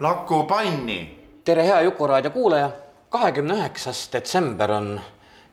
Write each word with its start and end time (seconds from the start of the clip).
Laku 0.00 0.44
panni. 0.44 1.18
tere, 1.44 1.66
hea 1.66 1.80
Jukuraadio 1.80 2.30
kuulaja. 2.30 2.70
kahekümne 3.08 3.54
üheksas 3.54 4.08
detsember 4.12 4.70
on 4.70 5.00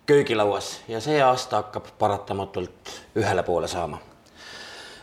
köögilauas 0.06 0.82
ja 0.88 1.00
see 1.02 1.16
aasta 1.24 1.64
hakkab 1.64 1.88
paratamatult 2.00 2.92
ühele 3.16 3.44
poole 3.44 3.68
saama. 3.68 3.98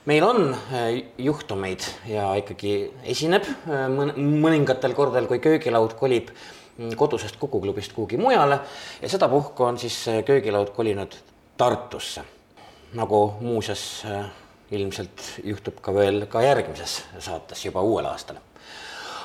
meil 0.04 0.24
on 0.24 0.54
äh, 0.54 1.02
juhtumeid 1.18 1.80
ja 2.06 2.34
ikkagi 2.38 2.92
esineb 3.02 3.48
äh, 3.48 3.88
mõningatel 4.14 4.94
kordadel, 4.94 5.26
kui 5.26 5.38
köögilaud 5.38 5.98
kolib 5.98 6.30
mm, 6.76 6.94
kodusest 6.94 7.36
Kuku 7.36 7.60
klubist 7.60 7.92
kuhugi 7.98 8.16
mujale 8.22 8.60
ja 9.02 9.08
sedapuhku 9.08 9.64
on 9.64 9.78
siis 9.78 9.98
äh, 10.08 10.22
köögilaud 10.24 10.70
kolinud 10.70 11.18
Tartusse. 11.56 12.22
nagu 12.94 13.34
muuseas 13.40 14.06
ilmselt 14.70 15.42
juhtub 15.44 15.82
ka 15.82 15.94
veel 15.94 16.26
ka 16.26 16.42
järgmises 16.42 17.02
saates 17.18 17.64
juba 17.64 17.82
uuel 17.82 18.06
aastal 18.06 18.38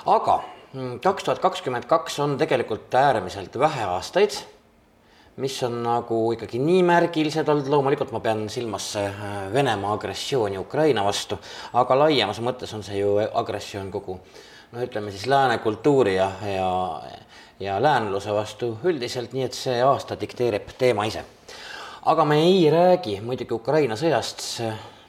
aga 0.08 0.40
mm, 0.74 1.00
kaks 1.04 1.28
tuhat 1.28 1.42
kakskümmend 1.44 1.88
kaks 1.90 2.20
on 2.24 2.38
tegelikult 2.40 2.94
äärmiselt 2.96 3.60
vähe 3.60 3.84
aastaid, 3.92 4.38
mis 5.38 5.58
on 5.68 5.82
nagu 5.84 6.20
ikkagi 6.34 6.60
nii 6.64 6.84
märgilised 6.88 7.50
olnud, 7.52 7.70
loomulikult 7.70 8.14
ma 8.16 8.22
pean 8.24 8.48
silmas 8.50 8.90
äh, 8.98 9.24
Venemaa 9.54 9.94
agressiooni 9.98 10.58
Ukraina 10.58 11.04
vastu, 11.06 11.38
aga 11.74 12.00
laiemas 12.06 12.42
mõttes 12.42 12.74
on 12.74 12.86
see 12.88 13.02
ju 13.04 13.18
agressioon 13.20 13.92
kogu 13.94 14.18
no 14.72 14.84
ütleme 14.84 15.12
siis 15.12 15.28
lääne 15.28 15.58
kultuuri 15.64 16.16
ja, 16.16 16.32
ja, 16.56 17.02
ja 17.60 17.78
läänluse 17.84 18.34
vastu 18.34 18.78
üldiselt, 18.84 19.34
nii 19.34 19.48
et 19.48 19.56
see 19.56 19.80
aasta 19.84 20.18
dikteerib 20.20 20.74
teema 20.78 21.06
ise. 21.08 21.24
aga 22.08 22.26
me 22.26 22.42
ei 22.44 22.70
räägi 22.72 23.20
muidugi 23.22 23.54
Ukraina 23.54 23.96
sõjast, 24.00 24.44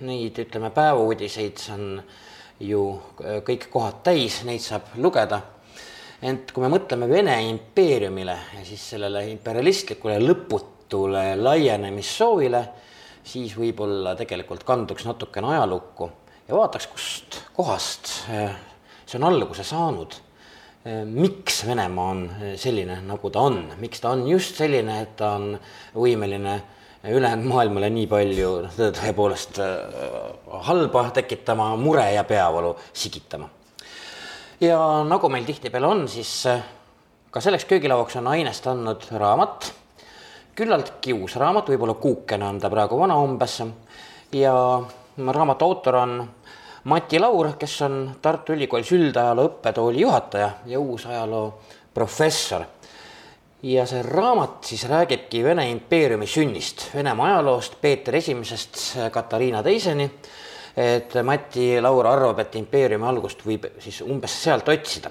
neid, 0.01 0.39
ütleme, 0.39 0.71
päevauudiseid 0.75 1.63
on 1.75 2.03
ju 2.61 2.83
äh, 3.23 3.41
kõik 3.47 3.69
kohad 3.73 4.03
täis, 4.06 4.42
neid 4.45 4.62
saab 4.62 4.95
lugeda. 4.97 5.41
ent 6.23 6.51
kui 6.51 6.64
me 6.64 6.73
mõtleme 6.73 7.06
Vene 7.09 7.37
impeeriumile 7.47 8.34
ja 8.56 8.64
siis 8.67 8.83
sellele 8.91 9.23
imperialistlikule 9.31 10.19
lõputule 10.19 11.36
laienemissoovile, 11.39 12.62
siis 13.23 13.55
võib-olla 13.56 14.17
tegelikult 14.19 14.64
kanduks 14.67 15.06
natukene 15.06 15.53
ajalukku 15.55 16.11
ja 16.48 16.56
vaataks, 16.56 16.89
kust 16.91 17.39
kohast 17.55 18.11
äh, 18.31 18.56
see 19.06 19.20
on 19.20 19.29
alguse 19.31 19.64
saanud. 19.64 20.19
Äh, 20.86 21.05
miks 21.05 21.62
Venemaa 21.67 22.11
on 22.11 22.25
selline, 22.56 23.01
nagu 23.06 23.31
ta 23.31 23.47
on, 23.47 23.62
miks 23.79 24.03
ta 24.03 24.17
on 24.17 24.27
just 24.29 24.59
selline, 24.59 25.03
et 25.05 25.14
ta 25.17 25.36
on 25.39 25.55
võimeline 25.95 26.59
ülejäänud 27.05 27.47
maailmale 27.47 27.91
nii 27.95 28.07
palju 28.11 28.55
noh, 28.65 28.75
tõepoolest 28.75 29.61
äh, 29.63 29.77
halba 30.67 31.05
tekitama, 31.15 31.71
mure 31.79 32.09
ja 32.13 32.25
peavalu 32.25 32.75
sigitama. 32.92 33.48
ja 34.61 34.79
nagu 35.07 35.29
meil 35.29 35.47
tihtipeale 35.47 35.87
on, 35.87 36.08
siis 36.08 36.33
äh, 36.47 36.63
ka 37.31 37.41
selleks 37.41 37.69
köögilauaks 37.70 38.17
on 38.19 38.27
ainest 38.35 38.67
andnud 38.67 39.07
raamat, 39.14 39.73
küllaltki 40.58 41.14
uus 41.14 41.37
raamat, 41.39 41.70
võib-olla 41.70 41.95
kuukene 41.95 42.48
on 42.48 42.58
ta 42.58 42.70
praegu 42.70 42.98
vana 42.98 43.19
umbes. 43.23 43.61
Ja 44.35 44.55
raamatu 45.17 45.64
autor 45.64 45.95
on 46.03 46.17
Mati 46.85 47.19
Laur, 47.19 47.53
kes 47.58 47.77
on 47.87 47.95
Tartu 48.23 48.53
Ülikoolis 48.53 48.91
üldajaloo 48.92 49.47
õppetooli 49.53 50.03
juhataja 50.03 50.51
ja 50.67 50.81
uusajaloo 50.81 51.47
professor 51.95 52.64
ja 53.63 53.86
see 53.86 54.02
raamat 54.02 54.64
siis 54.64 54.85
räägibki 54.89 55.42
Vene 55.45 55.70
impeeriumi 55.70 56.27
sünnist, 56.27 56.89
Venemaa 56.95 57.27
ajaloost 57.27 57.80
Peeter 57.80 58.17
Esimesest 58.17 58.79
Katariina 59.11 59.63
Teiseni. 59.63 60.11
et 60.77 61.14
Mati 61.24 61.80
Laur 61.80 62.07
arvab, 62.07 62.39
et 62.39 62.55
impeeriumi 62.55 63.07
algust 63.07 63.41
võib 63.46 63.64
siis 63.83 64.01
umbes 64.01 64.42
sealt 64.42 64.69
otsida. 64.69 65.11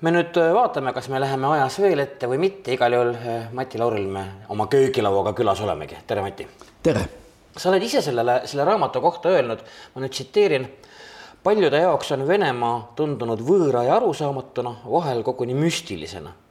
me 0.00 0.10
nüüd 0.10 0.36
vaatame, 0.54 0.92
kas 0.92 1.08
me 1.08 1.20
läheme 1.20 1.46
ajas 1.46 1.78
veel 1.80 1.98
ette 1.98 2.26
või 2.26 2.38
mitte, 2.38 2.72
igal 2.72 2.92
juhul 2.92 3.14
eh, 3.14 3.48
Mati 3.52 3.78
Lauril 3.78 4.06
me 4.06 4.24
oma 4.48 4.66
köögilauaga 4.66 5.32
külas 5.32 5.60
olemegi, 5.60 5.96
tere 6.06 6.20
Mati. 6.20 6.48
tere. 6.82 7.08
sa 7.56 7.70
oled 7.70 7.82
ise 7.82 8.02
sellele, 8.02 8.42
selle 8.44 8.64
raamatu 8.64 9.00
kohta 9.00 9.28
öelnud, 9.28 9.64
ma 9.94 10.04
nüüd 10.04 10.12
tsiteerin 10.12 10.68
paljude 11.42 11.80
jaoks 11.80 12.12
on 12.12 12.28
Venemaa 12.28 12.92
tundunud 12.96 13.40
võõra 13.40 13.86
ja 13.88 13.96
arusaamatuna, 13.96 14.76
vahel 14.84 15.22
koguni 15.22 15.54
müstilisena 15.54 16.41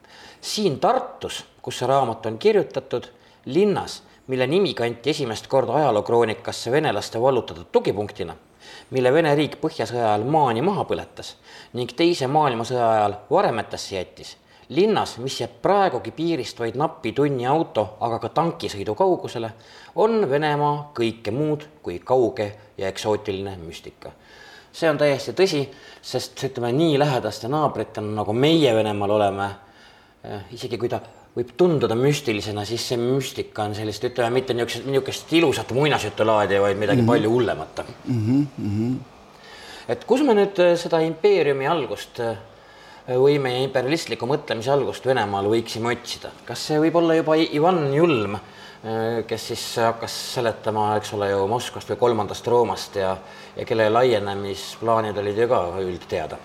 siin 0.42 0.80
Tartus, 0.80 1.46
kus 1.62 1.80
see 1.80 1.88
raamat 1.88 2.26
on 2.26 2.38
kirjutatud, 2.38 3.06
linnas, 3.46 4.02
mille 4.28 4.48
nimi 4.48 4.74
kanti 4.74 5.10
esimest 5.10 5.48
korda 5.48 5.74
ajalookroonikasse 5.74 6.72
venelaste 6.72 7.22
vallutatud 7.22 7.70
tugipunktina, 7.72 8.36
mille 8.90 9.14
Vene 9.14 9.36
riik 9.36 9.58
Põhjasõja 9.62 10.08
ajal 10.10 10.26
maani 10.26 10.62
maha 10.66 10.86
põletas 10.90 11.36
ning 11.78 11.94
Teise 11.98 12.28
maailmasõja 12.28 12.90
ajal 12.90 13.16
varemetesse 13.30 13.96
jättis, 13.96 14.36
linnas, 14.70 15.18
mis 15.18 15.40
jääb 15.42 15.62
praegugi 15.62 16.12
piirist 16.16 16.60
vaid 16.60 16.78
napi 16.80 17.12
tunni 17.14 17.46
auto, 17.46 17.98
aga 18.00 18.20
ka 18.20 18.30
tankisõidu 18.42 18.96
kaugusele, 18.98 19.54
on 19.96 20.30
Venemaa 20.30 20.92
kõike 20.98 21.34
muud 21.36 21.68
kui 21.84 22.00
kauge 22.00 22.52
ja 22.78 22.88
eksootiline 22.88 23.58
müstika. 23.62 24.12
see 24.72 24.90
on 24.90 24.98
täiesti 24.98 25.34
tõsi, 25.36 25.66
sest 26.02 26.44
ütleme, 26.44 26.72
nii 26.72 27.00
lähedaste 27.00 27.48
naabritena, 27.48 28.16
nagu 28.22 28.34
meie 28.34 28.76
Venemaal 28.76 29.12
oleme 29.12 29.50
isegi 30.54 30.78
kui 30.78 30.90
ta 30.90 31.00
võib 31.36 31.54
tunduda 31.58 31.96
müstilisena, 31.96 32.66
siis 32.68 32.84
see 32.92 33.00
müstika 33.00 33.64
on 33.64 33.76
sellist, 33.76 34.04
ütleme 34.10 34.42
mitte 34.42 34.56
niisugust, 34.56 34.88
niisugust 34.90 35.34
ilusat 35.38 35.72
muinasjutulaadi, 35.76 36.60
vaid 36.60 36.80
midagi 36.80 37.02
mm 37.02 37.08
-hmm. 37.08 37.12
palju 37.12 37.30
hullemat 37.32 37.84
mm. 38.06 38.48
-hmm. 38.60 38.96
et 39.88 40.04
kus 40.06 40.24
me 40.28 40.34
nüüd 40.34 40.60
äh, 40.60 40.76
seda 40.78 41.00
impeeriumi 41.00 41.68
algust 41.68 42.20
äh, 42.20 42.36
või 43.08 43.40
meie 43.40 43.64
imperialistliku 43.64 44.28
mõtlemise 44.28 44.72
algust 44.72 45.06
Venemaal 45.06 45.48
võiksime 45.48 45.96
otsida, 45.96 46.32
kas 46.46 46.68
see 46.68 46.80
võib 46.80 46.96
olla 46.96 47.16
juba 47.16 47.36
Ivan 47.36 47.94
Julm, 47.94 48.36
äh, 48.36 49.24
kes 49.28 49.48
siis 49.48 49.76
hakkas 49.78 50.34
seletama, 50.34 50.98
eks 50.98 51.14
ole 51.14 51.30
ju 51.30 51.48
Moskvast 51.48 51.90
või 51.90 51.98
kolmandast 51.98 52.48
Roomast 52.48 52.96
ja, 52.96 53.18
ja 53.56 53.66
kelle 53.66 53.90
laienemisplaanid 53.90 55.18
olid 55.18 55.38
ju 55.38 55.48
ka 55.48 55.66
üldteada? 55.80 56.38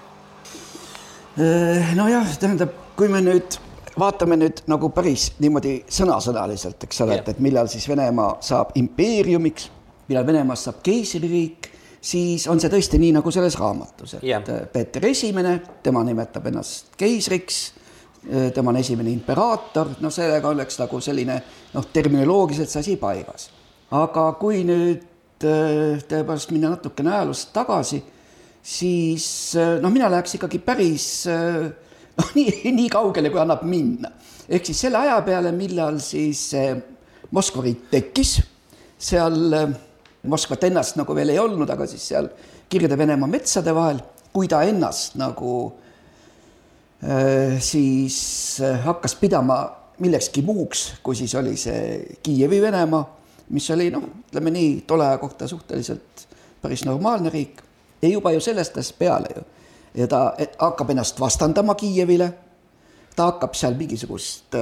nojah, 1.94 2.38
tähendab, 2.40 2.70
kui 2.96 3.08
me 3.08 3.20
nüüd 3.20 3.65
vaatame 3.98 4.36
nüüd 4.40 4.64
nagu 4.70 4.90
päris 4.94 5.30
niimoodi 5.42 5.78
sõnasõnaliselt, 5.88 6.84
eks 6.84 7.00
ole, 7.04 7.20
et, 7.20 7.30
et 7.32 7.40
millal 7.44 7.70
siis 7.72 7.88
Venemaa 7.88 8.36
saab 8.44 8.74
impeeriumiks, 8.78 9.70
millal 10.10 10.26
Venemaast 10.26 10.68
saab 10.68 10.82
keisririik, 10.86 11.70
siis 12.00 12.46
on 12.52 12.60
see 12.62 12.70
tõesti 12.72 13.00
nii 13.02 13.14
nagu 13.16 13.32
selles 13.34 13.56
raamatus, 13.58 14.18
et 14.18 14.28
yeah. 14.28 14.44
Peeter 14.72 15.08
Esimene, 15.08 15.58
tema 15.82 16.04
nimetab 16.06 16.46
ennast 16.52 16.94
keisriks, 17.00 17.64
tema 18.54 18.72
on 18.72 18.80
esimene 18.80 19.12
imperaator, 19.14 19.94
no 20.02 20.10
sellega 20.10 20.50
oleks 20.50 20.80
nagu 20.80 21.00
selline 21.02 21.36
noh, 21.74 21.86
terminoloogiliselt 21.92 22.72
see 22.72 22.82
asi 22.82 22.96
paigas. 22.98 23.50
aga 23.94 24.32
kui 24.40 24.64
nüüd 24.66 25.04
tõepoolest 26.10 26.50
minna 26.50 26.72
natukene 26.74 27.12
ajaloos 27.12 27.44
tagasi, 27.54 28.00
siis 28.66 29.28
noh, 29.82 29.92
mina 29.94 30.10
läheks 30.10 30.38
ikkagi 30.38 30.58
päris 30.64 31.06
äh, 31.30 31.68
noh, 32.18 32.32
nii, 32.36 32.72
nii 32.72 32.90
kaugele, 32.92 33.30
kui 33.32 33.40
annab 33.42 33.64
minna. 33.68 34.10
ehk 34.48 34.68
siis 34.68 34.84
selle 34.86 35.02
aja 35.04 35.18
peale, 35.26 35.52
millal 35.52 36.00
siis 36.02 36.48
Moskva 37.34 37.64
riik 37.66 37.88
tekkis, 37.90 38.36
seal 38.98 39.56
Moskvat 40.26 40.64
ennast 40.68 40.96
nagu 40.98 41.14
veel 41.14 41.34
ei 41.34 41.40
olnud, 41.42 41.70
aga 41.70 41.86
siis 41.90 42.04
seal 42.12 42.28
Kirde-Venemaa 42.70 43.30
metsade 43.30 43.74
vahel, 43.74 44.00
kui 44.32 44.48
ta 44.50 44.62
ennast 44.66 45.18
nagu 45.20 45.52
siis 47.62 48.16
hakkas 48.86 49.14
pidama 49.20 49.58
millekski 50.02 50.42
muuks, 50.42 50.86
kui 51.02 51.16
siis 51.16 51.34
oli 51.38 51.56
see 51.60 52.16
Kiievi 52.22 52.60
Venemaa, 52.62 53.04
mis 53.54 53.68
oli 53.70 53.90
noh, 53.94 54.04
ütleme 54.28 54.52
nii, 54.54 54.72
tolle 54.88 55.06
aja 55.10 55.20
kohta 55.22 55.48
suhteliselt 55.48 56.26
päris 56.62 56.84
normaalne 56.84 57.30
riik 57.30 57.62
ja 58.02 58.10
juba 58.10 58.32
ju 58.34 58.40
sellest 58.42 58.76
ajast 58.76 58.96
peale 58.98 59.30
ju 59.36 59.44
ja 59.96 60.06
ta 60.08 60.20
hakkab 60.58 60.90
ennast 60.90 61.20
vastandama 61.20 61.74
Kiievile. 61.74 62.32
ta 63.16 63.30
hakkab 63.30 63.54
seal 63.54 63.74
mingisugust 63.74 64.54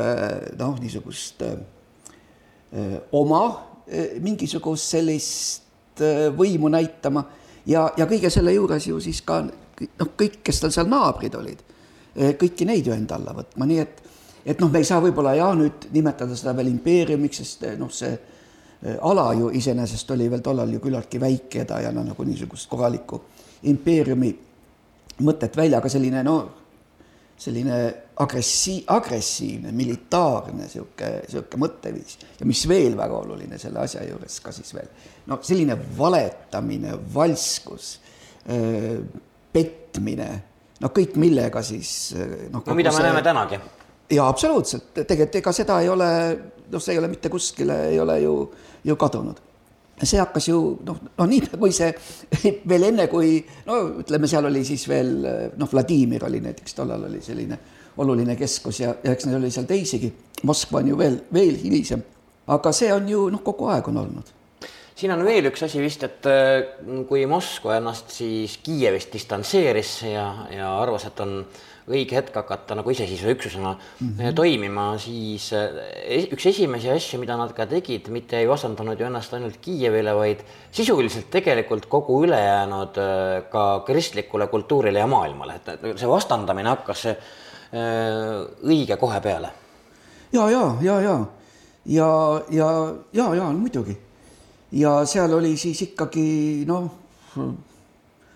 noh, 0.58 0.76
niisugust 0.80 1.42
oma 3.12 3.42
mingisugust 4.20 4.94
sellist 4.94 6.02
võimu 6.36 6.70
näitama 6.70 7.24
ja, 7.66 7.88
ja 7.96 8.06
kõige 8.06 8.30
selle 8.30 8.54
juures 8.54 8.86
ju 8.86 9.00
siis 9.00 9.22
ka 9.26 9.42
noh, 9.44 10.14
kõik, 10.16 10.40
kes 10.46 10.60
tal 10.62 10.72
seal 10.74 10.88
naabrid 10.90 11.34
olid, 11.34 11.60
kõiki 12.14 12.66
neid 12.66 12.86
ju 12.86 12.94
enda 12.94 13.18
alla 13.18 13.34
võtma, 13.34 13.66
nii 13.66 13.82
et 13.82 14.02
et 14.44 14.60
noh, 14.60 14.68
me 14.70 14.82
ei 14.82 14.84
saa 14.84 15.00
võib-olla 15.00 15.32
jah, 15.38 15.54
nüüd 15.56 15.86
nimetada 15.94 16.36
seda 16.36 16.52
veel 16.56 16.68
impeeriumiks, 16.68 17.38
sest 17.40 17.62
noh, 17.80 17.88
see 17.92 18.12
ala 19.00 19.30
ju 19.38 19.48
iseenesest 19.56 20.10
oli 20.12 20.26
veel 20.30 20.42
tollal 20.44 20.72
ju 20.74 20.82
küllaltki 20.84 21.20
väike 21.20 21.62
ja 21.62 21.68
ta 21.68 21.78
ei 21.80 21.88
anna 21.88 22.02
nagu 22.04 22.24
niisugust 22.28 22.68
korralikku 22.68 23.22
impeeriumi 23.70 24.34
mõtet 25.22 25.56
välja, 25.56 25.78
aga 25.78 25.90
selline 25.92 26.22
no 26.26 26.38
selline 27.36 27.78
agressi-, 28.22 28.84
agressiivne, 28.86 29.72
militaarne 29.74 30.64
niisugune, 30.64 31.10
niisugune 31.24 31.62
mõtteviis 31.64 32.18
ja 32.38 32.46
mis 32.46 32.62
veel 32.70 32.96
väga 32.98 33.18
oluline 33.18 33.58
selle 33.60 33.82
asja 33.82 34.04
juures 34.06 34.38
ka 34.42 34.54
siis 34.54 34.74
veel, 34.76 34.90
no 35.30 35.40
selline 35.42 35.76
valetamine, 35.98 36.94
valskus, 37.14 37.94
petmine, 39.54 40.28
no 40.82 40.90
kõik, 40.94 41.16
millega 41.20 41.62
siis 41.64 41.94
noh. 42.52 42.62
no 42.62 42.76
mida 42.76 42.92
me 42.92 43.00
see... 43.00 43.08
näeme 43.08 43.24
tänagi. 43.26 43.58
jaa, 44.14 44.28
absoluutselt, 44.28 44.92
tegelikult 45.00 45.40
ega 45.42 45.56
seda 45.56 45.80
ei 45.82 45.90
ole, 45.90 46.10
noh, 46.70 46.82
see 46.82 46.94
ei 46.94 47.02
ole 47.02 47.10
mitte 47.10 47.32
kuskile, 47.32 47.80
ei 47.90 47.98
ole 48.00 48.20
ju, 48.22 48.36
ju 48.84 48.96
kadunud 49.00 49.42
see 50.02 50.18
hakkas 50.18 50.48
ju 50.48 50.58
noh, 50.86 51.00
no 51.18 51.26
nii 51.30 51.52
kui 51.54 51.72
see 51.74 51.92
veel 52.70 52.88
enne, 52.90 53.06
kui 53.12 53.38
no 53.68 53.80
ütleme, 54.02 54.30
seal 54.30 54.50
oli 54.50 54.64
siis 54.66 54.88
veel 54.90 55.14
noh, 55.56 55.70
Vladimir 55.70 56.26
oli 56.26 56.42
näiteks 56.44 56.78
tollal 56.80 57.06
oli 57.08 57.22
selline 57.24 57.58
oluline 58.02 58.34
keskus 58.36 58.80
ja, 58.82 58.94
ja 59.04 59.12
eks 59.14 59.28
neid 59.28 59.38
oli 59.38 59.52
seal 59.54 59.68
teisigi. 59.70 60.10
Moskva 60.44 60.80
on 60.82 60.88
ju 60.90 60.96
veel, 60.98 61.20
veel 61.32 61.54
hilisem, 61.62 62.02
aga 62.50 62.72
see 62.74 62.90
on 62.92 63.06
ju 63.08 63.28
noh, 63.32 63.44
kogu 63.46 63.70
aeg 63.70 63.92
on 63.92 64.02
olnud 64.02 64.32
siin 64.94 65.10
on 65.10 65.24
veel 65.26 65.48
üks 65.50 65.64
asi 65.66 65.80
vist, 65.82 66.04
et 66.06 66.26
kui 67.08 67.24
Moskva 67.26 67.78
ennast 67.80 68.12
siis 68.14 68.58
Kiievist 68.62 69.12
distantseeris 69.14 69.94
ja, 70.06 70.26
ja 70.54 70.70
arvas, 70.78 71.08
et 71.08 71.22
on 71.24 71.40
õige 71.90 72.16
hetk 72.16 72.36
hakata 72.38 72.76
nagu 72.78 72.92
iseseisva 72.92 73.32
üksusena 73.34 73.74
mm 73.74 74.08
-hmm. 74.08 74.34
toimima, 74.34 74.84
siis 74.98 75.50
eh, 75.52 76.28
üks 76.32 76.46
esimesi 76.46 76.90
asju, 76.90 77.20
mida 77.20 77.36
nad 77.36 77.52
ka 77.52 77.66
tegid, 77.66 78.08
mitte 78.08 78.38
ei 78.38 78.48
vastandanud 78.48 79.00
ju 79.00 79.06
ennast 79.06 79.34
ainult 79.34 79.58
Kiievile, 79.60 80.14
vaid 80.14 80.40
sisuliselt 80.72 81.30
tegelikult 81.30 81.86
kogu 81.86 82.22
ülejäänud 82.24 82.96
eh, 82.96 83.42
ka 83.50 83.84
kristlikule 83.86 84.46
kultuurile 84.46 84.98
ja 84.98 85.06
maailmale, 85.06 85.54
et 85.54 85.98
see 85.98 86.08
vastandamine 86.08 86.68
hakkas 86.68 87.06
õige 88.62 88.96
kohe 88.96 89.20
peale. 89.20 89.48
ja, 90.32 90.50
ja, 90.50 90.76
ja, 90.80 91.00
ja, 91.00 91.26
ja, 91.86 92.42
ja, 92.50 92.94
ja, 93.12 93.34
ja 93.34 93.44
muidugi. 93.44 93.98
ja 94.72 95.04
seal 95.06 95.32
oli 95.32 95.56
siis 95.56 95.82
ikkagi 95.82 96.64
noh 96.66 96.90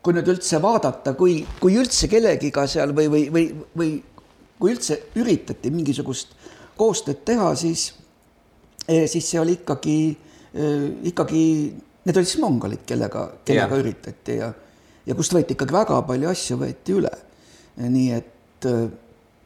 kui 0.08 0.16
nüüd 0.16 0.28
üldse 0.32 0.56
vaadata, 0.64 1.12
kui, 1.18 1.42
kui 1.60 1.74
üldse 1.76 2.08
kellegiga 2.08 2.62
seal 2.64 2.94
või, 2.96 3.10
või, 3.12 3.26
või, 3.28 3.42
või 3.76 3.88
kui 4.56 4.72
üldse 4.72 4.96
üritati 5.20 5.68
mingisugust 5.68 6.30
koostööd 6.78 7.20
teha, 7.28 7.50
siis, 7.60 7.90
eh, 8.88 9.04
siis 9.04 9.28
see 9.28 9.42
oli 9.42 9.58
ikkagi, 9.58 9.98
eh, 10.54 10.86
ikkagi, 11.12 11.42
need 12.08 12.20
olid 12.22 12.30
siis 12.30 12.40
mongolid, 12.40 12.86
kellega, 12.88 13.26
kellega 13.44 13.68
yeah. 13.68 13.84
üritati 13.84 14.38
ja, 14.38 14.48
ja 15.04 15.18
kust 15.18 15.36
võeti 15.36 15.58
ikkagi 15.58 15.76
väga 15.76 16.00
palju 16.08 16.32
asju 16.32 16.56
võeti 16.64 16.96
üle. 16.96 17.12
nii 17.76 18.08
et, 18.16 18.64
eh, 18.64 18.88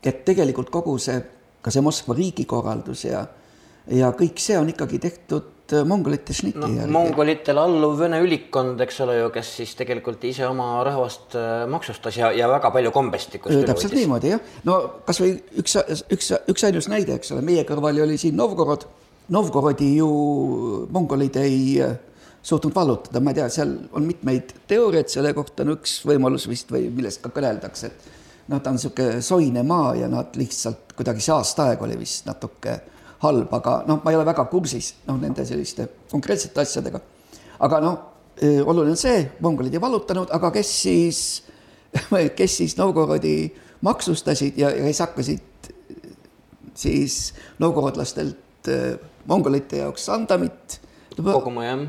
et 0.07 0.23
tegelikult 0.31 0.71
kogu 0.71 0.95
see, 1.03 1.19
ka 1.59 1.75
see 1.75 1.83
Moskva 1.83 2.15
riigikorraldus 2.15 3.09
ja, 3.09 3.27
ja 3.91 4.15
kõik 4.15 4.39
see 4.39 4.63
on 4.63 4.71
ikkagi 4.71 5.03
tehtud 5.03 5.62
Äh, 5.73 5.85
mongolite 5.89 6.35
šniti 6.37 6.61
no, 6.61 6.69
mongolitele 6.93 7.63
alluv 7.63 7.97
Vene 8.03 8.19
ülikond, 8.25 8.81
eks 8.85 8.99
ole 9.05 9.17
ju, 9.19 9.31
kes 9.33 9.53
siis 9.61 9.73
tegelikult 9.79 10.25
ise 10.29 10.45
oma 10.49 10.67
rahvast 10.87 11.37
äh, 11.39 11.65
maksustas 11.71 12.19
ja, 12.19 12.33
ja 12.37 12.49
väga 12.51 12.73
palju 12.75 12.93
kombestikust. 12.93 13.65
täpselt 13.69 13.97
niimoodi 13.97 14.35
jah, 14.35 14.43
no 14.69 14.79
kasvõi 15.07 15.33
üks, 15.63 15.79
üks, 16.13 16.33
üks 16.53 16.67
ainus 16.69 16.91
näide, 16.93 17.17
eks 17.17 17.33
ole, 17.33 17.45
meie 17.47 17.65
kõrval 17.69 18.03
oli 18.05 18.19
siin 18.21 18.37
Novgorod. 18.37 18.85
Novgorodi 19.33 19.95
ju 19.97 20.09
mongolid 20.93 21.39
ei 21.41 21.59
äh, 21.81 21.97
suutnud 22.43 22.75
vallutada, 22.77 23.23
ma 23.23 23.33
ei 23.33 23.41
tea, 23.41 23.49
seal 23.55 23.77
on 23.97 24.09
mitmeid 24.09 24.53
teooriaid 24.69 25.13
selle 25.13 25.33
kohta, 25.37 25.65
no 25.65 25.79
üks 25.79 26.01
võimalus 26.09 26.49
vist 26.51 26.73
või 26.75 26.91
millest 26.93 27.23
ka 27.25 27.33
kõneldakse, 27.33 27.93
et 27.93 28.51
noh, 28.51 28.61
ta 28.61 28.73
on 28.73 28.77
niisugune 28.77 29.23
soine 29.25 29.65
maa 29.65 29.95
ja 29.97 30.11
nad 30.13 30.37
lihtsalt 30.37 30.93
kuidagi 30.99 31.25
see 31.25 31.37
aastaaeg 31.39 31.87
oli 31.87 32.01
vist 32.03 32.27
natuke 32.29 32.81
halb, 33.23 33.53
aga 33.55 33.83
noh, 33.87 34.01
ma 34.03 34.13
ei 34.13 34.19
ole 34.19 34.27
väga 34.27 34.45
kursis 34.51 34.93
noh, 35.07 35.19
nende 35.21 35.45
selliste 35.47 35.87
konkreetsete 36.11 36.63
asjadega. 36.63 37.01
aga 37.63 37.81
noh, 37.85 37.99
oluline 38.43 38.97
on 38.97 38.99
see, 39.01 39.23
mongolid 39.45 39.75
ei 39.75 39.83
vallutanud, 39.83 40.33
aga 40.35 40.51
kes 40.55 40.73
siis, 40.83 41.21
kes 42.39 42.57
siis 42.63 42.77
Novgorodi 42.81 43.37
maksustasid 43.87 44.59
ja, 44.59 44.71
ja 44.75 44.87
kes 44.87 45.03
hakkasid 45.05 45.73
siis 46.75 47.35
novgorodlastelt 47.61 48.71
mongolite 49.29 49.83
jaoks 49.83 50.07
sandamit. 50.09 50.81
koguma 51.17 51.65
jah. 51.67 51.83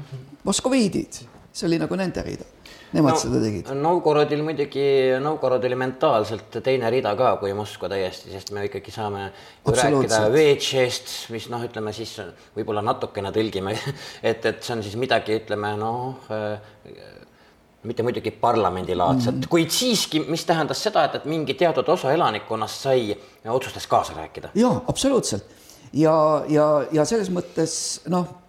moskoviidid, 0.43 1.21
see 1.53 1.67
oli 1.69 1.79
nagu 1.79 1.95
nende 1.95 2.23
rida 2.25 2.45
nemad 2.93 3.15
no, 3.15 3.19
seda 3.19 3.41
tegid. 3.43 3.71
Novgorodil 3.77 4.43
muidugi, 4.45 4.85
Novgorod 5.23 5.65
oli 5.67 5.77
mentaalselt 5.79 6.59
teine 6.65 6.91
rida 6.93 7.15
ka 7.19 7.35
kui 7.41 7.53
Moskva 7.57 7.89
täiesti, 7.93 8.31
sest 8.33 8.53
me 8.55 8.67
ikkagi 8.69 8.93
saame 8.93 9.25
rääkida 9.65 10.21
Veetšest, 10.33 11.15
mis 11.33 11.49
noh, 11.53 11.63
ütleme 11.65 11.93
siis 11.95 12.13
võib-olla 12.57 12.83
natukene 12.85 13.33
tõlgime, 13.35 13.75
et, 14.29 14.45
et 14.45 14.61
see 14.63 14.77
on 14.77 14.85
siis 14.85 14.97
midagi, 14.99 15.39
ütleme 15.41 15.73
noh 15.79 16.29
äh, 16.33 16.73
mitte 17.83 18.03
muidugi 18.03 18.31
parlamendilaadset 18.31 19.33
mm, 19.35 19.41
-hmm. 19.41 19.49
kuid 19.49 19.69
siiski, 19.69 20.19
mis 20.27 20.45
tähendas 20.45 20.83
seda, 20.83 21.03
et, 21.03 21.15
et 21.15 21.25
mingi 21.25 21.53
teatud 21.53 21.87
osa 21.87 22.13
elanikkonnast 22.13 22.85
sai 22.87 23.09
ja 23.43 23.51
otsustas 23.51 23.87
kaasa 23.87 24.13
rääkida. 24.17 24.49
jaa, 24.55 24.85
absoluutselt. 24.87 25.43
ja, 25.93 26.43
ja, 26.47 26.85
ja 26.91 27.05
selles 27.05 27.31
mõttes 27.31 28.01
noh 28.07 28.42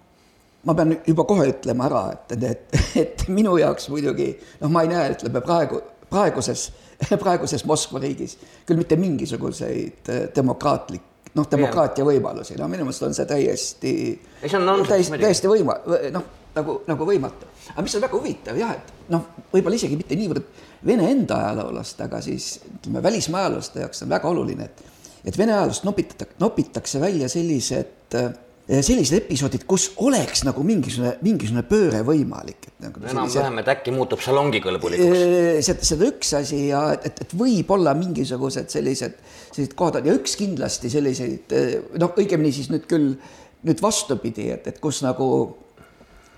ma 0.65 0.75
pean 0.77 0.95
juba 1.05 1.25
kohe 1.29 1.49
ütlema 1.51 1.89
ära, 1.89 2.03
et, 2.15 2.37
et, 2.43 2.77
et 3.01 3.25
minu 3.33 3.55
jaoks 3.61 3.89
muidugi 3.93 4.31
noh, 4.61 4.71
ma 4.73 4.85
ei 4.85 4.91
näe, 4.91 5.11
ütleme 5.15 5.41
praegu, 5.45 5.81
praeguses, 6.09 6.69
praeguses 7.23 7.65
Moskva 7.69 8.01
riigis 8.03 8.37
küll 8.65 8.79
mitte 8.79 8.97
mingisuguseid 8.99 10.09
äh, 10.13 10.23
demokraatlik, 10.35 11.29
noh, 11.35 11.49
demokraatia 11.51 12.07
võimalusi, 12.07 12.57
no 12.59 12.69
minu 12.71 12.87
meelest 12.87 13.05
on 13.07 13.17
see 13.17 13.29
täiesti, 13.29 13.93
täiesti, 14.41 15.21
täiesti 15.21 15.51
võima-, 15.51 15.77
noh, 16.15 16.31
nagu, 16.55 16.79
nagu 16.87 17.07
võimatu. 17.07 17.51
aga 17.73 17.85
mis 17.85 17.97
on 17.97 18.05
väga 18.07 18.17
huvitav 18.17 18.59
jah, 18.59 18.73
et 18.77 19.11
noh, 19.13 19.29
võib-olla 19.53 19.81
isegi 19.81 19.99
mitte 19.99 20.17
niivõrd 20.19 20.63
Vene 20.85 21.07
enda 21.09 21.39
ajaloolast, 21.41 22.01
aga 22.05 22.19
siis 22.21 22.59
ütleme, 22.61 23.01
välismaa 23.01 23.39
ajaloolaste 23.41 23.79
jaoks 23.81 24.03
on 24.05 24.11
väga 24.11 24.29
oluline, 24.29 24.67
et 24.69 24.91
et 25.25 25.37
Vene 25.37 25.55
ajaloost 25.55 25.85
nopitatakse, 25.87 26.35
nopitakse 26.39 27.01
välja 27.01 27.29
sellised 27.29 28.15
äh, 28.15 28.33
sellised 28.65 29.19
episoodid, 29.19 29.63
kus 29.69 29.91
oleks 30.01 30.41
nagu 30.47 30.63
mingisugune, 30.65 31.11
mingisugune 31.25 31.61
pööre 31.69 32.01
võimalik. 32.05 32.71
Nagu 32.81 33.03
enam-vähem, 33.11 33.59
et 33.61 33.71
äkki 33.75 33.93
muutub 33.93 34.23
salongikõlbulikuks. 34.25 35.65
seda, 35.67 35.85
seda 35.85 36.07
üks 36.09 36.33
asi 36.39 36.63
ja 36.71 36.81
et, 36.95 37.05
et, 37.11 37.21
et 37.27 37.35
võib-olla 37.37 37.93
mingisugused 37.97 38.73
sellised, 38.73 39.19
sellised 39.51 39.77
kohad 39.77 39.99
on 40.01 40.09
ja 40.09 40.17
üks 40.17 40.33
kindlasti 40.39 40.89
selliseid 40.93 41.53
noh, 42.01 42.15
õigemini 42.17 42.53
siis 42.55 42.71
nüüd 42.73 42.89
küll 42.89 43.13
nüüd 43.65 43.81
vastupidi, 43.81 44.49
et, 44.53 44.67
et 44.69 44.81
kus 44.81 45.01
nagu 45.05 45.27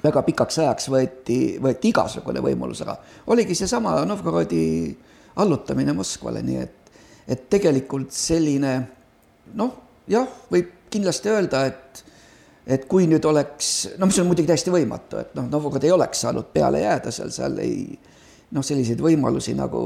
väga 0.03 0.23
pikaks 0.27 0.61
ajaks 0.63 0.89
võeti, 0.93 1.39
võeti 1.63 1.91
igasugune 1.91 2.43
võimalus 2.43 2.83
ära, 2.85 2.95
oligi 3.33 3.55
seesama 3.57 3.97
Novgorodi 4.07 4.65
allutamine 5.41 5.95
Moskvale, 5.97 6.43
nii 6.45 6.59
et, 6.61 6.91
et 7.27 7.47
tegelikult 7.51 8.13
selline 8.15 8.73
noh, 9.59 9.73
jah, 10.09 10.27
võib 10.51 10.71
kindlasti 10.93 11.31
öelda, 11.33 11.65
et 11.67 12.03
et 12.67 12.85
kui 12.89 13.07
nüüd 13.07 13.25
oleks, 13.25 13.71
no 13.97 14.09
mis 14.09 14.19
on 14.19 14.27
muidugi 14.27 14.49
täiesti 14.49 14.73
võimatu, 14.73 15.21
et 15.21 15.33
noh, 15.37 15.47
Novgorod 15.51 15.87
ei 15.87 15.93
oleks 15.95 16.25
saanud 16.25 16.51
peale 16.53 16.83
jääda 16.83 17.13
seal, 17.15 17.31
seal 17.33 17.57
ei 17.63 17.81
noh, 18.51 18.63
selliseid 18.65 19.01
võimalusi 19.03 19.55
nagu 19.57 19.81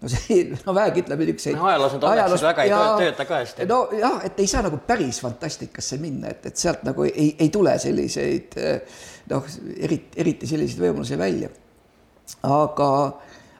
no 0.00 0.10
see, 0.10 0.42
no 0.66 0.74
vähegi 0.76 1.04
ütleme 1.04 1.26
niisuguseid 1.28 1.58
no 1.58 2.12
need 2.16 2.24
oleksid 2.24 2.46
väga 2.48 2.66
ei 2.66 2.74
tööta 3.02 3.26
ka 3.28 3.40
hästi. 3.42 3.66
nojah, 3.68 4.20
et 4.28 4.40
ei 4.40 4.50
saa 4.50 4.62
nagu 4.66 4.80
päris 4.86 5.20
fantastikasse 5.24 6.00
minna, 6.00 6.32
et, 6.32 6.46
et 6.50 6.60
sealt 6.60 6.84
nagu 6.88 7.04
ei, 7.08 7.34
ei 7.36 7.50
tule 7.52 7.76
selliseid 7.82 8.56
noh, 9.32 9.50
eriti, 9.76 10.16
eriti 10.24 10.48
selliseid 10.48 10.80
võimalusi 10.86 11.18
välja. 11.20 11.50
aga, 12.48 12.88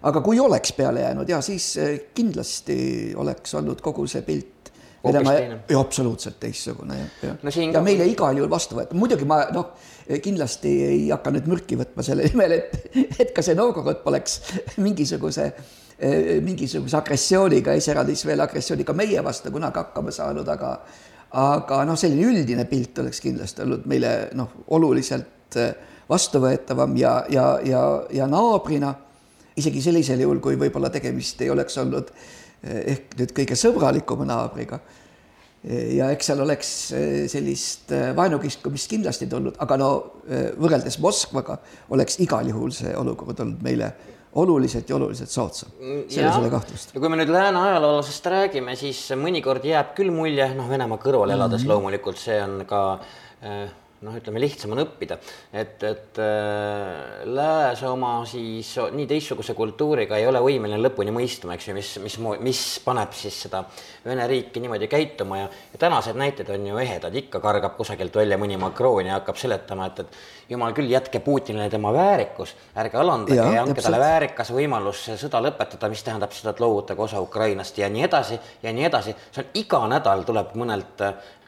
aga 0.08 0.24
kui 0.24 0.40
oleks 0.40 0.72
peale 0.76 1.04
jäänud 1.04 1.28
ja 1.28 1.42
siis 1.44 1.74
kindlasti 2.16 2.78
oleks 3.20 3.54
olnud 3.60 3.84
kogu 3.84 4.06
see 4.08 4.24
pilt 4.24 4.59
Venemaa 5.04 5.34
ja 5.40 5.80
absoluutselt 5.80 6.36
teistsugune 6.42 6.98
jah, 6.98 7.12
jah. 7.24 7.36
No. 7.42 7.52
ja 7.54 7.72
ka... 7.72 7.82
meile 7.84 8.06
igal 8.10 8.36
juhul 8.36 8.50
vastu 8.52 8.76
võetud, 8.76 8.98
muidugi 9.00 9.28
ma 9.28 9.42
noh, 9.54 9.70
kindlasti 10.22 10.72
ei 10.84 11.02
hakka 11.08 11.32
nüüd 11.36 11.48
mürki 11.48 11.78
võtma 11.80 12.04
selle 12.04 12.26
nimel, 12.28 12.58
et, 12.58 12.96
et 13.16 13.30
ka 13.36 13.44
see 13.44 13.56
Novgorod 13.58 14.02
poleks 14.04 14.40
mingisuguse 14.80 15.52
mingisuguse 16.40 16.96
agressiooniga, 16.96 17.74
iseäranis 17.76 18.22
veel 18.24 18.40
agressiooniga 18.40 18.94
meie 18.96 19.20
vastu 19.24 19.52
kunagi 19.52 19.82
hakkama 19.82 20.12
saanud, 20.16 20.48
aga 20.48 20.70
aga 21.40 21.84
noh, 21.86 21.98
selline 22.00 22.24
üldine 22.26 22.64
pilt 22.68 22.98
oleks 23.02 23.20
kindlasti 23.22 23.62
olnud 23.66 23.84
meile 23.90 24.14
noh, 24.38 24.48
oluliselt 24.74 25.58
vastuvõetavam 26.10 26.96
ja, 26.98 27.14
ja, 27.30 27.46
ja, 27.64 27.84
ja 28.12 28.26
naabrina. 28.26 28.94
Isegi 29.60 29.82
sellisel 29.82 30.22
juhul, 30.22 30.40
kui 30.42 30.56
võib-olla 30.58 30.88
tegemist 30.90 31.40
ei 31.42 31.50
oleks 31.52 31.76
olnud 31.82 32.10
ehk 32.62 33.14
nüüd 33.18 33.36
kõige 33.36 33.56
sõbralikuma 33.56 34.26
naabriga 34.28 34.80
ja 35.68 36.08
eks 36.14 36.30
seal 36.30 36.40
oleks 36.40 36.70
eh, 36.96 37.26
sellist 37.28 37.92
eh, 37.92 38.10
vaenukiskumist 38.16 38.88
kindlasti 38.90 39.28
tulnud, 39.28 39.58
aga 39.60 39.76
no 39.80 39.90
eh, 40.24 40.48
võrreldes 40.56 40.96
Moskvaga 41.04 41.58
oleks 41.92 42.16
igal 42.24 42.48
juhul 42.48 42.72
see 42.72 42.94
olukord 42.96 43.42
olnud 43.44 43.60
meile 43.64 43.90
oluliselt 44.40 44.88
ja 44.88 44.94
oluliselt 44.96 45.32
soodsam, 45.32 45.72
selles 46.08 46.30
ei 46.30 46.38
ole 46.38 46.50
kahtlust. 46.52 46.94
ja 46.94 47.02
kui 47.02 47.10
me 47.12 47.18
nüüd 47.18 47.32
lääne 47.34 47.60
ajaloolasest 47.66 48.30
räägime, 48.30 48.76
siis 48.78 49.02
mõnikord 49.18 49.66
jääb 49.66 49.92
küll 49.96 50.14
mulje, 50.14 50.46
noh, 50.54 50.68
Venemaa 50.70 51.00
kõrval 51.02 51.34
elades 51.34 51.60
mm 51.60 51.66
-hmm. 51.66 51.74
loomulikult 51.74 52.20
see 52.22 52.38
on 52.42 52.64
ka 52.70 52.82
äh, 53.42 53.66
noh, 54.06 54.16
ütleme 54.16 54.40
lihtsam 54.40 54.72
on 54.74 54.80
õppida, 54.84 55.18
et, 55.52 55.82
et 55.84 56.20
äh, 56.22 57.20
lääs 57.28 57.82
oma 57.88 58.12
siis 58.28 58.72
nii 58.94 59.06
teistsuguse 59.10 59.54
kultuuriga 59.58 60.16
ei 60.16 60.28
ole 60.28 60.40
võimeline 60.44 60.80
lõpuni 60.80 61.12
mõistma, 61.14 61.56
eks 61.56 61.68
ju, 61.68 61.76
mis, 61.76 61.90
mis, 62.04 62.16
mis 62.40 62.62
paneb 62.84 63.16
siis 63.16 63.36
seda 63.46 63.64
Vene 64.00 64.24
riiki 64.24 64.62
niimoodi 64.64 64.86
käituma 64.88 65.42
ja, 65.42 65.48
ja 65.74 65.78
tänased 65.82 66.16
näited 66.16 66.48
on 66.54 66.62
ju 66.70 66.78
ehedad, 66.80 67.12
ikka 67.20 67.42
kargab 67.44 67.74
kusagilt 67.76 68.14
välja 68.16 68.38
mõni 68.40 68.56
Macron 68.56 69.04
ja 69.04 69.18
hakkab 69.18 69.36
seletama, 69.36 69.90
et, 69.90 70.00
et 70.00 70.54
jumal 70.54 70.72
küll, 70.76 70.88
jätke 70.88 71.20
Putinile 71.20 71.68
tema 71.68 71.92
väärikus, 71.92 72.54
ärge 72.80 72.96
alandage 72.96 73.36
ja, 73.36 73.50
ja 73.58 73.66
andke 73.66 73.84
talle 73.84 74.00
väärikas 74.00 74.54
võimalus 74.56 75.02
sõda 75.20 75.42
lõpetada, 75.44 75.90
mis 75.92 76.06
tähendab 76.06 76.32
seda, 76.32 76.54
et 76.54 76.64
loovutage 76.64 77.04
osa 77.04 77.20
Ukrainast 77.20 77.76
ja 77.78 77.90
nii 77.92 78.06
edasi 78.08 78.40
ja 78.62 78.72
nii 78.72 78.88
edasi. 78.88 79.14
see 79.28 79.44
on 79.44 79.60
iga 79.60 79.82
nädal 79.92 80.24
tuleb 80.24 80.56
mõnelt 80.56 81.04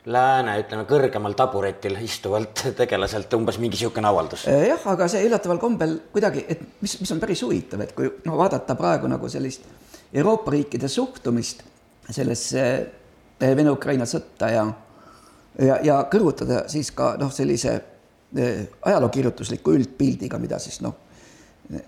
lääne, 0.06 0.56
ütleme 0.58 0.82
kõrgemal 0.88 1.34
taburetil 1.38 1.94
istuvalt 2.02 2.64
tegelaselt 2.76 3.34
umbes 3.36 3.58
mingi 3.62 3.76
niisugune 3.78 4.08
avaldus. 4.10 4.46
Äh, 4.50 4.66
jah, 4.72 4.86
aga 4.90 5.06
see 5.10 5.22
üllataval 5.28 5.60
kombel 5.62 5.94
kuidagi, 6.14 6.42
et 6.50 6.64
mis, 6.82 6.96
mis 7.00 7.12
on 7.14 7.20
päris 7.22 7.42
huvitav, 7.46 7.84
et 7.84 7.92
kui 7.96 8.10
no 8.26 8.38
vaadata 8.40 8.74
praegu 8.78 9.10
nagu 9.10 9.30
sellist 9.30 9.68
Euroopa 10.12 10.52
riikide 10.52 10.90
suhtumist 10.90 11.62
sellesse 12.10 12.64
äh, 12.64 13.54
Vene-Ukraina 13.56 14.08
sõtta 14.08 14.50
ja 14.50 14.66
ja, 15.62 15.78
ja 15.84 16.00
kõrvutada 16.10 16.64
siis 16.72 16.90
ka 16.96 17.12
noh, 17.20 17.30
sellise 17.32 17.76
äh, 17.76 18.66
ajalookirjutusliku 18.82 19.76
üldpildiga, 19.78 20.42
mida 20.42 20.58
siis 20.62 20.80
noh, 20.82 20.98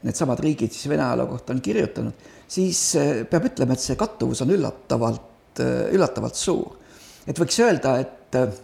needsamad 0.06 0.38
riigid 0.44 0.70
siis 0.70 0.86
Vene 0.88 1.02
ajaloo 1.02 1.32
kohta 1.34 1.52
on 1.52 1.64
kirjutanud, 1.64 2.30
siis 2.46 2.86
peab 3.30 3.50
ütlema, 3.50 3.74
et 3.74 3.82
see 3.82 3.98
kattuvus 3.98 4.44
on 4.46 4.54
üllatavalt, 4.54 5.58
üllatavalt 5.90 6.38
suur 6.38 6.83
et 7.26 7.40
võiks 7.40 7.58
öelda, 7.64 7.98
et 8.04 8.38
äh, 8.38 8.56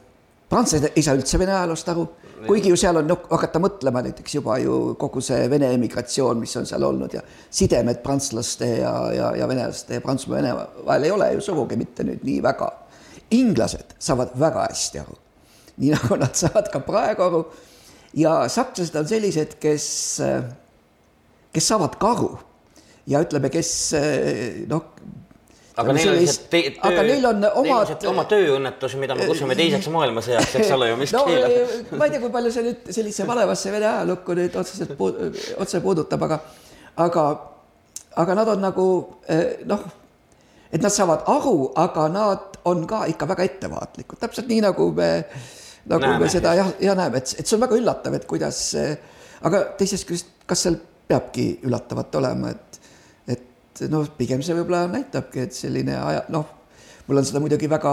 prantslased 0.51 0.93
ei 0.97 1.05
saa 1.05 1.17
üldse 1.19 1.39
Vene 1.41 1.55
ajaloost 1.55 1.89
aru, 1.93 2.07
kuigi 2.47 2.73
ju 2.73 2.79
seal 2.81 3.01
on 3.01 3.09
noh, 3.11 3.23
hakata 3.31 3.61
mõtlema 3.63 4.03
näiteks 4.05 4.35
juba 4.39 4.57
ju 4.63 4.95
kogu 5.01 5.23
see 5.25 5.45
Vene 5.53 5.71
emigratsioon, 5.77 6.41
mis 6.41 6.57
on 6.59 6.69
seal 6.69 6.85
olnud 6.87 7.15
ja 7.15 7.23
sidemed 7.25 8.03
prantslaste 8.05 8.69
ja, 8.81 8.93
ja, 9.15 9.33
ja 9.39 9.49
venelaste 9.51 9.99
ja 9.99 10.05
Prantsusmaa 10.05 10.41
Vene 10.41 10.55
vahel 10.87 11.09
ei 11.09 11.15
ole 11.15 11.33
ju 11.37 11.45
sugugi 11.51 11.79
mitte 11.81 12.07
nüüd 12.07 12.25
nii 12.27 12.43
väga. 12.45 12.71
inglased 13.31 13.95
saavad 13.99 14.33
väga 14.39 14.67
hästi 14.67 14.99
aru, 15.05 15.17
nii 15.79 15.93
nagu 15.97 16.17
nad 16.19 16.35
saavad 16.35 16.71
ka 16.73 16.81
praegu 16.83 17.23
aru. 17.23 17.45
Ja 18.19 18.49
sakslased 18.51 18.97
on 18.99 19.07
sellised, 19.07 19.53
kes, 19.63 19.87
äh, 20.27 20.43
kes 21.55 21.69
saavad 21.71 21.95
ka 22.01 22.11
aru 22.17 22.31
ja 23.07 23.21
ütleme, 23.23 23.53
kes 23.55 23.71
äh, 23.95 24.65
noh, 24.71 24.89
aga 25.81 25.95
neil 25.97 26.11
on 26.13 26.19
lihtsalt 26.21 26.49
töö, 26.53 26.73
aga 26.89 27.05
neil 27.07 27.29
on 27.31 27.47
omad. 27.63 27.93
oma 28.11 28.25
tööõnnetus, 28.31 28.97
mida 29.01 29.17
me 29.19 29.29
kutsume 29.31 29.57
teiseks 29.59 29.89
maailmasõjaks, 29.97 30.57
eks 30.61 30.75
ole 30.77 30.91
ju, 30.91 30.99
mis 31.01 31.15
no, 31.17 31.23
keelab. 31.29 31.95
ma 31.97 32.09
ei 32.09 32.15
tea, 32.15 32.23
kui 32.25 32.33
palju 32.35 32.53
see 32.55 32.67
nüüd 32.67 32.91
sellise 32.97 33.29
malevasse 33.29 33.73
Vene 33.75 33.89
ajalukku 33.91 34.37
nüüd 34.39 34.59
otseselt 34.61 34.93
puud, 34.99 35.23
otse 35.63 35.81
puudutab, 35.85 36.27
aga, 36.29 36.41
aga, 37.07 37.27
aga 38.25 38.39
nad 38.41 38.53
on 38.55 38.65
nagu 38.67 38.87
eh, 39.31 39.63
noh, 39.71 39.87
et 40.71 40.83
nad 40.83 40.95
saavad 40.95 41.27
aru, 41.31 41.57
aga 41.81 42.07
nad 42.13 42.61
on 42.71 42.85
ka 42.89 43.05
ikka 43.11 43.29
väga 43.31 43.47
ettevaatlikud, 43.49 44.21
täpselt 44.21 44.51
nii 44.51 44.61
nagu 44.65 44.91
me, 44.97 45.11
nagu 45.91 46.05
näeme. 46.05 46.25
me 46.25 46.31
seda 46.33 46.55
jah, 46.59 46.75
ja 46.83 46.95
näeme, 46.99 47.23
et, 47.23 47.35
et 47.39 47.47
see 47.47 47.57
on 47.57 47.65
väga 47.65 47.79
üllatav, 47.79 48.17
et 48.19 48.27
kuidas, 48.31 48.63
aga 49.47 49.65
teisest 49.81 50.09
küljest, 50.09 50.35
kas 50.47 50.67
seal 50.67 50.79
peabki 51.11 51.53
üllatavat 51.67 52.15
olema, 52.21 52.53
et 52.55 52.80
et 53.87 53.93
noh, 53.93 54.09
pigem 54.19 54.43
see 54.45 54.57
võib-olla 54.59 54.87
näitabki, 54.91 55.47
et 55.47 55.57
selline 55.57 55.97
aja, 55.99 56.25
noh, 56.33 56.49
mul 57.07 57.23
on 57.23 57.29
seda 57.29 57.43
muidugi 57.43 57.71
väga 57.71 57.93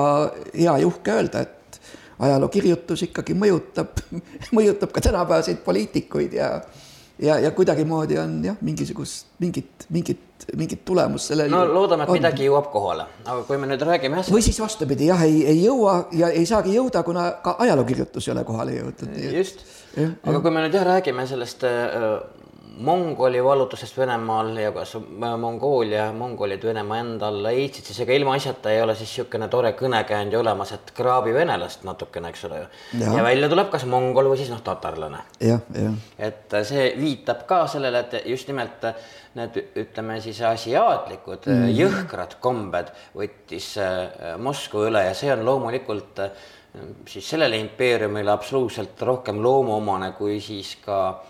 hea 0.53 0.77
ja 0.81 0.87
uhke 0.87 1.15
öelda, 1.15 1.45
et 1.45 1.79
ajalookirjutus 2.19 3.07
ikkagi 3.09 3.37
mõjutab, 3.37 4.03
mõjutab 4.57 4.93
ka 4.93 5.03
tänapäevaseid 5.09 5.63
poliitikuid 5.65 6.37
ja 6.39 6.51
ja, 7.19 7.39
ja 7.39 7.51
kuidagimoodi 7.51 8.17
on 8.19 8.45
jah, 8.45 8.57
mingisugust, 8.61 9.27
mingit, 9.39 9.87
mingit, 9.89 10.47
mingit 10.55 10.83
tulemust 10.85 11.31
sellel. 11.31 11.49
no 11.51 11.63
loodame, 11.65 12.05
et 12.05 12.13
on. 12.13 12.19
midagi 12.19 12.47
jõuab 12.47 12.69
kohale, 12.73 13.07
aga 13.25 13.41
kui 13.47 13.57
me 13.57 13.69
nüüd 13.71 13.83
räägime. 13.89 14.21
või 14.29 14.45
siis 14.45 14.59
vastupidi 14.61 15.09
jah, 15.09 15.23
ei, 15.25 15.43
ei 15.53 15.63
jõua 15.63 15.97
ja 16.17 16.29
ei 16.29 16.45
saagi 16.49 16.75
jõuda, 16.77 17.03
kuna 17.07 17.29
ka 17.43 17.55
ajalookirjutus 17.65 18.27
ei 18.27 18.35
ole 18.35 18.45
kohale 18.47 18.77
jõudnud. 18.77 19.17
just, 19.33 19.65
aga 19.97 20.41
kui 20.41 20.53
me 20.53 20.65
nüüd 20.65 20.77
jah 20.77 20.85
räägime 20.87 21.27
sellest 21.29 21.65
äh, 21.67 22.19
Mongoli 22.77 23.43
vallutusest 23.43 23.97
Venemaal 23.97 24.51
ja 24.57 24.71
kas 24.71 24.93
Mongoolia, 25.39 26.11
mongolid 26.13 26.63
Venemaa 26.63 26.99
enda 27.01 27.27
alla 27.31 27.49
heitsid, 27.55 27.89
siis 27.89 27.99
ega 28.03 28.13
ilmaasjata 28.13 28.71
ei 28.71 28.81
ole 28.81 28.95
siis 28.95 29.09
niisugune 29.15 29.47
tore 29.49 29.71
kõnekäänd 29.79 30.35
ju 30.35 30.41
olemas, 30.43 30.73
et 30.75 30.91
kraabi 30.97 31.33
venelast 31.33 31.85
natukene, 31.87 32.29
eks 32.33 32.43
ole 32.45 32.59
ju. 32.59 32.67
ja 33.01 33.23
välja 33.25 33.49
tuleb 33.49 33.71
kas 33.73 33.85
mongol 33.89 34.29
või 34.31 34.37
siis 34.41 34.51
noh, 34.53 34.61
tatarlane. 34.65 35.23
et 36.19 36.57
see 36.69 36.91
viitab 36.99 37.47
ka 37.49 37.63
sellele, 37.71 38.03
et 38.05 38.29
just 38.29 38.51
nimelt 38.51 38.85
need, 39.37 39.57
ütleme 39.77 40.19
siis 40.21 40.41
asiaatlikud 40.41 41.47
mm 41.47 41.63
-hmm. 41.63 41.73
jõhkrad 41.81 42.37
kombed 42.41 42.91
võttis 43.15 43.73
äh, 43.81 44.37
Moskva 44.37 44.85
üle 44.89 45.03
ja 45.05 45.13
see 45.13 45.31
on 45.33 45.45
loomulikult 45.45 46.19
äh, 46.19 46.31
siis 47.07 47.29
sellele 47.29 47.57
impeeriumile 47.57 48.31
absoluutselt 48.31 49.01
rohkem 49.01 49.41
loomuomane 49.43 50.11
kui 50.11 50.39
siis 50.41 50.75
ka 50.85 51.23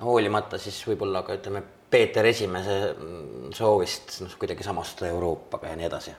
hoolimata 0.00 0.58
siis 0.58 0.78
võib-olla 0.86 1.22
ka 1.26 1.36
ütleme, 1.38 1.62
Peeter 1.92 2.24
Esimese 2.24 2.76
soovist 3.52 4.22
noh, 4.24 4.36
kuidagi 4.40 4.64
samastuda 4.64 5.10
Euroopaga 5.12 5.68
ja 5.68 5.76
nii 5.76 5.88
edasi. 5.88 6.14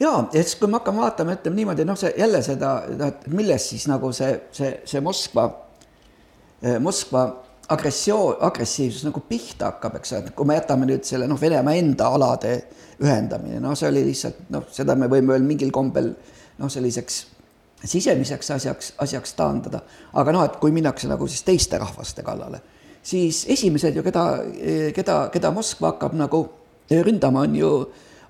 ja, 0.00 0.12
ja 0.32 0.42
siis, 0.42 0.54
kui 0.60 0.70
me 0.70 0.78
hakkame 0.78 1.02
vaatama, 1.02 1.34
ütleme 1.38 1.58
niimoodi, 1.58 1.86
noh, 1.88 1.98
see 1.98 2.12
jälle 2.18 2.42
seda, 2.46 2.74
noh, 2.92 3.10
et 3.10 3.26
millest 3.32 3.74
siis 3.74 3.88
nagu 3.90 4.12
see, 4.14 4.30
see, 4.54 4.70
see 4.88 5.02
Moskva, 5.04 5.48
eh, 6.62 6.78
Moskva 6.82 7.26
agressioon, 7.68 8.38
agressiivsus 8.46 9.04
nagu 9.08 9.20
pihta 9.28 9.72
hakkab, 9.72 9.98
eks 9.98 10.14
ole, 10.16 10.34
kui 10.36 10.48
me 10.48 10.56
jätame 10.56 10.88
nüüd 10.88 11.04
selle 11.08 11.28
noh, 11.28 11.40
Venemaa 11.40 11.76
enda 11.78 12.12
alade 12.14 12.54
ühendamine, 13.02 13.60
no 13.62 13.74
see 13.78 13.90
oli 13.90 14.06
lihtsalt 14.06 14.46
noh, 14.54 14.70
seda 14.72 14.96
me 14.98 15.10
võime 15.10 15.34
veel 15.34 15.44
mingil 15.50 15.74
kombel 15.74 16.14
noh, 16.58 16.70
selliseks 16.72 17.20
sisemiseks 17.84 18.50
asjaks, 18.50 18.94
asjaks 18.98 19.36
taandada, 19.38 19.82
aga 20.18 20.34
noh, 20.34 20.46
et 20.48 20.56
kui 20.62 20.72
minnakse 20.74 21.10
nagu 21.10 21.28
siis 21.30 21.44
teiste 21.46 21.78
rahvaste 21.78 22.24
kallale 22.26 22.62
siis 23.02 23.44
esimesed 23.48 23.96
ju, 23.96 24.02
keda, 24.02 24.24
keda, 24.94 25.18
keda 25.32 25.50
Moskva 25.54 25.92
hakkab 25.94 26.16
nagu 26.18 26.44
ründama, 26.90 27.44
on 27.46 27.56
ju, 27.56 27.72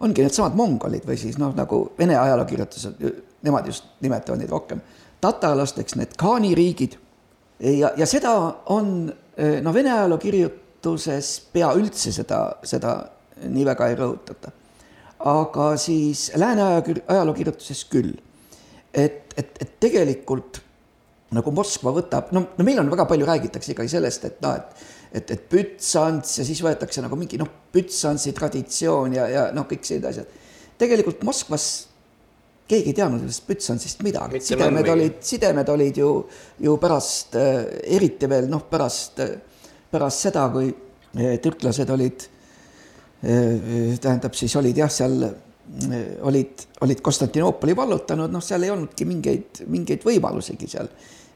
ongi 0.05 0.23
needsamad 0.23 0.57
mongolid 0.59 1.07
või 1.07 1.19
siis 1.19 1.39
noh, 1.39 1.55
nagu 1.57 1.89
Vene 1.99 2.19
ajalookirjutused, 2.19 3.03
nemad 3.43 3.67
just 3.67 3.91
nimetavad 4.05 4.41
neid 4.43 4.53
rohkem 4.53 4.83
tatarlasteks, 5.21 5.97
need 5.99 6.15
Khaani 6.19 6.55
riigid. 6.55 6.97
ja, 7.61 7.93
ja 7.97 8.07
seda 8.07 8.35
on 8.67 9.11
noh, 9.63 9.75
Vene 9.75 9.93
ajalookirjutuses 9.93 11.33
pea 11.53 11.73
üldse 11.79 12.13
seda, 12.15 12.41
seda 12.63 12.95
nii 13.47 13.67
väga 13.67 13.91
ei 13.91 13.99
rõhutata. 13.99 14.55
aga 15.19 15.77
siis 15.77 16.31
lääne 16.37 16.63
ajalookirjutuses 17.09 17.85
küll. 17.91 18.15
et, 18.95 19.35
et, 19.37 19.57
et 19.61 19.81
tegelikult 19.81 20.63
nagu 21.37 21.53
Moskva 21.53 21.93
võtab, 21.93 22.31
no, 22.33 22.45
no 22.57 22.65
meil 22.65 22.81
on 22.81 22.89
väga 22.93 23.05
palju 23.11 23.27
räägitakse 23.29 23.75
ikkagi 23.75 23.93
sellest, 23.93 24.25
et 24.31 24.41
noh, 24.45 24.57
et 24.57 24.87
et, 25.09 25.31
et 25.33 25.45
Bütsants 25.49 26.35
ja 26.37 26.45
siis 26.45 26.59
võetakse 26.61 27.01
nagu 27.01 27.17
mingi 27.17 27.39
noh, 27.41 27.49
Bütsantsi 27.73 28.35
traditsioon 28.37 29.15
ja, 29.17 29.29
ja 29.33 29.45
noh, 29.57 29.65
kõik 29.69 29.87
sellised 29.89 30.09
asjad. 30.11 30.35
tegelikult 30.81 31.23
Moskvas 31.25 31.69
keegi 32.69 32.93
ei 32.93 32.97
teadnud 32.97 33.23
sellest 33.23 33.47
Bütsantsist 33.49 34.03
midagi, 34.05 34.43
sidemed 34.45 34.89
olid, 34.93 35.21
sidemed 35.25 35.71
olid 35.73 36.01
ju, 36.03 36.11
ju 36.65 36.77
pärast 36.81 37.39
äh,, 37.41 37.63
eriti 37.97 38.29
veel 38.31 38.49
noh, 38.53 38.67
pärast 38.69 39.23
äh,, 39.25 39.37
pärast 39.91 40.27
seda, 40.27 40.45
kui 40.53 40.69
äh, 40.69 41.39
türklased 41.45 41.91
olid 41.95 42.27
äh,, 43.25 43.97
tähendab 43.97 44.37
siis 44.37 44.57
olid 44.61 44.77
jah, 44.85 44.93
seal 44.93 45.31
olid, 46.23 46.67
olid 46.81 47.01
Konstantinoopoli 47.05 47.77
vallutanud, 47.77 48.33
noh, 48.33 48.43
seal 48.45 48.65
ei 48.67 48.73
olnudki 48.73 49.07
mingeid, 49.09 49.63
mingeid 49.71 50.05
võimalusigi 50.07 50.69
seal, 50.71 50.89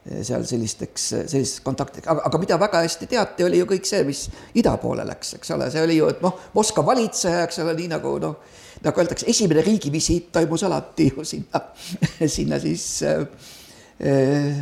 seal 0.03 0.45
sellisteks, 0.47 1.07
sellisteks 1.13 1.63
kontaktideks, 1.65 2.09
aga, 2.11 2.25
aga 2.27 2.41
mida 2.41 2.57
väga 2.59 2.81
hästi 2.83 3.07
teati, 3.11 3.45
oli 3.45 3.61
ju 3.61 3.69
kõik 3.69 3.87
see, 3.87 4.03
mis 4.07 4.25
ida 4.59 4.75
poole 4.81 5.05
läks, 5.07 5.35
eks 5.37 5.53
ole, 5.55 5.69
see 5.71 5.83
oli 5.85 5.99
ju, 5.99 6.09
et 6.11 6.23
noh, 6.25 6.39
Moskva 6.57 6.85
valitseja, 6.91 7.45
eks 7.47 7.61
ole, 7.63 7.75
nii 7.77 7.91
nagu 7.93 8.15
noh, 8.23 8.37
nagu 8.83 9.03
öeldakse, 9.03 9.27
esimene 9.31 9.63
riigivisiit 9.63 10.31
toimus 10.35 10.65
alati 10.67 11.07
ju 11.11 11.25
sinna, 11.27 11.61
sinna 12.35 12.59
siis 12.59 12.87
äh, 13.07 13.23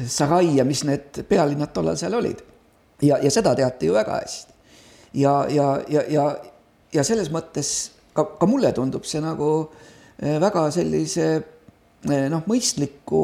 Sarai 0.08 0.58
ja 0.58 0.66
mis 0.68 0.84
need 0.86 1.24
pealinnad 1.30 1.72
tollal 1.74 1.98
seal 1.98 2.14
olid. 2.20 2.44
ja, 3.02 3.18
ja 3.18 3.32
seda 3.32 3.56
teati 3.56 3.88
ju 3.88 3.94
väga 3.94 4.20
hästi. 4.20 4.54
ja, 5.14 5.34
ja, 5.50 5.82
ja, 5.90 6.04
ja, 6.10 6.28
ja 6.94 7.04
selles 7.04 7.32
mõttes 7.32 7.92
ka, 8.14 8.26
ka 8.40 8.50
mulle 8.50 8.72
tundub 8.76 9.06
see 9.08 9.22
nagu 9.24 9.52
väga 10.22 10.68
sellise 10.74 11.28
noh, 12.06 12.44
mõistliku 12.50 13.22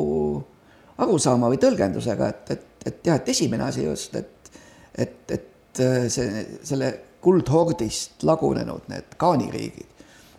arusaama 0.98 1.52
või 1.52 1.60
tõlgendusega, 1.62 2.30
et, 2.34 2.56
et, 2.56 2.88
et 2.90 3.10
jah, 3.10 3.20
et 3.20 3.30
esimene 3.30 3.68
asi 3.68 3.86
just, 3.86 4.16
et, 4.18 4.50
et, 4.98 5.36
et 5.36 5.82
see, 6.10 6.44
selle 6.66 6.92
kuldhordist 7.22 8.26
lagunenud 8.26 8.90
need 8.90 9.14
kaaniriigid 9.22 9.94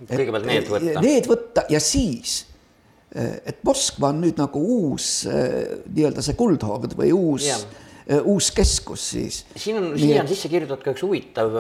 kõigepealt 0.09 0.47
need 0.47 0.71
võtta. 0.71 1.02
Need 1.02 1.26
võtta 1.31 1.64
ja 1.71 1.81
siis, 1.83 2.40
et 3.14 3.62
Moskva 3.67 4.12
on 4.12 4.23
nüüd 4.23 4.38
nagu 4.38 4.62
uus 4.78 5.11
nii-öelda 5.28 6.23
see 6.23 6.38
kuldhord 6.38 6.95
või 6.99 7.12
uus 7.14 7.47
yeah 7.50 7.87
uus 8.09 8.49
keskus 8.57 9.03
siis. 9.12 9.43
siin 9.53 9.77
on, 9.77 9.91
siia 10.00 10.23
on 10.23 10.29
sisse 10.31 10.49
kirjutatud 10.49 10.85
ka 10.87 10.95
üks 10.95 11.03
huvitav 11.05 11.53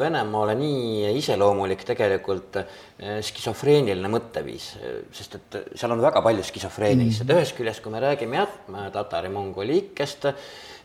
Venemaale 0.00 0.54
nii 0.58 1.14
iseloomulik 1.16 1.84
tegelikult 1.88 2.58
skisofreeniline 3.24 4.10
mõtteviis, 4.12 4.66
sest 5.16 5.38
et 5.38 5.60
seal 5.80 5.94
on 5.94 6.02
väga 6.04 6.20
palju 6.24 6.44
skisofreenilist 6.44 7.24
mm, 7.24 7.30
et 7.30 7.36
ühest 7.38 7.56
küljest, 7.56 7.80
kui 7.84 7.94
me 7.94 8.02
räägime 8.04 8.42
jah, 8.42 8.58
tatari-mongoli 8.92 9.78
ikkest, 9.86 10.28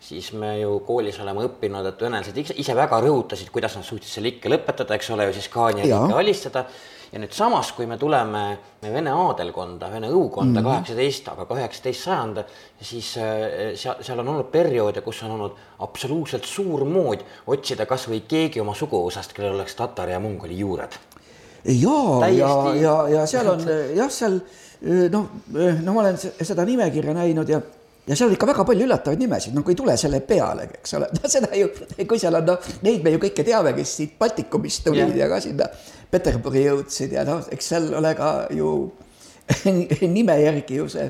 siis 0.06 0.32
me 0.38 0.54
ju 0.62 0.80
koolis 0.88 1.20
oleme 1.24 1.44
õppinud, 1.50 1.92
et 1.92 2.08
venelased 2.08 2.56
ise 2.56 2.78
väga 2.78 3.02
rõhutasid, 3.04 3.52
kuidas 3.54 3.76
nad 3.76 3.88
suutsid 3.88 4.12
selle 4.14 4.32
ikke 4.36 4.52
lõpetada, 4.54 4.96
eks 4.96 5.12
ole 5.16 5.28
ju, 5.30 5.36
siis 5.40 5.52
Kaani 5.52 5.88
ikke 5.90 6.20
alistada. 6.22 6.68
Ja 7.12 7.22
nüüd 7.22 7.34
samas, 7.36 7.72
kui 7.76 7.88
me 7.90 7.98
tuleme 8.02 8.44
Vene 8.86 9.12
aadelkonda, 9.12 9.90
Vene 9.92 10.12
õukonda 10.14 10.60
mhm. 10.62 10.68
kaheksateist 10.68 11.26
mm, 11.26 11.32
-hmm. 11.32 11.42
aga 11.42 11.46
ka 11.46 11.60
üheksateist 11.60 12.04
sajand, 12.04 12.44
siis 12.82 13.16
äh, 13.18 13.76
seal, 13.76 14.02
seal 14.02 14.20
on 14.24 14.34
olnud 14.34 14.52
perioode, 14.52 15.02
kus 15.02 15.24
on 15.24 15.36
olnud 15.38 15.56
absoluutselt 15.80 16.46
suur 16.46 16.86
mood 16.86 17.24
otsida 17.48 17.86
kas 17.86 18.08
või 18.10 18.22
keegi 18.28 18.62
oma 18.62 18.76
suguvõsast, 18.76 19.34
kellel 19.34 19.56
oleks 19.60 19.76
tatari 19.76 20.12
ja 20.12 20.20
mongoli 20.20 20.60
juured. 20.60 21.00
ja, 21.66 22.28
ja, 22.30 22.52
ja, 22.82 22.96
ja 23.10 23.26
seal 23.26 23.48
on 23.50 23.66
jah, 23.96 24.12
seal 24.12 24.40
noh, 25.10 25.30
no 25.84 25.94
ma 25.94 26.02
olen 26.02 26.18
seda 26.20 26.66
nimekirja 26.66 27.14
näinud 27.14 27.50
ja 27.50 27.62
ja 28.08 28.16
seal 28.16 28.34
ikka 28.36 28.48
väga 28.50 28.66
palju 28.68 28.86
üllatavaid 28.86 29.22
nimesid, 29.22 29.58
kui 29.66 29.74
ei 29.74 29.80
tule 29.80 29.96
selle 29.98 30.22
pealegi, 30.26 30.80
eks 30.80 30.96
ole, 31.00 31.10
seda 31.36 31.50
ju, 31.58 31.70
kui 32.06 32.22
seal 32.22 32.38
on, 32.40 32.50
noh, 32.52 32.72
neid 32.86 33.06
me 33.06 33.16
ju 33.16 33.22
kõike 33.26 33.46
teame, 33.48 33.74
kes 33.78 33.96
siit 34.00 34.18
Baltikumist 34.20 34.86
tulid 34.86 35.16
ja. 35.16 35.26
ja 35.26 35.30
ka 35.32 35.42
sinna 35.44 35.70
Peterburi 36.16 36.66
jõudsid 36.66 37.16
ja 37.18 37.26
noh, 37.28 37.44
eks 37.52 37.72
seal 37.74 37.92
ole 38.00 38.16
ka 38.18 38.32
ju 38.56 38.72
nime 40.18 40.40
järgi 40.42 40.82
ju 40.82 40.90
see 40.92 41.08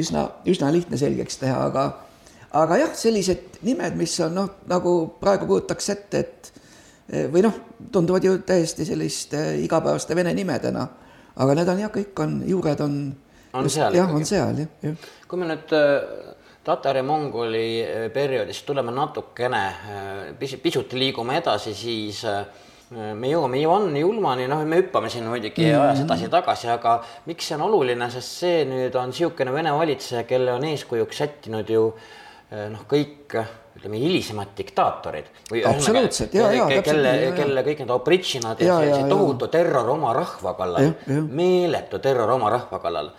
üsna, 0.00 0.24
üsna 0.48 0.72
lihtne 0.74 0.98
selgeks 1.00 1.40
teha, 1.42 1.60
aga 1.68 1.86
aga 2.58 2.80
jah, 2.80 2.92
sellised 2.96 3.60
nimed, 3.66 3.96
mis 4.00 4.16
on 4.24 4.34
noh, 4.40 4.50
nagu 4.70 4.94
praegu 5.20 5.46
kujutaks 5.50 5.90
ette, 5.94 6.24
et 6.24 6.52
või 7.32 7.42
noh, 7.44 7.54
tunduvad 7.92 8.24
ju 8.24 8.34
täiesti 8.46 8.86
selliste 8.88 9.42
igapäevaste 9.62 10.16
vene 10.16 10.32
nimedena, 10.36 10.84
aga 11.36 11.56
need 11.56 11.72
on 11.72 11.82
jah, 11.84 11.92
kõik 11.94 12.24
on, 12.24 12.38
juured 12.48 12.84
on 12.84 13.00
on 13.52 13.70
seal 13.70 13.94
jah, 13.96 14.14
on 14.14 14.26
seal 14.26 14.62
jah, 14.62 14.68
jah. 14.82 15.08
kui 15.28 15.40
me 15.40 15.48
nüüd 15.48 15.74
äh, 15.76 16.34
Tatari-Mongoli 16.68 17.66
äh, 17.80 18.06
perioodist 18.12 18.66
tuleme 18.68 18.92
natukene 18.92 19.62
äh, 19.64 20.22
pisut, 20.38 20.62
pisut 20.62 20.96
liigume 20.98 21.38
edasi, 21.40 21.74
siis 21.74 22.22
me 22.90 23.28
jõuame 23.28 23.60
Ivan 23.60 23.96
Julmani, 23.96 24.46
noh, 24.48 24.62
me 24.64 24.80
hüppame 24.80 25.10
siin 25.12 25.26
muidugi 25.28 25.66
mm 25.66 25.72
-hmm. 25.74 25.82
ajas 25.84 26.04
edasi-tagasi, 26.06 26.70
aga 26.72 26.94
miks 27.26 27.48
see 27.48 27.56
on 27.58 27.66
oluline, 27.68 28.10
sest 28.10 28.40
see 28.44 28.64
nüüd 28.64 28.96
on 28.96 29.12
niisugune 29.12 29.52
Vene 29.52 29.72
valitseja, 29.72 30.24
kelle 30.24 30.52
on 30.52 30.64
eeskujuks 30.64 31.18
sättinud 31.24 31.68
ju 31.68 31.82
noh, 32.48 32.84
kõik 32.88 33.36
ütleme, 33.78 33.98
hilisemad 34.00 34.54
diktaatorid. 34.56 35.26
absoluutselt, 35.66 36.34
ja, 36.34 36.52
ja. 36.52 36.82
kelle, 36.82 37.32
kelle 37.36 37.62
kõik 37.62 37.82
need 37.84 37.90
opritšinad 37.94 38.60
ja, 38.60 38.80
ja 38.82 38.94
see, 38.96 39.08
tohutu 39.08 39.48
terror 39.52 39.88
oma 39.88 40.12
rahva 40.16 40.54
kallal, 40.58 40.94
meeletu 41.06 41.98
terror 41.98 42.30
oma 42.30 42.50
rahva 42.50 42.80
kallal 42.82 43.12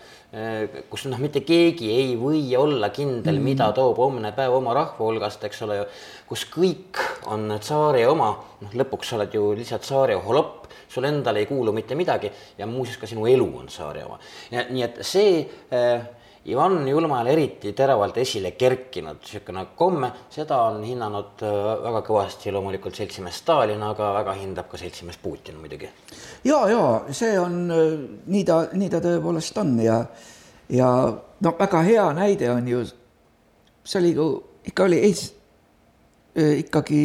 kus 0.90 1.08
noh, 1.10 1.18
mitte 1.18 1.42
keegi 1.42 1.88
ei 1.90 2.12
või 2.20 2.44
olla 2.58 2.92
kindel 2.94 3.34
mm, 3.34 3.40
-hmm. 3.40 3.48
mida 3.50 3.72
toob 3.74 3.98
homne 3.98 4.30
päev 4.32 4.54
oma 4.60 4.76
rahva 4.78 5.06
hulgast, 5.06 5.44
eks 5.44 5.62
ole 5.66 5.80
ju, 5.80 5.88
kus 6.30 6.46
kõik 6.54 7.02
on 7.26 7.56
tsaari 7.58 8.06
oma, 8.06 8.36
noh, 8.62 8.76
lõpuks 8.78 9.10
sa 9.10 9.18
oled 9.18 9.34
ju 9.34 9.56
lihtsalt 9.58 9.82
tsaari 9.82 10.14
holopp, 10.14 10.70
sul 10.90 11.10
endal 11.10 11.38
ei 11.38 11.50
kuulu 11.50 11.74
mitte 11.74 11.96
midagi 11.96 12.30
ja 12.58 12.68
muuseas 12.70 12.98
ka 12.98 13.10
sinu 13.10 13.26
elu 13.26 13.50
on 13.58 13.68
tsaari 13.68 14.06
oma. 14.06 14.20
nii 14.52 14.84
et 14.84 15.02
see 15.02 15.50
äh, 15.74 16.06
Ivan 16.46 16.88
Julmal 16.88 17.28
eriti 17.28 17.74
teravalt 17.76 18.18
esile 18.18 18.54
kerkinud 18.56 19.20
niisugune 19.20 19.66
komme, 19.76 20.10
seda 20.32 20.62
on 20.70 20.78
hinnanud 20.88 21.42
äh, 21.44 21.58
väga 21.84 22.02
kõvasti 22.08 22.54
loomulikult 22.56 22.96
seltsimees 22.96 23.42
Stalin, 23.44 23.84
aga 23.84 24.14
väga 24.22 24.36
hindab 24.40 24.70
ka 24.72 24.80
seltsimees 24.80 25.20
Putin 25.20 25.60
muidugi. 25.60 25.90
ja, 26.48 26.62
ja 26.72 26.84
see 27.12 27.34
on, 27.40 27.58
äh, 27.76 27.98
nii 28.32 28.44
ta, 28.48 28.62
nii 28.72 28.90
ta 28.90 29.02
tõepoolest 29.04 29.60
on 29.60 29.76
ja, 29.84 30.00
ja 30.72 30.94
no 31.44 31.54
väga 31.60 31.84
hea 31.84 32.08
näide 32.16 32.52
on 32.54 32.72
ju, 32.72 32.86
see 33.84 34.00
oli 34.00 34.14
ju, 34.16 34.30
ikka 34.72 34.88
oli 34.88 35.04
ees, 35.10 35.26
äh, 36.40 36.56
ikkagi 36.64 37.04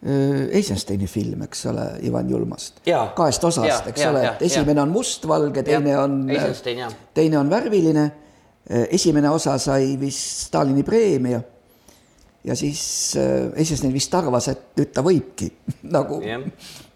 Eisensteini 0.00 1.04
film, 1.06 1.42
eks 1.44 1.66
ole, 1.68 1.82
Ivan 2.08 2.30
Julmast. 2.30 2.78
kahest 3.16 3.44
osast, 3.44 3.90
eks 3.90 4.00
ja, 4.00 4.10
ole, 4.10 4.22
et 4.30 4.42
esimene 4.46 4.78
ja. 4.80 4.84
on 4.86 4.92
mustvalge, 4.94 5.62
teine 5.62 5.90
ja. 5.92 6.02
on, 6.02 6.22
teine 7.14 7.38
on 7.38 7.50
värviline. 7.50 8.10
esimene 8.88 9.30
osa 9.30 9.58
sai 9.58 9.98
vist 10.00 10.46
Stalini 10.46 10.82
preemia. 10.82 11.40
ja 12.44 12.56
siis 12.56 13.12
Eisenstein 13.56 13.92
vist 13.92 14.14
arvas, 14.14 14.48
et 14.48 14.62
nüüd 14.76 14.92
ta 14.94 15.04
võibki 15.04 15.50
nagu 15.96 16.22
ja, 16.24 16.38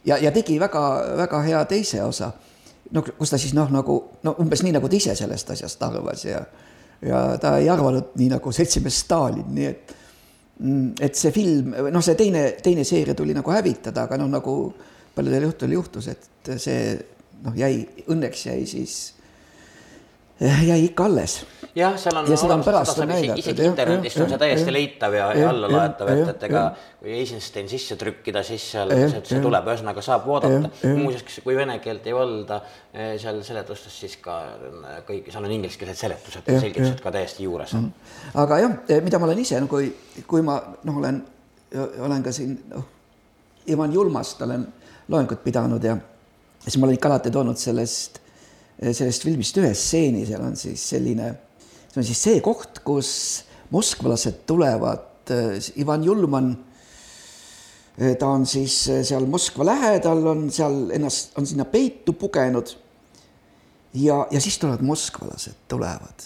ja, 0.04 0.18
ja 0.18 0.32
tegi 0.32 0.56
väga-väga 0.60 1.42
hea 1.44 1.64
teise 1.64 2.00
osa. 2.04 2.30
no 2.90 3.02
kus 3.02 3.30
ta 3.30 3.38
siis 3.38 3.52
noh, 3.52 3.68
nagu 3.68 3.98
no 4.22 4.34
umbes 4.38 4.62
nii, 4.62 4.72
nagu 4.78 4.88
ta 4.88 4.96
ise 4.96 5.16
sellest 5.16 5.50
asjast 5.50 5.82
arvas 5.82 6.24
ja, 6.24 6.40
ja 7.02 7.20
ta 7.40 7.58
ei 7.58 7.68
arvanud 7.68 8.16
nii 8.16 8.30
nagu 8.32 8.52
seltsimees 8.52 9.02
Stalin, 9.04 9.44
nii 9.52 9.66
et 9.66 9.94
et 10.60 11.18
see 11.18 11.32
film, 11.34 11.74
noh, 11.90 12.02
see 12.04 12.14
teine, 12.18 12.44
teine 12.62 12.84
seeria 12.86 13.16
tuli 13.18 13.34
nagu 13.34 13.50
hävitada, 13.50 14.06
aga 14.06 14.18
noh, 14.20 14.30
nagu 14.30 14.54
paljudel 15.14 15.48
juhtudel 15.48 15.76
juhtus, 15.78 16.08
et 16.12 16.52
see 16.62 16.94
noh, 17.44 17.56
jäi, 17.58 17.82
õnneks 18.10 18.46
jäi 18.48 18.60
siis, 18.70 18.98
jäi 20.44 20.85
ikka 20.85 21.04
alles. 21.04 21.46
jah, 21.74 21.96
seal 21.98 22.16
on 22.16 22.28
ja 22.30 22.37
seda 22.38 22.54
on 22.54 22.64
pärast 22.64 22.98
on 22.98 23.09
näidatud. 23.09 23.38
isegi 23.38 23.64
internetist 23.66 24.20
on 24.20 24.28
see 24.30 24.38
täiesti 24.38 24.68
ja, 24.68 24.74
leitav 24.76 25.14
ja, 25.16 25.26
ja 25.35 25.48
alla 25.50 25.70
laetav, 25.72 26.11
et, 26.12 26.28
et 26.30 26.46
ega 26.48 26.62
kui 27.00 27.12
Eisenstein 27.18 27.68
sisse 27.68 27.96
trükkida, 28.00 28.42
siis 28.46 28.66
seal 28.76 28.94
ja, 28.94 29.09
see, 29.11 29.22
see 29.28 29.42
tuleb, 29.42 29.66
ühesõnaga 29.72 30.04
saab 30.04 30.28
vaadata. 30.28 30.70
muuseas, 30.85 31.40
kui 31.44 31.57
vene 31.57 31.78
keelt 31.85 32.07
ei 32.07 32.14
valda 32.16 32.61
eh, 32.92 33.14
seal 33.20 33.42
seletustes, 33.46 33.98
siis 34.04 34.16
ka 34.22 34.38
kõik, 35.09 35.30
seal 35.33 35.44
on 35.44 35.57
ingliskeelsed 35.59 36.00
seletused, 36.04 36.48
selgitused 36.48 37.02
ka 37.04 37.12
täiesti 37.14 37.48
juures 37.48 37.74
mm. 37.76 38.11
aga 38.44 38.62
jah, 38.62 38.80
eh, 38.88 39.02
mida 39.04 39.20
ma 39.22 39.30
olen 39.30 39.44
ise, 39.44 39.61
kui, 39.70 39.90
kui 40.30 40.44
ma 40.46 40.61
noh, 40.85 40.98
olen, 41.02 41.22
olen 42.07 42.26
ka 42.26 42.35
siin 42.35 42.57
noh, 42.70 42.90
Ivan 43.70 43.92
Julmast 43.92 44.42
olen 44.44 44.66
loengut 45.09 45.42
pidanud 45.44 45.85
ja 45.85 45.96
siis 46.59 46.76
ma 46.78 46.87
olen 46.87 46.98
ikka 46.98 47.09
alati 47.12 47.33
toonud 47.35 47.61
sellest, 47.61 48.18
eh, 48.18 48.23
sellest 48.80 49.26
filmist 49.26 49.58
ühe 49.60 49.72
stseeni, 49.76 50.24
seal 50.28 50.44
on 50.44 50.56
siis 50.58 50.82
selline, 50.94 51.32
see 51.88 52.00
on 52.02 52.06
siis 52.06 52.22
see 52.28 52.44
koht, 52.44 52.82
kus 52.87 53.10
moskvalased 53.74 54.44
tulevad, 54.48 55.10
eh, 55.30 55.58
Ivan 55.82 56.04
Julman, 56.04 56.54
ta 57.94 58.26
on 58.26 58.42
siis 58.46 58.74
seal 59.06 59.26
Moskva 59.30 59.68
lähedal, 59.68 60.24
on 60.26 60.48
seal 60.50 60.90
ennast, 60.96 61.37
on 61.38 61.46
sinna 61.46 61.64
peitu 61.70 62.16
pugenud 62.18 62.72
ja, 63.94 64.26
ja 64.30 64.40
siis 64.40 64.58
tulevad 64.58 64.82
moskvalased, 64.82 65.54
tulevad, 65.70 66.24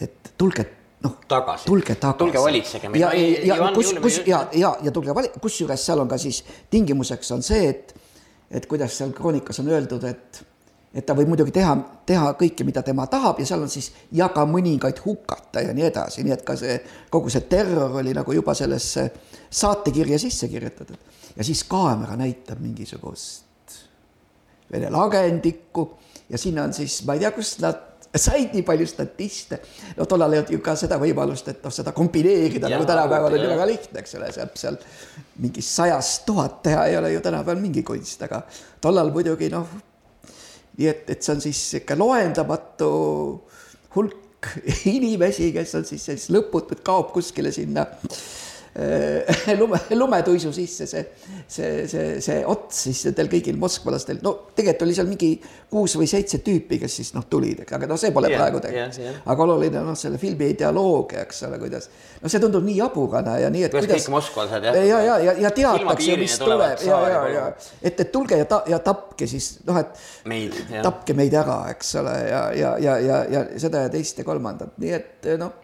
et 0.00 0.34
tulge 0.38 0.66
noh, 1.04 1.18
tulge 1.64 1.94
tagasi. 1.94 2.18
tulge 2.18 2.42
valitsege 2.42 2.88
meid. 2.88 3.00
ja, 3.00 3.12
ja, 3.16 3.56
ja 3.56 3.70
kus, 3.76 3.92
kus 4.02 4.20
ja, 4.28 4.44
ja, 4.52 4.74
ja 4.82 4.92
tulge 4.92 5.14
vali-, 5.16 5.32
kusjuures 5.40 5.86
seal 5.86 6.02
on 6.04 6.10
ka 6.10 6.18
siis 6.20 6.42
tingimuseks 6.72 7.32
on 7.36 7.44
see, 7.44 7.68
et, 7.70 7.94
et 8.50 8.66
kuidas 8.70 8.96
seal 8.98 9.14
kroonikas 9.16 9.60
on 9.64 9.70
öeldud, 9.72 10.04
et, 10.08 10.44
et 10.94 11.06
ta 11.06 11.14
võib 11.18 11.32
muidugi 11.32 11.52
teha, 11.54 11.74
teha 12.06 12.32
kõike, 12.38 12.64
mida 12.66 12.82
tema 12.86 13.06
tahab 13.10 13.40
ja 13.42 13.46
seal 13.48 13.64
on 13.66 13.70
siis 13.72 13.90
ja 14.14 14.28
ka 14.34 14.44
mõningaid 14.46 15.00
hukata 15.04 15.64
ja 15.64 15.74
nii 15.74 15.88
edasi, 15.88 16.22
nii 16.26 16.34
et 16.36 16.44
ka 16.46 16.56
see, 16.58 16.76
kogu 17.10 17.32
see 17.32 17.46
terror 17.50 17.98
oli 18.00 18.14
nagu 18.14 18.36
juba 18.36 18.54
sellesse 18.54 19.08
saatekirja 19.50 20.18
sisse 20.22 20.48
kirjutatud. 20.48 20.98
ja 21.36 21.44
siis 21.44 21.64
kaamera 21.64 22.16
näitab 22.16 22.62
mingisugust 22.62 23.42
Vene 24.72 24.88
lagendikku 24.90 25.90
ja 26.30 26.38
sinna 26.38 26.64
on 26.64 26.72
siis, 26.72 27.02
ma 27.06 27.14
ei 27.14 27.20
tea, 27.20 27.30
kust 27.36 27.60
nad 27.62 27.82
said 28.24 28.54
nii 28.54 28.62
palju 28.62 28.86
statiste. 28.86 29.58
no 29.96 30.06
tollal 30.06 30.32
ei 30.32 30.42
olnud 30.42 30.52
ju 30.54 30.60
ka 30.64 30.76
seda 30.78 30.98
võimalust, 31.02 31.48
et 31.50 31.64
noh, 31.64 31.74
seda 31.74 31.92
kombineerida 31.96 32.70
nagu 32.70 32.86
tänapäeval 32.88 33.34
on 33.34 33.42
ju 33.42 33.50
väga 33.50 33.66
lihtne, 33.70 34.02
eks 34.02 34.14
ole, 34.18 34.30
saab 34.34 34.54
seal 34.58 34.78
mingi 35.42 35.62
sajast 35.64 36.22
tuhat 36.28 36.62
teha 36.62 36.86
ei 36.90 36.96
ole 37.00 37.12
ju 37.16 37.24
tänapäeval 37.24 37.62
mingi 37.62 37.82
kunst, 37.86 38.22
aga 38.22 38.44
tollal 38.80 39.10
muidugi 39.14 39.50
noh, 39.52 39.66
nii 40.78 40.90
et, 40.90 41.10
et 41.10 41.22
see 41.22 41.34
on 41.34 41.42
siis 41.44 41.60
ikka 41.80 41.96
loendamatu 41.98 42.90
hulk 43.96 44.48
inimesi, 44.96 45.52
kes 45.54 45.76
on 45.78 45.86
siis 45.88 46.08
sellist 46.10 46.32
lõputut, 46.34 46.82
kaob 46.84 47.12
kuskile 47.14 47.52
sinna 47.54 47.86
Äh, 47.86 48.43
lume, 49.60 49.78
lumetuisu 49.94 50.50
sisse 50.52 50.86
see, 50.90 51.02
see, 51.46 51.86
see, 51.86 52.20
see 52.24 52.40
ots 52.50 52.80
siis 52.88 53.04
nendel 53.06 53.28
kõigil 53.30 53.58
moskvalastel, 53.60 54.18
no 54.24 54.32
tegelikult 54.50 54.82
oli 54.88 54.96
seal 54.96 55.06
mingi 55.06 55.28
kuus 55.70 55.94
või 56.00 56.08
seitse 56.10 56.40
tüüpi, 56.42 56.80
kes 56.82 56.96
siis 56.98 57.12
noh, 57.14 57.22
tulid, 57.30 57.62
aga 57.68 57.86
noh, 57.86 58.00
see 58.00 58.10
pole 58.14 58.32
yeah, 58.32 58.42
praegu 58.42 58.58
tegelikult 58.64 58.98
yeah,. 58.98 59.14
Yeah. 59.14 59.22
aga 59.30 59.46
oluline 59.46 59.78
on 59.78 59.92
noh, 59.92 59.98
selle 59.98 60.18
filmi 60.18 60.50
ideoloogia, 60.56 61.22
eks 61.22 61.44
ole, 61.46 61.60
kuidas, 61.62 61.86
no 62.18 62.32
see 62.32 62.42
tundub 62.42 62.66
nii 62.66 62.76
jaburana 62.80 63.38
ja 63.44 63.54
nii, 63.54 63.62
et 63.68 63.76
kuidas, 63.76 63.86
kuidas 63.86 64.08
kõik 64.08 64.16
moskvalased 64.16 64.66
jah. 64.66 64.82
ja, 64.90 65.00
ja, 65.06 65.16
ja, 65.28 65.38
ja 65.46 65.54
teatakse, 65.54 66.20
mis 66.24 66.38
tuleb 66.42 66.86
ja, 66.88 67.00
ja, 67.14 67.24
ja 67.30 67.48
et, 67.78 67.94
et 67.94 68.10
tulge 68.10 68.42
ja 68.42 68.48
ta-, 68.50 68.64
ja 68.74 68.82
tapke 68.82 69.30
siis 69.30 69.52
noh, 69.68 69.78
et 69.84 70.30
meid, 70.30 70.58
tapke 70.82 71.14
meid 71.14 71.38
ära, 71.44 71.60
eks 71.76 71.94
ole, 72.02 72.16
ja, 72.26 72.46
ja, 72.58 72.74
ja, 72.82 72.98
ja, 72.98 73.26
ja 73.38 73.46
seda 73.54 73.86
ja 73.86 73.94
teist 73.94 74.18
ja 74.18 74.26
kolmandat, 74.26 74.74
nii 74.82 74.98
et 74.98 75.36
noh 75.38 75.62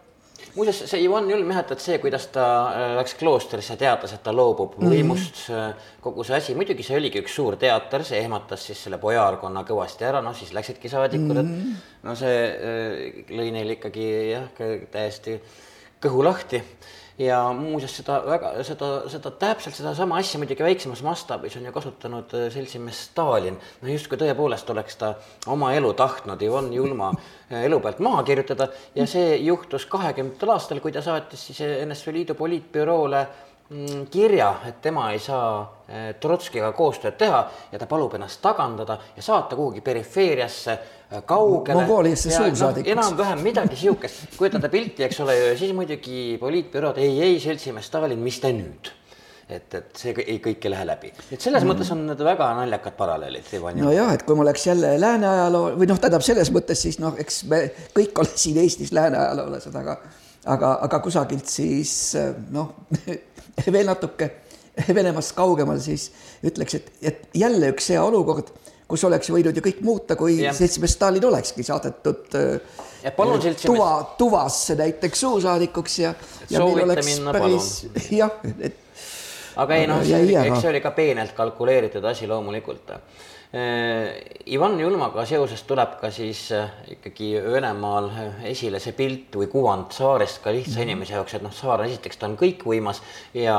muuseas, 0.55 0.83
see 0.89 1.01
Ivan 1.05 1.29
Julm 1.29 1.51
jah, 1.53 1.61
et, 1.63 1.73
et 1.75 1.83
see, 1.83 1.97
kuidas 2.03 2.27
ta 2.33 2.45
äh, 2.69 2.93
läks 2.99 3.15
kloostrisse, 3.19 3.77
teatas, 3.79 4.15
et 4.15 4.23
ta 4.23 4.33
loobub 4.35 4.77
mm 4.77 4.87
-hmm. 4.87 4.95
võimust, 4.95 5.41
kogu 6.01 6.23
see 6.27 6.37
asi, 6.37 6.55
muidugi 6.55 6.83
see 6.83 6.97
oligi 6.97 7.21
üks 7.23 7.35
suur 7.35 7.57
teater, 7.61 8.03
see 8.03 8.19
ehmatas 8.19 8.65
siis 8.65 8.83
selle 8.83 8.97
bojaarkonna 9.01 9.63
kõvasti 9.67 10.07
ära, 10.07 10.21
noh 10.21 10.35
siis 10.37 10.53
läksidki 10.53 10.89
saadikud 10.89 11.27
mm, 11.27 11.35
-hmm. 11.35 11.39
et 11.39 11.45
mhm. 11.45 11.75
no 12.03 12.15
see 12.15 12.39
äh, 12.47 13.29
lõi 13.29 13.51
neil 13.51 13.77
ikkagi 13.77 14.07
jah, 14.31 14.49
täiesti 14.91 15.39
kõhu 16.01 16.23
lahti 16.25 16.63
ja 17.19 17.41
muuseas 17.53 17.95
seda 17.99 18.21
väga, 18.25 18.53
seda, 18.67 18.91
seda 19.11 19.31
täpselt 19.41 19.75
sedasama 19.75 20.17
asja 20.21 20.39
muidugi 20.41 20.63
väiksemas 20.63 21.03
mastaabis 21.05 21.57
on 21.59 21.67
ju 21.67 21.73
kasutanud 21.75 22.33
äh, 22.37 22.47
seltsimees 22.53 23.03
Stalin. 23.09 23.59
no 23.81 23.91
justkui 23.91 24.19
tõepoolest 24.21 24.69
oleks 24.73 24.97
ta 25.01 25.13
oma 25.51 25.73
elu 25.77 25.93
tahtnud 25.93 26.41
Ivan 26.41 26.71
Julma 26.73 27.11
äh, 27.13 27.65
elu 27.65 27.79
pealt 27.79 27.99
maha 27.99 28.23
kirjutada 28.23 28.69
ja 28.95 29.07
see 29.07 29.37
juhtus 29.43 29.85
kahekümnendatel 29.91 30.55
aastal, 30.55 30.79
kui 30.79 30.91
ta 30.91 31.01
saatis 31.05 31.47
siis 31.51 31.63
NSV 31.85 32.17
Liidu 32.19 32.35
poliitbüroole 32.39 33.25
Mm, 33.25 33.50
kirja, 34.11 34.55
et 34.67 34.81
tema 34.83 35.11
ei 35.13 35.19
saa 35.23 35.83
eh, 35.87 36.07
Trotskiga 36.19 36.71
koostööd 36.75 37.15
teha 37.19 37.41
ja 37.71 37.79
ta 37.79 37.87
palub 37.87 38.17
ennast 38.17 38.41
tagandada 38.43 38.97
ja 39.15 39.23
saata 39.23 39.55
kuhugi 39.55 39.83
perifeeriasse 39.85 40.71
eh, 40.73 41.21
kaugele. 41.25 41.79
Mongooliasse 41.79 42.33
suursaadikuks 42.35 42.95
no,. 42.95 43.01
enam-vähem 43.01 43.43
midagi 43.45 43.79
sihukest, 43.79 44.35
kujutate 44.37 44.69
pilti, 44.73 45.05
eks 45.07 45.21
ole, 45.23 45.37
ja 45.39 45.53
siis 45.59 45.71
muidugi 45.75 46.37
poliitbürood, 46.41 46.99
ei, 46.99 47.15
ei, 47.23 47.39
seltsimees 47.39 47.87
Stalin, 47.87 48.19
mis 48.19 48.41
te 48.43 48.51
nüüd 48.55 48.91
et, 49.51 49.73
et 49.75 49.99
see 49.99 50.13
ei, 50.25 50.37
kõik 50.43 50.67
ei 50.67 50.71
lähe 50.71 50.87
läbi. 50.87 51.11
et 51.31 51.39
selles 51.39 51.63
mm. 51.63 51.71
mõttes 51.71 51.91
on 51.95 52.03
need 52.07 52.23
väga 52.27 52.51
naljakad 52.59 52.95
paralleelid. 52.99 53.51
nojah, 53.79 54.13
et 54.15 54.23
kui 54.27 54.35
ma 54.35 54.45
oleks 54.45 54.67
jälle 54.67 54.93
lääne 54.99 55.27
ajaloo 55.27 55.73
või 55.79 55.87
noh, 55.91 55.99
tähendab 55.99 56.27
selles 56.27 56.51
mõttes 56.55 56.83
siis 56.87 56.99
noh, 57.03 57.15
eks 57.19 57.43
me 57.51 57.63
kõik 57.95 58.19
ole 58.23 58.35
siin 58.35 58.59
Eestis 58.63 58.91
lääne 58.95 59.19
ajaloolased, 59.19 59.75
aga 59.79 59.97
aga, 60.51 60.77
aga 60.87 60.99
kusagilt 61.03 61.47
siis 61.51 62.15
noh 62.51 62.71
veel 63.75 63.89
natuke 63.89 64.29
Venemaast 64.95 65.35
kaugemal, 65.35 65.81
siis 65.83 66.09
ütleks, 66.47 66.77
et, 66.79 66.91
et 67.03 67.23
jälle 67.35 67.73
üks 67.73 67.89
hea 67.91 68.03
olukord, 68.03 68.53
kus 68.87 69.03
oleks 69.07 69.31
võinud 69.31 69.57
ju 69.57 69.63
kõik 69.65 69.81
muuta, 69.83 70.15
kui 70.19 70.37
seltsimees 70.55 70.95
Stalin 70.95 71.25
olekski 71.27 71.65
saadetud 71.67 72.37
ja 73.03 73.11
palun 73.15 73.41
seltsimees 73.43 73.67
tuva, 73.67 73.91
tuvasse 74.17 74.77
näiteks 74.79 75.25
suursaadikuks 75.25 75.97
ja, 75.99 76.13
ja 76.49 76.63
meil 76.63 76.85
oleks 76.87 77.11
minna, 77.11 77.35
päris 77.35 77.69
jah, 78.21 78.39
et 78.63 78.79
aga 79.59 79.75
ei 79.75 79.91
noh, 79.91 80.01
eks 80.07 80.63
see 80.63 80.71
oli 80.71 80.81
ka 80.83 80.95
peenelt 80.95 81.35
kalkuleeritud 81.35 82.07
asi 82.07 82.31
loomulikult 82.31 82.95
Äh, 82.95 82.99
Ivan 83.51 84.77
Julmaga 84.79 85.25
seoses 85.27 85.65
tuleb 85.67 85.97
ka 85.99 86.07
siis 86.11 86.45
äh, 86.55 86.69
ikkagi 86.93 87.33
Venemaal 87.43 88.07
äh, 88.09 88.45
esile 88.53 88.79
see 88.79 88.95
pilt 88.95 89.35
või 89.35 89.49
kuvand 89.51 89.91
saarest 89.91 90.39
ka 90.43 90.53
lihtsa 90.55 90.77
mhm. 90.77 90.85
inimese 90.87 91.17
jaoks, 91.17 91.35
et 91.35 91.43
noh, 91.43 91.51
saar 91.51 91.83
esiteks 91.83 92.21
ta 92.21 92.29
on 92.29 92.37
kõikvõimas 92.39 93.01
ja 93.35 93.57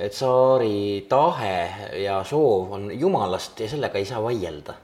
tsaari 0.00 1.04
tahe 1.10 1.54
ja 2.00 2.22
soov 2.24 2.72
on 2.78 2.88
jumalast 2.96 3.60
ja 3.60 3.68
sellega 3.68 4.00
ei 4.00 4.08
saa 4.08 4.22
vaielda. 4.24 4.78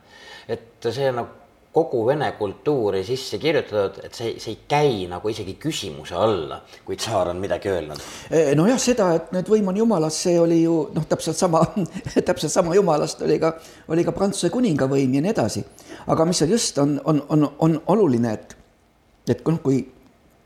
et 0.48 0.84
see 0.84 1.08
nagu 1.10 1.45
kogu 1.76 2.06
vene 2.06 2.30
kultuuri 2.38 3.02
sisse 3.04 3.36
kirjutatud, 3.38 3.98
et 4.06 4.14
see, 4.16 4.30
see 4.40 4.54
ei 4.54 4.60
käi 4.68 4.92
nagu 5.10 5.28
isegi 5.28 5.58
küsimuse 5.60 6.16
alla, 6.16 6.62
kui 6.86 6.96
tsaar 6.96 7.34
on 7.34 7.40
midagi 7.42 7.68
öelnud. 7.68 8.00
E, 8.30 8.54
nojah, 8.56 8.80
seda, 8.80 9.10
et 9.18 9.28
nüüd 9.36 9.50
võim 9.52 9.68
on 9.68 9.80
jumalast, 9.82 10.22
see 10.24 10.38
oli 10.40 10.62
ju 10.62 10.78
noh, 10.96 11.04
täpselt 11.10 11.36
sama 11.36 11.60
täpselt 12.30 12.54
sama 12.54 12.72
jumalast 12.78 13.20
oli 13.26 13.36
ka, 13.42 13.52
oli 13.92 14.06
ka 14.06 14.16
Prantsuse 14.16 14.48
kuningavõim 14.54 15.18
ja 15.18 15.24
nii 15.26 15.34
edasi. 15.34 15.64
aga 16.06 16.24
mis 16.24 16.40
seal 16.40 16.56
just 16.56 16.80
on, 16.80 16.96
on, 17.04 17.20
on, 17.28 17.48
on 17.68 17.80
oluline, 17.92 18.32
et, 18.32 18.56
et 19.28 19.44
noh, 19.44 19.60
kui 19.60 19.82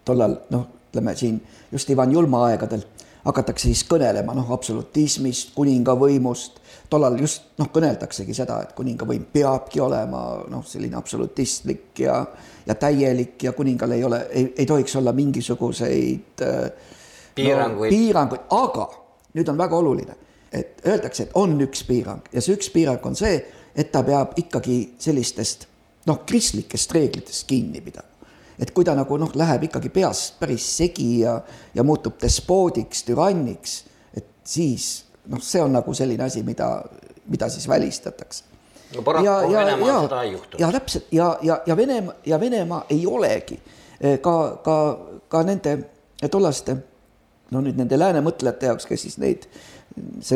tollal 0.05 0.35
noh, 0.51 0.67
ütleme 0.91 1.15
siin 1.15 1.39
just 1.71 1.91
Ivan 1.95 2.11
Julma 2.11 2.49
aegadel 2.49 2.83
hakatakse 3.25 3.69
siis 3.69 3.85
kõnelema 3.87 4.35
noh, 4.35 4.51
absolutismist, 4.51 5.55
kuningavõimust 5.55 6.59
tollal 6.91 7.19
just 7.21 7.53
noh, 7.61 7.71
kõneldaksegi 7.73 8.35
seda, 8.35 8.61
et 8.65 8.73
kuningavõim 8.77 9.29
peabki 9.33 9.81
olema 9.83 10.23
noh, 10.51 10.65
selline 10.67 10.99
absolutistlik 10.99 12.03
ja, 12.05 12.17
ja 12.67 12.75
täielik 12.79 13.43
ja 13.47 13.53
kuningal 13.57 13.95
ei 13.97 14.05
ole, 14.05 14.25
ei, 14.33 14.67
tohiks 14.67 14.97
olla 14.99 15.15
mingisuguseid 15.17 16.45
piiranguid 17.35 17.91
no,, 17.93 17.97
piiranguid, 17.97 18.45
aga 18.57 18.89
nüüd 19.39 19.53
on 19.53 19.59
väga 19.61 19.79
oluline, 19.79 20.19
et 20.53 20.83
öeldakse, 20.87 21.29
et 21.29 21.37
on 21.39 21.55
üks 21.63 21.85
piirang 21.87 22.27
ja 22.35 22.43
see 22.43 22.59
üks 22.59 22.73
piirang 22.75 23.05
on 23.07 23.19
see, 23.19 23.39
et 23.75 23.93
ta 23.95 24.03
peab 24.07 24.35
ikkagi 24.41 24.81
sellistest 24.99 25.69
noh, 26.11 26.23
kristlikest 26.27 26.95
reeglitest 26.97 27.47
kinni 27.49 27.83
pidama. 27.85 28.09
Et 28.61 28.75
kui 28.77 28.85
ta 28.85 28.93
nagu 28.93 29.17
noh, 29.17 29.31
läheb 29.41 29.69
ikkagi 29.71 29.89
peast 29.95 30.35
päris 30.41 30.67
segi 30.77 31.23
ja, 31.23 31.39
ja 31.75 31.85
muutub 31.87 32.19
despoodiks, 32.21 33.07
türanniks, 33.07 33.77
et 34.17 34.27
siis 34.45 34.91
noh, 35.31 35.43
see 35.43 35.63
on 35.63 35.73
nagu 35.79 35.95
selline 35.95 36.27
asi, 36.27 36.43
mida, 36.47 36.71
mida 37.31 37.49
siis 37.49 37.69
välistatakse. 37.69 38.45
no 38.97 39.03
paraku 39.07 39.53
Venemaal 39.53 40.09
seda 40.09 40.23
ei 40.23 40.33
juhtu. 40.33 40.57
ja 40.59 40.73
täpselt 40.73 41.13
ja, 41.15 41.39
ja, 41.43 41.61
ja 41.67 41.77
Venemaa 41.77 42.15
ja 42.27 42.41
Venemaa 42.41 42.85
ei 42.91 43.07
olegi 43.07 43.61
eh, 44.01 44.21
ka, 44.21 44.61
ka, 44.65 44.77
ka 45.29 45.43
nende 45.43 45.77
tollaste 46.31 46.77
no 47.51 47.63
nüüd 47.65 47.79
nende 47.79 47.99
lääne 47.99 48.23
mõtlejate 48.25 48.71
jaoks, 48.71 48.87
kes 48.87 49.07
siis 49.07 49.19
neid, 49.23 49.47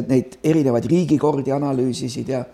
neid 0.08 0.38
erinevaid 0.42 0.86
riigikordi 0.90 1.54
analüüsisid 1.54 2.30
ja 2.30 2.44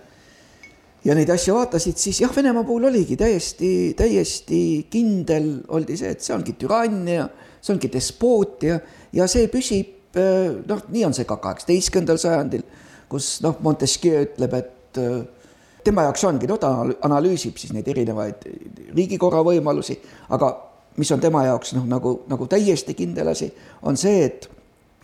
ja 1.04 1.14
neid 1.16 1.30
asju 1.32 1.54
vaatasid, 1.56 1.96
siis 1.96 2.20
jah, 2.20 2.32
Venemaa 2.36 2.64
puhul 2.68 2.84
oligi 2.90 3.16
täiesti, 3.16 3.94
täiesti 3.96 4.86
kindel 4.92 5.52
oldi 5.72 5.96
see, 5.96 6.12
et 6.12 6.20
see 6.20 6.34
ongi 6.36 6.52
türannia, 6.60 7.24
see 7.60 7.72
ongi 7.72 7.88
despootia 7.92 8.76
ja 9.16 9.28
see 9.30 9.48
püsib 9.52 9.99
noh, 10.14 10.86
nii 10.88 11.04
on 11.06 11.14
see 11.14 11.26
ka 11.28 11.36
kaheksateistkümnendal 11.42 12.18
sajandil, 12.20 12.64
kus 13.10 13.38
noh, 13.44 13.58
Montesquieu 13.62 14.24
ütleb, 14.26 14.56
et 14.58 15.00
äh, 15.02 15.20
tema 15.86 16.06
jaoks 16.08 16.24
ongi, 16.28 16.48
no 16.50 16.58
ta 16.60 16.72
analüüsib 17.06 17.58
siis 17.60 17.72
neid 17.76 17.88
erinevaid 17.88 18.44
riigikorra 18.96 19.42
võimalusi, 19.46 19.98
aga 20.34 20.52
mis 21.00 21.10
on 21.14 21.22
tema 21.22 21.44
jaoks 21.46 21.74
noh, 21.78 21.86
nagu, 21.88 22.20
nagu 22.30 22.50
täiesti 22.50 22.96
kindel 22.98 23.32
asi, 23.32 23.50
on 23.86 23.98
see, 24.00 24.26
et, 24.26 24.50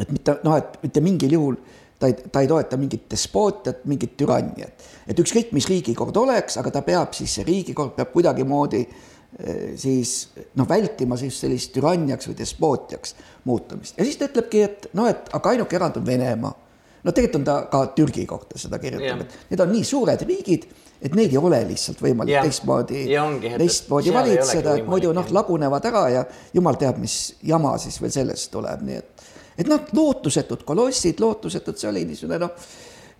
et 0.02 0.12
mitte 0.12 0.38
noh, 0.44 0.58
et 0.58 0.78
mitte 0.82 1.02
mingil 1.04 1.38
juhul 1.38 1.58
ta 1.96 2.10
ei, 2.10 2.16
ta 2.28 2.42
ei 2.44 2.48
toeta 2.50 2.76
mingit 2.76 3.06
despootiat, 3.10 3.86
mingit 3.88 4.18
türanniat. 4.20 4.88
et 5.06 5.18
ükskõik, 5.18 5.54
mis 5.56 5.68
riigikord 5.70 6.16
oleks, 6.16 6.58
aga 6.60 6.74
ta 6.74 6.82
peab 6.84 7.14
siis, 7.16 7.38
see 7.38 7.46
riigikord 7.46 7.94
peab 7.96 8.10
kuidagimoodi 8.12 8.82
äh, 8.82 9.04
Eh, 9.15 9.15
siis 9.76 10.30
noh, 10.56 10.68
vältima 10.68 11.16
siis 11.20 11.36
sellist 11.42 11.74
türanniaks 11.74 12.30
või 12.30 12.38
despootiaks 12.38 13.14
muutumist 13.44 13.98
ja 13.98 14.06
siis 14.06 14.16
ta 14.16 14.30
ütlebki, 14.30 14.62
et 14.64 14.88
noh, 14.96 15.10
et 15.10 15.28
aga 15.36 15.52
ainuke 15.52 15.76
erand 15.76 15.98
on 16.00 16.06
Venemaa. 16.06 16.54
no 17.04 17.12
tegelikult 17.12 17.42
on 17.42 17.44
ta 17.44 17.56
ka 17.72 17.82
Türgi 17.98 18.24
kohta 18.26 18.58
seda 18.58 18.80
kirjutanud, 18.80 19.26
et 19.28 19.52
need 19.52 19.60
on 19.60 19.72
nii 19.74 19.84
suured 19.84 20.24
riigid, 20.28 20.64
et 21.02 21.14
neid 21.14 21.36
ei 21.36 21.38
ole 21.38 21.60
lihtsalt 21.68 22.00
võimalik 22.00 22.32
ja. 22.32 22.46
teistmoodi, 22.48 23.04
teistmoodi 23.58 24.16
valitseda, 24.16 24.78
et 24.80 24.88
muidu 24.88 25.12
noh, 25.16 25.28
lagunevad 25.38 25.92
ära 25.92 26.08
ja 26.14 26.24
jumal 26.56 26.80
teab, 26.80 26.96
mis 27.02 27.34
jama 27.44 27.76
siis 27.82 28.00
veel 28.00 28.16
sellest 28.16 28.50
tuleb, 28.56 28.88
nii 28.88 29.00
et 29.02 29.26
et 29.56 29.68
noh, 29.68 29.84
lootusetud 29.96 30.64
kolossid, 30.68 31.20
lootusetud, 31.20 31.76
see 31.80 31.88
oli 31.92 32.08
niisugune 32.08 32.40
noh 32.40 32.56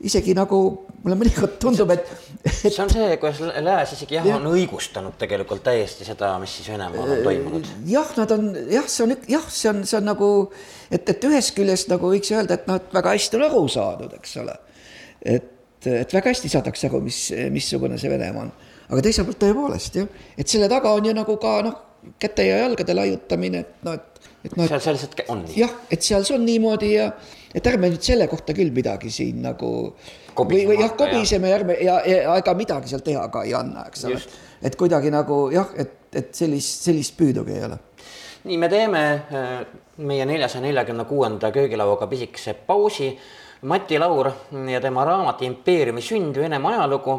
isegi 0.04 0.34
nagu 0.36 0.58
mulle 1.06 1.16
mõnikord 1.16 1.56
tundub, 1.62 1.90
et, 1.94 2.08
et.... 2.42 2.52
see 2.52 2.82
on 2.82 2.90
see, 2.92 3.08
kuidas 3.22 3.40
lääs 3.64 3.94
isegi 3.96 4.18
jah 4.18 4.26
ja. 4.28 4.36
on 4.36 4.50
õigustanud 4.50 5.16
tegelikult 5.20 5.62
täiesti 5.64 6.04
seda, 6.04 6.34
mis 6.42 6.52
siis 6.58 6.68
Venemaal 6.72 7.14
on 7.14 7.22
toimunud. 7.24 7.70
jah, 7.88 8.10
nad 8.18 8.34
on 8.36 8.50
jah, 8.72 8.88
see 8.90 9.06
on 9.06 9.16
jah, 9.30 9.48
see 9.48 9.72
on, 9.72 9.82
see 9.88 9.98
on 10.00 10.08
nagu, 10.10 10.30
et, 10.90 11.08
et 11.14 11.28
ühest 11.30 11.54
küljest 11.56 11.92
nagu 11.92 12.12
võiks 12.12 12.32
öelda, 12.34 12.58
et 12.58 12.68
et 12.76 12.96
väga 12.98 13.14
hästi 13.16 13.40
on 13.40 13.46
aru 13.48 13.62
saadud, 13.72 14.16
eks 14.18 14.36
ole. 14.42 14.58
et 15.24 15.52
et 15.86 16.12
väga 16.12 16.32
hästi 16.32 16.50
saadakse 16.50 16.88
aru, 16.90 17.00
mis, 17.04 17.20
missugune 17.54 17.98
see 18.00 18.10
Venemaa 18.10 18.46
on. 18.46 18.52
aga 18.90 19.02
teiselt 19.06 19.28
poolt 19.28 19.40
tõepoolest 19.44 20.00
jah, 20.00 20.08
et 20.36 20.50
selle 20.50 20.68
taga 20.72 20.92
on 20.96 21.08
ju 21.08 21.14
nagu 21.16 21.36
ka 21.40 21.56
noh, 21.64 21.80
käte 22.22 22.46
ja 22.46 22.60
jalgade 22.64 22.94
laiutamine, 22.94 23.64
et 23.64 23.86
noh, 23.86 23.96
et, 23.96 24.30
et 24.44 24.56
noh. 24.56 24.68
seal, 24.68 24.82
seal 24.82 24.98
lihtsalt 24.98 25.24
on 25.32 25.44
nii. 25.46 25.58
jah, 25.62 25.72
et 25.90 26.04
seal 26.06 26.26
see 26.26 26.36
on 26.36 26.44
niimoodi 26.46 26.92
ja, 26.94 27.10
et 27.56 27.66
ärme 27.72 27.88
nüüd 27.92 28.04
selle 28.04 28.28
kohta 28.28 28.54
küll 28.56 28.74
midagi 28.74 29.10
siin 29.10 29.40
nagu. 29.46 29.70
või, 30.36 30.62
või 30.68 30.80
jah, 30.82 30.92
kobiseme 30.98 31.48
ja 31.48 31.58
ärme 31.60 31.78
ja, 31.80 32.00
ja 32.04 32.36
ega 32.36 32.54
midagi 32.54 32.92
seal 32.92 33.04
teha 33.04 33.28
ka 33.32 33.46
ei 33.48 33.54
anna, 33.56 33.86
eks 33.88 34.04
ole. 34.10 34.20
et 34.62 34.76
kuidagi 34.76 35.10
nagu 35.14 35.46
jah, 35.54 35.72
et, 35.76 35.98
et 36.12 36.34
sellist, 36.36 36.84
sellist 36.88 37.16
püüdugi 37.16 37.56
ei 37.56 37.64
ole 37.70 37.80
nii, 38.46 38.58
me 38.58 38.68
teeme 38.70 39.02
äh, 39.32 39.58
meie 40.06 40.26
neljasaja 40.26 40.62
neljakümne 40.62 41.04
kuuenda 41.04 41.50
köögilauaga 41.52 42.06
pisikese 42.06 42.54
pausi. 42.54 43.10
Mati 43.66 43.98
Laur 43.98 44.28
ja 44.70 44.80
tema 44.80 45.04
raamat 45.04 45.42
Impeeriumi 45.42 46.02
sünd, 46.04 46.36
Venemaa 46.36 46.74
ajalugu. 46.76 47.16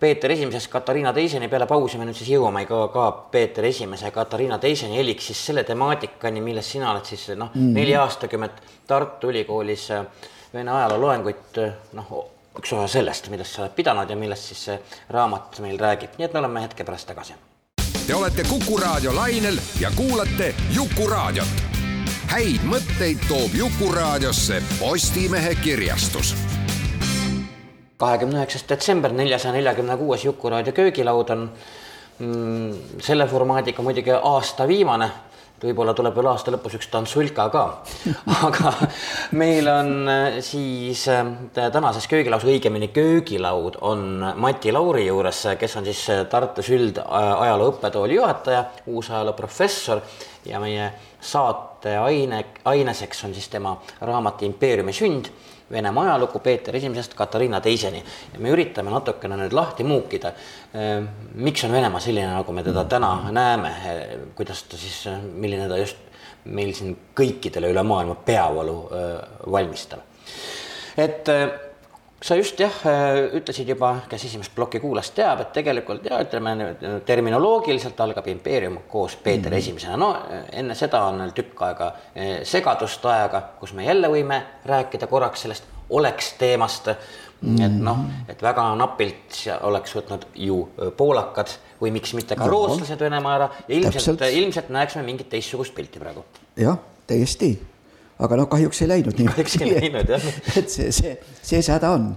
Peeter 0.00 0.30
Esimesest 0.30 0.68
Katariina 0.70 1.12
Teiseni 1.12 1.48
peale 1.48 1.66
pausi 1.66 1.98
me 1.98 2.04
nüüd 2.04 2.16
siis 2.18 2.30
jõuame 2.34 2.66
ka, 2.68 2.82
ka 2.92 3.06
Peeter 3.32 3.64
Esimese 3.64 4.10
Katariina 4.12 4.58
Teiseni 4.58 5.00
eliks 5.00 5.30
siis 5.30 5.46
selle 5.46 5.64
temaatikani, 5.64 6.40
milles 6.44 6.70
sina 6.72 6.90
oled 6.92 7.04
siis 7.04 7.28
noh 7.34 7.50
mm 7.54 7.60
-hmm., 7.60 7.74
neli 7.74 7.96
aastakümmet 7.96 8.62
Tartu 8.86 9.30
Ülikoolis 9.30 9.90
äh, 9.90 10.06
Vene 10.54 10.70
ajaloo 10.70 11.00
loenguid 11.00 11.58
noh, 11.92 12.12
üks 12.58 12.72
osa 12.72 12.86
sellest, 12.88 13.28
millest 13.28 13.54
sa 13.54 13.62
oled 13.62 13.74
pidanud 13.76 14.10
ja 14.10 14.16
millest 14.16 14.52
siis 14.52 14.64
see 14.64 14.78
raamat 15.10 15.60
meil 15.60 15.78
räägib, 15.78 16.16
nii 16.18 16.24
et 16.24 16.32
me 16.32 16.38
oleme 16.38 16.62
hetke 16.62 16.84
pärast 16.84 17.08
tagasi 17.08 17.34
Te 18.06 18.14
olete 18.14 18.44
Kuku 18.48 18.76
raadio 18.78 19.14
lainel 19.14 19.58
ja 19.80 19.90
kuulate 19.96 20.54
Jukuraadiot. 20.70 21.48
häid 22.30 22.62
mõtteid 22.62 23.26
toob 23.28 23.54
Jukuraadiosse 23.54 24.62
Postimehe 24.78 25.54
kirjastus. 25.54 26.34
Kahekümne 27.96 28.40
üheksas 28.40 28.66
detsember, 28.68 29.12
neljasaja 29.12 29.54
neljakümne 29.56 29.96
kuues 29.96 30.24
Jukuraadio 30.24 30.72
köögilaud 30.76 31.30
on 31.32 31.46
mm, 32.18 33.00
selle 33.02 33.26
formaadiga 33.30 33.82
muidugi 33.82 34.12
aasta 34.16 34.68
viimane 34.68 35.10
võib-olla 35.62 35.94
tuleb 35.96 36.16
veel 36.16 36.28
aasta 36.28 36.52
lõpus 36.52 36.76
üks 36.76 36.90
tantsulka 36.92 37.46
ka. 37.52 37.62
aga 38.48 38.72
meil 39.38 39.68
on 39.72 39.92
äh, 40.12 40.38
siis 40.44 41.06
äh, 41.12 41.24
tänases 41.54 42.08
köögilaus, 42.10 42.44
õigemini 42.44 42.90
köögilaud 42.94 43.80
on 43.88 44.06
Mati 44.36 44.74
Lauri 44.74 45.06
juures, 45.06 45.46
kes 45.58 45.76
on 45.80 45.88
siis 45.88 46.04
äh, 46.12 46.24
Tartus 46.30 46.68
üldajaloo 46.76 47.72
õppetooli 47.72 48.20
juhataja, 48.20 48.66
uusajaloo 48.92 49.36
professor 49.38 50.04
ja 50.46 50.60
meie 50.62 50.92
saate 51.20 51.96
aine, 51.98 52.44
aineseks 52.68 53.24
on 53.26 53.34
siis 53.34 53.48
tema 53.48 53.78
raamat 54.04 54.44
Impeeriumi 54.46 54.92
sünd 54.94 55.32
Venemaa 55.72 56.04
ajalugu 56.04 56.38
Peeter 56.38 56.76
Esimesest 56.76 57.14
Katariina 57.18 57.60
Teiseni 57.60 57.98
ja 58.32 58.38
me 58.38 58.52
üritame 58.54 58.90
natukene 58.94 59.38
nüüd 59.40 59.54
lahti 59.56 59.84
muukida. 59.84 60.32
Ehm, 60.74 61.08
miks 61.42 61.64
on 61.66 61.74
Venemaa 61.74 62.00
selline, 62.00 62.30
nagu 62.36 62.54
me 62.54 62.62
teda 62.62 62.84
täna 62.84 63.12
näeme, 63.34 63.72
ehm, 63.92 64.26
kuidas 64.38 64.62
ta 64.70 64.78
siis, 64.78 65.02
milline 65.34 65.68
ta 65.68 65.78
just 65.80 65.98
meil 66.44 66.70
siin 66.74 66.94
kõikidele 67.18 67.72
üle 67.74 67.82
maailma 67.82 68.14
peavalu 68.26 68.80
ehm, 68.94 69.38
valmistab. 69.52 70.00
et 70.96 71.28
sa 72.22 72.36
just 72.36 72.60
jah, 72.60 72.72
ütlesid 73.36 73.68
juba, 73.68 73.92
kes 74.08 74.24
esimest 74.28 74.54
plokki 74.56 74.80
kuulas, 74.80 75.10
teab, 75.16 75.42
et 75.44 75.52
tegelikult 75.52 76.06
ja 76.08 76.20
ütleme 76.24 76.54
terminoloogiliselt 77.06 78.00
algab 78.00 78.26
impeerium 78.32 78.78
koos 78.88 79.16
Peeter 79.16 79.50
mm 79.50 79.54
-hmm. 79.54 79.58
Esimesena, 79.58 79.96
no 79.96 80.16
enne 80.52 80.74
seda 80.74 81.04
on 81.04 81.18
veel 81.18 81.30
tükk 81.36 81.62
aega 81.62 81.92
eh, 82.14 82.40
segadust 82.42 83.04
aega, 83.04 83.42
kus 83.60 83.72
me 83.72 83.84
jälle 83.84 84.08
võime 84.08 84.42
rääkida 84.64 85.06
korraks 85.06 85.42
sellest 85.42 85.64
oleks 85.90 86.32
teemast 86.32 86.86
mm. 86.86 87.56
-hmm. 87.56 87.66
et 87.66 87.78
noh, 87.82 87.98
et 88.28 88.42
väga 88.42 88.74
napilt 88.74 89.44
oleks 89.60 89.96
võtnud 89.96 90.26
ju 90.34 90.68
poolakad 90.96 91.48
või 91.80 91.92
miks 91.92 92.14
mitte 92.14 92.36
ka 92.36 92.46
no, 92.46 92.50
rootslased 92.50 93.00
Venemaa 93.00 93.34
ära 93.34 93.48
ja 93.68 93.74
ilmselt, 93.76 94.20
ilmselt 94.32 94.68
näeksime 94.68 95.04
mingit 95.04 95.28
teistsugust 95.28 95.74
pilti 95.74 95.98
praegu. 95.98 96.24
jah, 96.56 96.78
täiesti 97.06 97.58
aga 98.18 98.38
noh, 98.40 98.48
kahjuks 98.48 98.82
ei 98.82 98.88
läinud 98.88 99.18
nii. 99.18 99.28
kahjuks 99.28 99.58
ei 99.60 99.74
läinud 99.74 100.10
jah. 100.14 100.26
et 100.60 100.72
see, 100.72 100.90
see, 100.94 101.14
see 101.42 101.60
see 101.60 101.74
häda 101.74 101.92
on. 101.98 102.10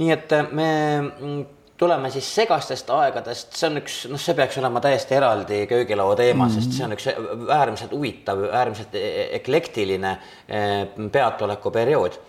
nii 0.00 0.14
et 0.14 0.32
äh, 0.36 0.52
me 0.52 0.68
mm, 1.00 1.42
tuleme 1.80 2.10
siis 2.14 2.28
segastest 2.34 2.90
aegadest, 2.94 3.56
see 3.58 3.70
on 3.70 3.80
üks, 3.80 3.98
noh, 4.12 4.20
see 4.20 4.36
peaks 4.38 4.58
olema 4.60 4.82
täiesti 4.84 5.16
eraldi 5.18 5.64
köögilaua 5.70 6.16
teema 6.16 6.46
mm, 6.46 6.50
-hmm. 6.50 6.60
sest 6.60 6.76
see 6.78 6.86
on 6.86 6.96
üks 6.96 7.08
äärmiselt 7.58 7.92
huvitav, 7.96 8.44
äärmiselt 8.52 8.94
e-, 8.94 9.04
e-, 9.24 9.28
eklektiline 9.40 10.16
äh, 10.16 10.80
peatolekuperiood 11.12 12.20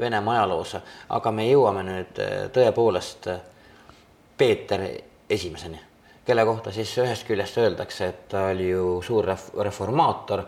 Venemaa 0.00 0.34
ajaloos, 0.34 0.76
aga 1.14 1.30
me 1.30 1.44
jõuame 1.46 1.82
nüüd 1.84 2.20
tõepoolest 2.54 3.28
Peeter 4.40 4.80
Esimeseni, 5.30 5.78
kelle 6.24 6.44
kohta 6.48 6.72
siis 6.72 6.94
ühest 6.98 7.26
küljest 7.28 7.58
öeldakse, 7.60 8.08
et 8.08 8.22
ta 8.32 8.46
oli 8.50 8.70
ju 8.70 9.02
suur 9.04 9.28
ref-, 9.28 9.52
reformaator 9.62 10.42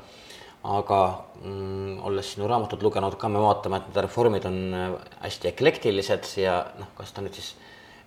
aga 0.65 1.01
mm, 1.45 2.01
olles 2.09 2.31
sinu 2.35 2.49
raamatut 2.49 2.83
lugenud 2.83 3.19
ka, 3.21 3.29
me 3.29 3.43
vaatame, 3.43 3.81
et 3.81 3.89
need 3.91 4.01
reformid 4.07 4.47
on 4.49 4.59
äh, 4.73 4.87
hästi 5.27 5.51
eklektilised 5.53 6.31
ja 6.41 6.61
noh, 6.81 6.95
kas 6.97 7.13
ta 7.13 7.25
nüüd 7.25 7.37
siis 7.37 7.53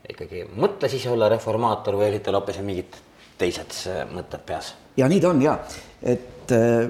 ikkagi 0.10 0.46
mõtles 0.58 0.96
ise 0.98 1.12
olla 1.14 1.30
reformaator 1.30 2.00
või 2.00 2.10
olid 2.12 2.26
tal 2.26 2.40
hoopis 2.40 2.62
mingid 2.66 2.98
teised 3.38 3.78
äh, 3.92 4.02
mõtted 4.10 4.46
peas? 4.48 4.74
ja 4.98 5.10
nii 5.10 5.22
ta 5.22 5.30
on 5.30 5.44
ja, 5.46 5.54
et 6.02 6.56
äh, 6.58 6.90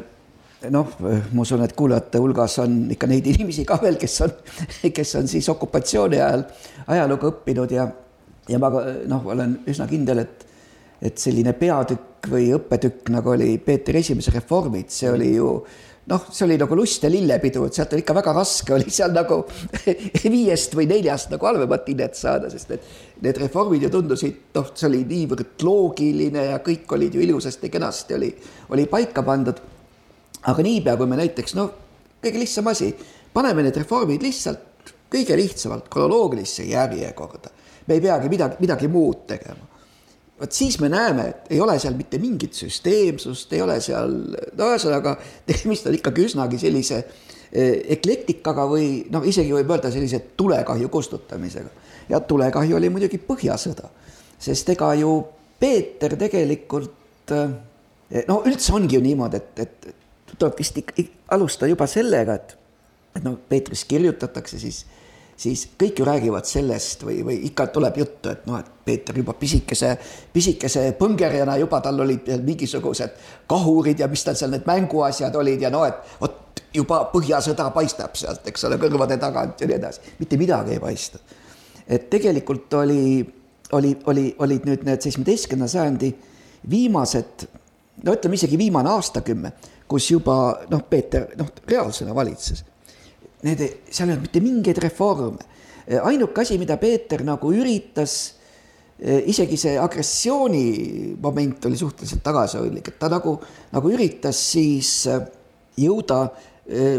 noh, 0.71 0.95
ma 1.03 1.43
usun, 1.43 1.65
et 1.67 1.75
kuulajate 1.75 2.23
hulgas 2.23 2.57
on 2.63 2.79
ikka 2.95 3.11
neid 3.11 3.27
inimesi 3.35 3.67
ka 3.67 3.81
veel, 3.83 3.99
kes 3.99 4.19
on, 4.23 4.35
kes 4.97 5.15
on 5.19 5.27
siis 5.27 5.51
okupatsiooni 5.51 6.21
ajal 6.21 6.47
ajalugu 6.95 7.33
õppinud 7.33 7.75
ja, 7.75 7.89
ja 8.47 8.63
ma 8.63 8.71
noh, 9.11 9.31
olen 9.35 9.59
üsna 9.67 9.89
kindel, 9.91 10.23
et 10.23 10.46
et 11.01 11.19
selline 11.21 11.53
peatükk 11.57 12.29
või 12.31 12.49
õppetükk, 12.55 13.11
nagu 13.13 13.33
oli 13.35 13.57
Peeter 13.63 13.95
Esimese 13.99 14.33
reformid, 14.33 14.89
see 14.93 15.11
oli 15.11 15.29
ju 15.35 15.51
noh, 16.07 16.27
see 16.31 16.45
oli 16.45 16.57
nagu 16.59 16.75
lust 16.79 17.03
ja 17.03 17.11
lillepidu, 17.11 17.65
et 17.67 17.77
sealt 17.77 17.93
oli 17.93 18.03
ikka 18.03 18.15
väga 18.15 18.33
raske 18.37 18.73
oli 18.73 18.91
seal 18.93 19.11
nagu 19.15 19.41
viiest 20.35 20.75
või 20.77 20.87
neljast 20.89 21.33
nagu 21.33 21.49
halvemat 21.49 21.89
hinnet 21.91 22.15
saada, 22.17 22.51
sest 22.51 22.71
need, 22.71 22.85
need 23.25 23.41
reformid 23.43 23.83
ju 23.83 23.91
tundusid, 23.93 24.39
noh, 24.55 24.71
see 24.73 24.87
oli 24.89 25.03
niivõrd 25.09 25.67
loogiline 25.67 26.47
ja 26.51 26.61
kõik 26.63 26.95
olid 26.95 27.17
ju 27.17 27.25
ilusasti-kenasti 27.27 28.17
oli, 28.17 28.31
oli 28.73 28.87
paika 28.89 29.23
pandud. 29.27 29.59
aga 30.47 30.63
niipea, 30.63 30.95
kui 30.97 31.11
me 31.11 31.19
näiteks 31.19 31.57
noh, 31.59 31.71
kõige 32.23 32.39
lihtsam 32.39 32.71
asi, 32.71 32.93
paneme 33.33 33.67
need 33.67 33.77
reformid 33.77 34.23
lihtsalt 34.23 34.93
kõige 35.11 35.35
lihtsamalt 35.39 35.87
kronoloogilisse 35.91 36.63
järjekorda. 36.67 37.49
me 37.87 37.93
ei 37.93 38.01
peagi 38.01 38.29
midagi, 38.29 38.55
midagi 38.59 38.87
muud 38.87 39.27
tegema 39.27 39.76
vot 40.39 40.51
siis 40.53 40.79
me 40.79 40.89
näeme, 40.89 41.27
et 41.31 41.51
ei 41.55 41.61
ole 41.61 41.77
seal 41.79 41.95
mitte 41.97 42.19
mingit 42.21 42.57
süsteemsust, 42.57 43.53
ei 43.53 43.61
ole 43.61 43.79
seal, 43.83 44.13
no 44.57 44.69
ühesõnaga, 44.71 45.15
tegemist 45.47 45.87
on 45.89 45.97
ikkagi 45.97 46.27
üsnagi 46.27 46.59
sellise 46.61 46.99
eh, 47.01 47.79
eklektikaga 47.97 48.67
või 48.69 48.89
noh, 49.13 49.25
isegi 49.27 49.55
võib 49.55 49.73
öelda 49.75 49.91
sellise 49.93 50.21
tulekahju 50.37 50.89
kustutamisega. 50.93 51.87
ja 52.09 52.19
tulekahju 52.19 52.77
oli 52.77 52.89
muidugi 52.89 53.19
Põhjasõda, 53.19 53.89
sest 54.39 54.69
ega 54.75 54.93
ju 54.99 55.15
Peeter 55.59 56.15
tegelikult 56.17 57.33
eh, 57.33 58.23
no 58.27 58.41
üldse 58.45 58.73
ongi 58.77 58.95
ju 58.95 59.01
niimoodi, 59.01 59.41
et, 59.41 59.59
et 59.65 60.37
tuleb 60.37 60.57
vist 60.59 60.77
alustada 61.33 61.69
juba 61.71 61.87
sellega, 61.87 62.35
et 62.35 62.57
et 63.17 63.25
noh, 63.25 63.37
Peetris 63.49 63.81
kirjutatakse 63.89 64.59
siis 64.61 64.83
siis 65.37 65.67
kõik 65.79 65.99
ju 66.01 66.05
räägivad 66.05 66.47
sellest 66.49 67.03
või, 67.05 67.19
või 67.25 67.37
ikka 67.49 67.67
tuleb 67.73 67.97
juttu, 68.01 68.31
et 68.33 68.45
noh, 68.49 68.57
et 68.59 68.69
Peeter 68.85 69.17
juba 69.17 69.35
pisikese, 69.37 69.91
pisikese 70.33 70.89
põngerjana 70.97 71.57
juba 71.61 71.79
tal 71.85 71.99
olid 72.01 72.29
mingisugused 72.43 73.17
kahurid 73.49 73.99
ja 74.01 74.07
mis 74.09 74.23
tal 74.25 74.37
seal 74.39 74.53
need 74.53 74.65
mänguasjad 74.67 75.35
olid 75.37 75.61
ja 75.61 75.71
no 75.73 75.83
et 75.85 76.17
vot 76.21 76.43
juba 76.73 77.03
Põhjasõda 77.11 77.69
paistab 77.73 78.17
sealt, 78.17 78.47
eks 78.49 78.65
ole, 78.67 78.79
kõrvade 78.81 79.17
tagant 79.21 79.61
ja 79.61 79.69
nii 79.69 79.77
edasi, 79.77 80.13
mitte 80.19 80.39
midagi 80.41 80.75
ei 80.75 80.81
paista. 80.81 81.19
et 81.87 82.09
tegelikult 82.09 82.73
oli, 82.73 83.25
oli, 83.71 83.93
oli, 84.05 84.25
olid 84.39 84.65
nüüd 84.67 84.83
need 84.83 85.05
seitsmeteistkümnenda 85.05 85.71
sajandi 85.71 86.11
viimased, 86.69 87.45
no 88.03 88.17
ütleme 88.17 88.35
isegi 88.35 88.57
viimane 88.57 88.89
aastakümme, 88.89 89.53
kus 89.87 90.09
juba 90.11 90.65
noh, 90.69 90.81
Peeter 90.89 91.29
noh, 91.37 91.53
reaalsena 91.67 92.15
valitses 92.15 92.65
need, 93.45 93.61
seal 93.89 94.09
ei 94.09 94.15
olnud 94.15 94.25
mitte 94.25 94.41
mingeid 94.41 94.81
reforme. 94.81 95.53
ainuke 96.03 96.41
asi, 96.41 96.57
mida 96.59 96.77
Peeter 96.77 97.23
nagu 97.23 97.51
üritas, 97.53 98.15
isegi 98.99 99.57
see 99.61 99.77
agressiooni 99.77 101.15
moment 101.21 101.65
oli 101.69 101.77
suhteliselt 101.77 102.23
tagasihoidlik, 102.25 102.89
et 102.89 102.99
ta 102.99 103.11
nagu, 103.13 103.37
nagu 103.71 103.91
üritas 103.93 104.39
siis 104.51 105.05
jõuda 105.77 106.19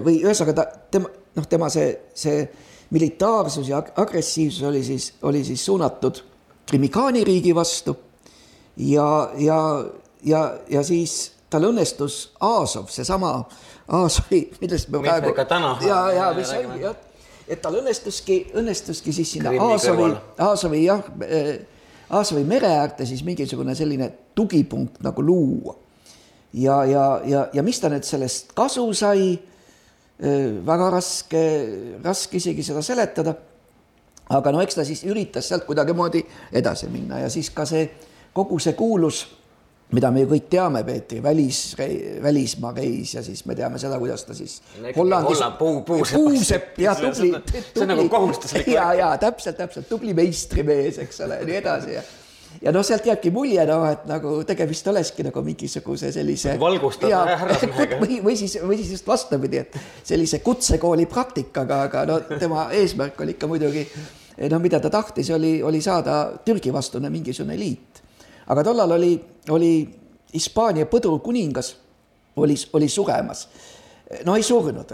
või 0.06 0.22
ühesõnaga 0.22 0.54
ta, 0.56 0.66
tema, 0.94 1.10
noh, 1.36 1.48
tema 1.50 1.68
see, 1.74 1.90
see 2.14 2.46
militaarsus 2.94 3.68
ja 3.68 3.82
agressiivsus 4.00 4.62
oli 4.70 4.84
siis, 4.84 5.12
oli 5.22 5.44
siis 5.44 5.64
suunatud 5.64 6.22
Krimikaani 6.68 7.24
riigi 7.24 7.54
vastu 7.56 7.96
ja, 8.76 9.30
ja, 9.38 9.58
ja, 10.24 10.42
ja 10.70 10.82
siis 10.84 11.32
tal 11.50 11.68
õnnestus 11.70 12.18
Aasov, 12.40 12.88
seesama 12.92 13.32
Aasovi, 13.88 14.42
millest 14.60 14.88
me 14.92 15.02
praegu. 15.02 15.32
ja, 15.86 15.98
ja 16.12 16.30
mis 16.36 16.52
ongi 16.52 16.82
jah, 16.82 16.96
et 17.48 17.62
tal 17.62 17.78
õnnestuski, 17.80 18.38
õnnestuski 18.58 19.12
siis 19.16 19.32
sinna 19.36 19.52
Aasovi 19.56 20.12
Aasovi 20.38 20.84
jah, 20.84 21.04
Aasovi 22.10 22.44
mere 22.48 22.72
äärde 22.80 23.06
siis 23.06 23.24
mingisugune 23.24 23.74
selline 23.74 24.10
tugipunkt 24.34 25.00
nagu 25.04 25.22
luua. 25.24 25.76
ja, 26.52 26.84
ja, 26.84 27.20
ja, 27.24 27.48
ja 27.52 27.62
mis 27.62 27.80
ta 27.80 27.90
nüüd 27.92 28.04
sellest 28.04 28.52
kasu 28.56 28.86
sai, 28.96 29.38
väga 30.66 30.88
raske, 30.90 31.42
raske 32.02 32.40
isegi 32.40 32.64
seda 32.66 32.82
seletada 32.82 33.36
aga 34.28 34.52
no 34.52 34.60
eks 34.60 34.76
ta 34.76 34.84
siis 34.84 35.04
üritas 35.08 35.48
sealt 35.48 35.64
kuidagimoodi 35.68 36.22
edasi 36.60 36.88
minna 36.92 37.22
ja 37.22 37.30
siis 37.32 37.50
ka 37.54 37.64
see 37.68 37.86
kogu 38.36 38.58
see 38.60 38.74
kuulus, 38.78 39.22
mida 39.92 40.10
me 40.12 40.20
ju 40.20 40.28
kõik 40.28 40.48
teame, 40.52 40.82
Peetri, 40.84 41.22
välis, 41.24 41.60
välismaa 42.22 42.72
reis 42.76 43.14
ja 43.14 43.22
siis 43.24 43.44
me 43.48 43.54
teame 43.56 43.78
seda, 43.80 43.96
kuidas 43.98 44.24
ta 44.28 44.34
siis 44.36 44.58
Hollandis 44.96 45.38
Holland- 45.40 45.56
puu- 45.58 45.82
puusepp. 45.86 46.14
puusepp 46.24 46.78
ja 46.78 46.92
on- 46.92 47.14
tubli, 47.14 47.32
see 47.74 47.82
on 47.82 47.88
nagu 47.94 48.08
kohustuslik 48.08 48.66
ja 48.74 48.92
ja 48.94 49.14
täpselt, 49.18 49.56
täpselt 49.56 49.88
tubli 49.88 50.14
meistrimees, 50.14 50.98
eks 50.98 51.20
ole, 51.24 51.38
ja 51.40 51.46
nii 51.48 51.56
edasi 51.62 51.94
ja 51.94 52.02
ja 52.62 52.72
noh, 52.72 52.82
sealt 52.84 53.04
jääbki 53.06 53.30
mulje 53.30 53.64
noh, 53.68 53.84
et 53.90 54.04
nagu 54.08 54.42
tegemist 54.48 54.86
olekski 54.88 55.22
nagu 55.26 55.42
mingisuguse 55.44 56.12
sellise 56.12 56.56
Valgustada 56.60 57.10
ja- 57.12 57.36
härrasmehega. 57.36 57.98
või, 58.00 58.20
või 58.24 58.36
siis, 58.36 58.58
või 58.62 58.76
siis 58.80 58.90
just 58.98 59.06
vastupidi, 59.06 59.58
et 59.64 59.76
sellise 60.04 60.38
kutsekooli 60.44 61.06
praktikaga, 61.06 61.82
aga 61.88 62.04
no 62.08 62.20
tema 62.38 62.68
eesmärk 62.72 63.20
oli 63.20 63.36
ikka 63.36 63.46
muidugi 63.46 63.86
no 64.50 64.58
mida 64.58 64.80
ta 64.80 64.90
tahtis, 64.90 65.30
oli, 65.30 65.62
oli 65.62 65.80
saada 65.82 66.32
Türgi 66.44 66.72
vastune 66.72 67.10
mingisugune 67.10 67.56
liit. 67.58 68.02
aga 68.48 68.62
tollal 68.64 68.92
oli, 68.96 69.12
oli 69.50 69.72
Hispaania 70.34 70.86
põdrukuningas 70.86 71.74
oli, 72.36 72.54
oli 72.72 72.88
suremas. 72.88 73.48
no 74.24 74.36
ei 74.36 74.42
surnud, 74.42 74.92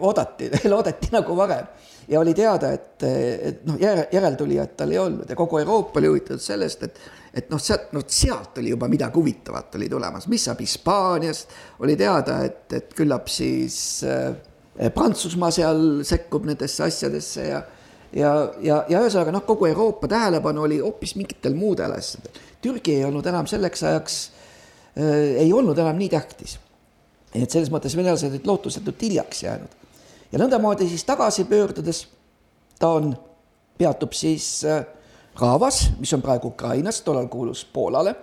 oodati, 0.00 0.50
loodeti 0.72 1.10
nagu 1.12 1.36
varem. 1.36 1.66
Ja 2.08 2.20
oli 2.20 2.34
teada, 2.36 2.70
et, 2.72 3.02
et 3.02 3.62
noh, 3.64 3.78
järel, 3.80 4.04
järeltulijat 4.12 4.74
tal 4.76 4.90
ei 4.92 4.98
olnud 5.00 5.30
ja 5.30 5.36
kogu 5.36 5.58
Euroopa 5.58 6.00
oli 6.00 6.10
huvitatud 6.12 6.42
sellest, 6.42 6.82
et 6.82 7.00
et 7.34 7.48
noh, 7.50 7.58
sealt, 7.58 7.90
noh 7.94 8.04
sealt 8.06 8.58
oli 8.62 8.70
juba 8.70 8.88
midagi 8.90 9.18
huvitavat 9.18 9.74
oli 9.78 9.88
tulemas, 9.90 10.28
mis 10.30 10.44
saab 10.46 10.60
Hispaaniast, 10.62 11.54
oli 11.82 11.96
teada, 11.98 12.38
et, 12.46 12.66
et 12.76 12.92
küllap 12.94 13.30
siis 13.32 13.76
äh, 14.06 14.36
Prantsusmaa 14.94 15.50
seal 15.54 15.80
sekkub 16.06 16.46
nendesse 16.48 16.84
asjadesse 16.86 17.48
ja 17.48 17.60
ja, 18.16 18.32
ja, 18.62 18.82
ja 18.88 19.00
ühesõnaga 19.02 19.32
noh, 19.34 19.44
kogu 19.46 19.66
Euroopa 19.66 20.08
tähelepanu 20.10 20.64
oli 20.66 20.78
hoopis 20.82 21.14
mingitel 21.18 21.56
muudel 21.58 21.96
asjadel. 21.96 22.42
Türgi 22.62 22.98
ei 22.98 23.04
olnud 23.04 23.26
enam 23.26 23.48
selleks 23.50 23.82
ajaks 23.82 24.18
äh,, 24.98 25.40
ei 25.44 25.52
olnud 25.52 25.78
enam 25.78 25.98
nii 25.98 26.08
tähtis. 26.12 26.58
et 27.34 27.50
selles 27.50 27.70
mõttes 27.70 27.96
venelased 27.96 28.30
olid 28.30 28.46
lootusetult 28.46 29.02
hiljaks 29.02 29.42
jäänud. 29.42 29.70
ja 30.32 30.38
nõndamoodi 30.38 30.88
siis 30.88 31.04
tagasi 31.04 31.44
pöördudes 31.44 32.06
ta 32.78 32.88
on, 32.88 33.16
peatub 33.78 34.12
siis 34.12 34.64
äh, 34.64 34.84
Raavas, 35.40 35.90
mis 35.98 36.12
on 36.14 36.22
praegu 36.22 36.48
Ukrainas, 36.48 37.00
tollal 37.02 37.26
kuulus 37.28 37.64
Poolale. 37.64 38.14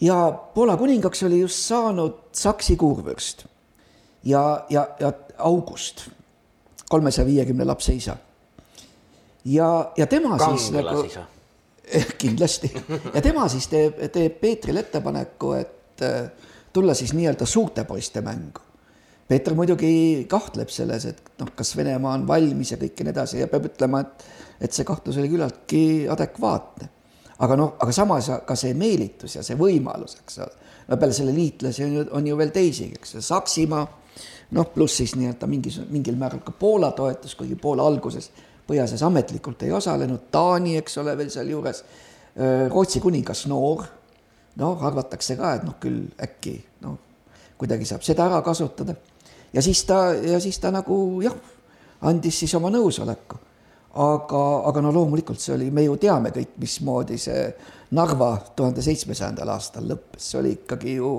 ja 0.00 0.32
Poola 0.54 0.76
kuningaks 0.76 1.22
oli 1.22 1.40
just 1.40 1.66
saanud 1.68 2.14
Saksi 2.32 2.76
kurvürst 2.76 3.44
ja, 4.24 4.64
ja, 4.70 4.88
ja 5.00 5.12
August, 5.38 6.08
kolmesaja 6.88 7.26
viiekümne 7.26 7.64
lapse 7.64 7.92
isa. 7.92 8.16
ja, 9.48 9.92
ja 9.96 10.06
tema 10.06 10.38
siis 10.38 10.68
kangelas 10.70 10.94
nagu 10.94 11.06
isa. 11.06 11.24
kindlasti 12.18 12.72
ja 13.14 13.22
tema 13.24 13.48
siis 13.48 13.68
teeb, 13.68 14.00
teeb 14.12 14.40
Peetrile 14.40 14.84
ettepaneku, 14.84 15.52
et 15.56 16.04
äh, 16.04 16.30
tulla 16.72 16.94
siis 16.94 17.14
nii-öelda 17.16 17.46
suurte 17.46 17.84
poiste 17.84 18.20
mängu. 18.20 18.64
Peeter 19.28 19.54
muidugi 19.54 20.24
kahtleb 20.28 20.70
selles, 20.72 21.04
et 21.04 21.32
noh, 21.40 21.50
kas 21.56 21.74
Venemaa 21.76 22.14
on 22.16 22.26
valmis 22.28 22.72
ja 22.72 22.78
kõik 22.80 22.96
ja 22.96 23.04
nii 23.04 23.12
edasi 23.12 23.42
ja 23.42 23.48
peab 23.48 23.66
ütlema, 23.68 24.00
et, 24.00 24.24
et 24.64 24.72
see 24.72 24.86
kahtlus 24.88 25.18
oli 25.20 25.28
küllaltki 25.32 25.82
adekvaatne. 26.08 26.88
aga 27.38 27.56
noh, 27.56 27.74
aga 27.78 27.92
samas 27.92 28.30
ka 28.46 28.56
see 28.58 28.72
meelitus 28.74 29.36
ja 29.36 29.42
see 29.46 29.56
võimalus, 29.56 30.16
eks 30.22 30.38
ole, 30.42 30.70
no 30.88 30.96
peale 30.96 31.14
selle 31.14 31.34
liitlasi 31.36 31.84
on 31.84 31.92
ju, 31.94 32.06
on 32.18 32.26
ju 32.26 32.38
veel 32.40 32.50
teisigi, 32.50 32.96
eks 32.98 33.14
ju, 33.14 33.22
Saksimaa, 33.22 33.84
noh, 34.56 34.70
pluss 34.74 34.96
siis 35.02 35.14
nii-öelda 35.14 35.46
mingis, 35.46 35.76
mingil 35.92 36.16
määral 36.18 36.40
ka 36.44 36.52
Poola 36.58 36.90
toetus, 36.96 37.36
kuigi 37.38 37.54
Poola 37.60 37.86
alguses 37.86 38.30
põhjaosas 38.68 39.02
ametlikult 39.06 39.62
ei 39.64 39.72
osalenud, 39.72 40.28
Taani, 40.32 40.76
eks 40.82 40.98
ole, 41.02 41.16
veel 41.18 41.32
sealjuures, 41.32 41.82
Rootsi 42.70 43.00
kuningas 43.02 43.46
noor, 43.50 43.82
noh, 44.60 44.84
arvatakse 44.86 45.36
ka, 45.38 45.54
et 45.58 45.64
noh, 45.66 45.78
küll 45.82 46.04
äkki 46.22 46.54
noh, 46.84 46.98
kuidagi 47.58 47.88
saab 47.88 48.04
seda 48.06 48.28
ära 48.28 48.42
kasutada. 48.46 48.94
ja 49.52 49.62
siis 49.62 49.82
ta, 49.84 50.12
ja 50.14 50.40
siis 50.40 50.58
ta 50.58 50.70
nagu 50.70 50.96
jah, 51.24 51.34
andis 52.06 52.38
siis 52.44 52.54
oma 52.54 52.70
nõusoleku. 52.70 53.40
aga, 53.98 54.42
aga 54.68 54.80
no 54.84 54.92
loomulikult 54.92 55.40
see 55.40 55.54
oli, 55.54 55.70
me 55.70 55.82
ju 55.82 55.96
teame 55.96 56.30
kõik, 56.30 56.54
mismoodi 56.60 57.18
see 57.18 57.48
Narva 57.90 58.34
tuhande 58.54 58.82
seitsmesajandal 58.84 59.48
aastal 59.48 59.86
lõppes, 59.88 60.26
see 60.30 60.38
oli 60.38 60.50
ikkagi 60.58 60.98
ju 60.98 61.12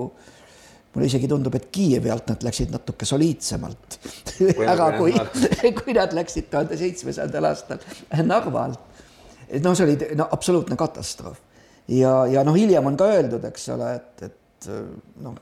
mulle 0.94 1.06
isegi 1.06 1.28
tundub, 1.30 1.54
et 1.54 1.68
Kiievi 1.72 2.10
alt 2.10 2.30
nad 2.32 2.42
läksid 2.42 2.72
natuke 2.74 3.06
soliidsemalt 3.06 3.98
ära, 4.66 4.90
kui, 4.98 5.14
kui 5.78 5.94
nad 5.96 6.14
läksid 6.16 6.50
tuhande 6.50 6.78
seitsmesajandal 6.80 7.50
aastal 7.52 7.84
Narva 8.26 8.64
alt. 8.64 9.04
no 9.62 9.74
see 9.74 9.86
oli 9.86 10.16
no 10.18 10.26
absoluutne 10.32 10.78
katastroof 10.80 11.38
ja, 11.90 12.14
ja 12.30 12.44
noh, 12.46 12.58
hiljem 12.58 12.90
on 12.90 12.98
ka 12.98 13.10
öeldud, 13.10 13.44
eks 13.50 13.68
ole, 13.74 13.94
et, 14.00 14.26
et 14.30 14.72
noh, 15.22 15.38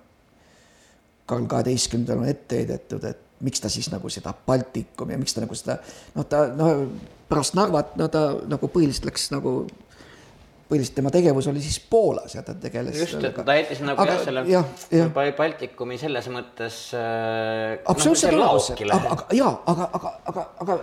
Karl 1.28 1.48
kaheteistkümnendal 1.48 2.22
on 2.22 2.28
ette 2.30 2.62
heidetud, 2.62 3.04
et 3.04 3.44
miks 3.44 3.60
ta 3.60 3.70
siis 3.72 3.90
nagu 3.92 4.10
seda 4.10 4.32
Baltikumi 4.46 5.14
ja 5.14 5.20
miks 5.20 5.36
ta 5.36 5.44
nagu 5.44 5.56
seda 5.58 5.78
noh, 6.14 6.26
ta 6.28 6.46
noh, 6.56 6.86
pärast 7.28 7.56
Narvat 7.58 7.94
no 8.00 8.08
ta 8.12 8.30
nagu 8.48 8.70
põhiliselt 8.72 9.08
läks 9.10 9.28
nagu 9.34 9.60
põhiliselt 10.68 10.98
tema 10.98 11.10
tegevus 11.14 11.48
oli 11.50 11.62
siis 11.64 11.80
Poolas 11.90 12.34
ja 12.36 12.42
ta 12.44 12.54
tegeles 12.60 12.98
just, 13.00 13.16
et 13.24 13.40
ta 13.44 13.56
jättis 13.56 13.80
nagu 13.84 14.02
Aga 14.04 14.18
jah, 14.18 14.22
selle 14.26 14.44
jah. 14.50 15.10
Bal- 15.14 15.34
Baltikumi 15.36 15.98
selles 16.00 16.28
mõttes 16.32 16.78
äh, 16.96 17.78
absoluutselt 17.88 18.36
noh, 18.36 18.52
õigesti, 18.52 18.86
laokile. 18.88 18.96
aga, 18.98 19.16
aga 19.16 19.38
jaa, 19.38 19.52
aga, 19.72 19.90
aga, 19.98 20.14
aga, 20.32 20.46
aga 20.64 20.78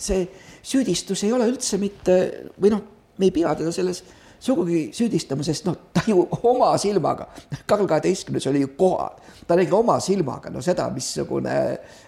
see 0.00 0.24
süüdistus 0.62 1.24
ei 1.24 1.32
ole 1.32 1.48
üldse 1.50 1.80
mitte 1.80 2.16
või 2.60 2.74
noh, 2.74 2.84
me 3.20 3.28
ei 3.28 3.34
pea 3.34 3.54
teda 3.56 3.72
selles 3.74 4.02
sugugi 4.40 4.86
süüdistama, 4.96 5.44
sest 5.44 5.66
noh, 5.68 5.76
ta 5.92 6.02
ju 6.08 6.22
oma 6.48 6.72
silmaga, 6.80 7.26
Karl 7.68 7.88
kaheteistkümnes 7.88 8.46
oli 8.48 8.62
ju 8.62 8.70
kohal, 8.78 9.18
ta 9.46 9.56
nägi 9.58 9.74
oma 9.76 9.98
silmaga 10.00 10.52
no 10.52 10.62
seda, 10.64 10.88
missugune 10.94 11.56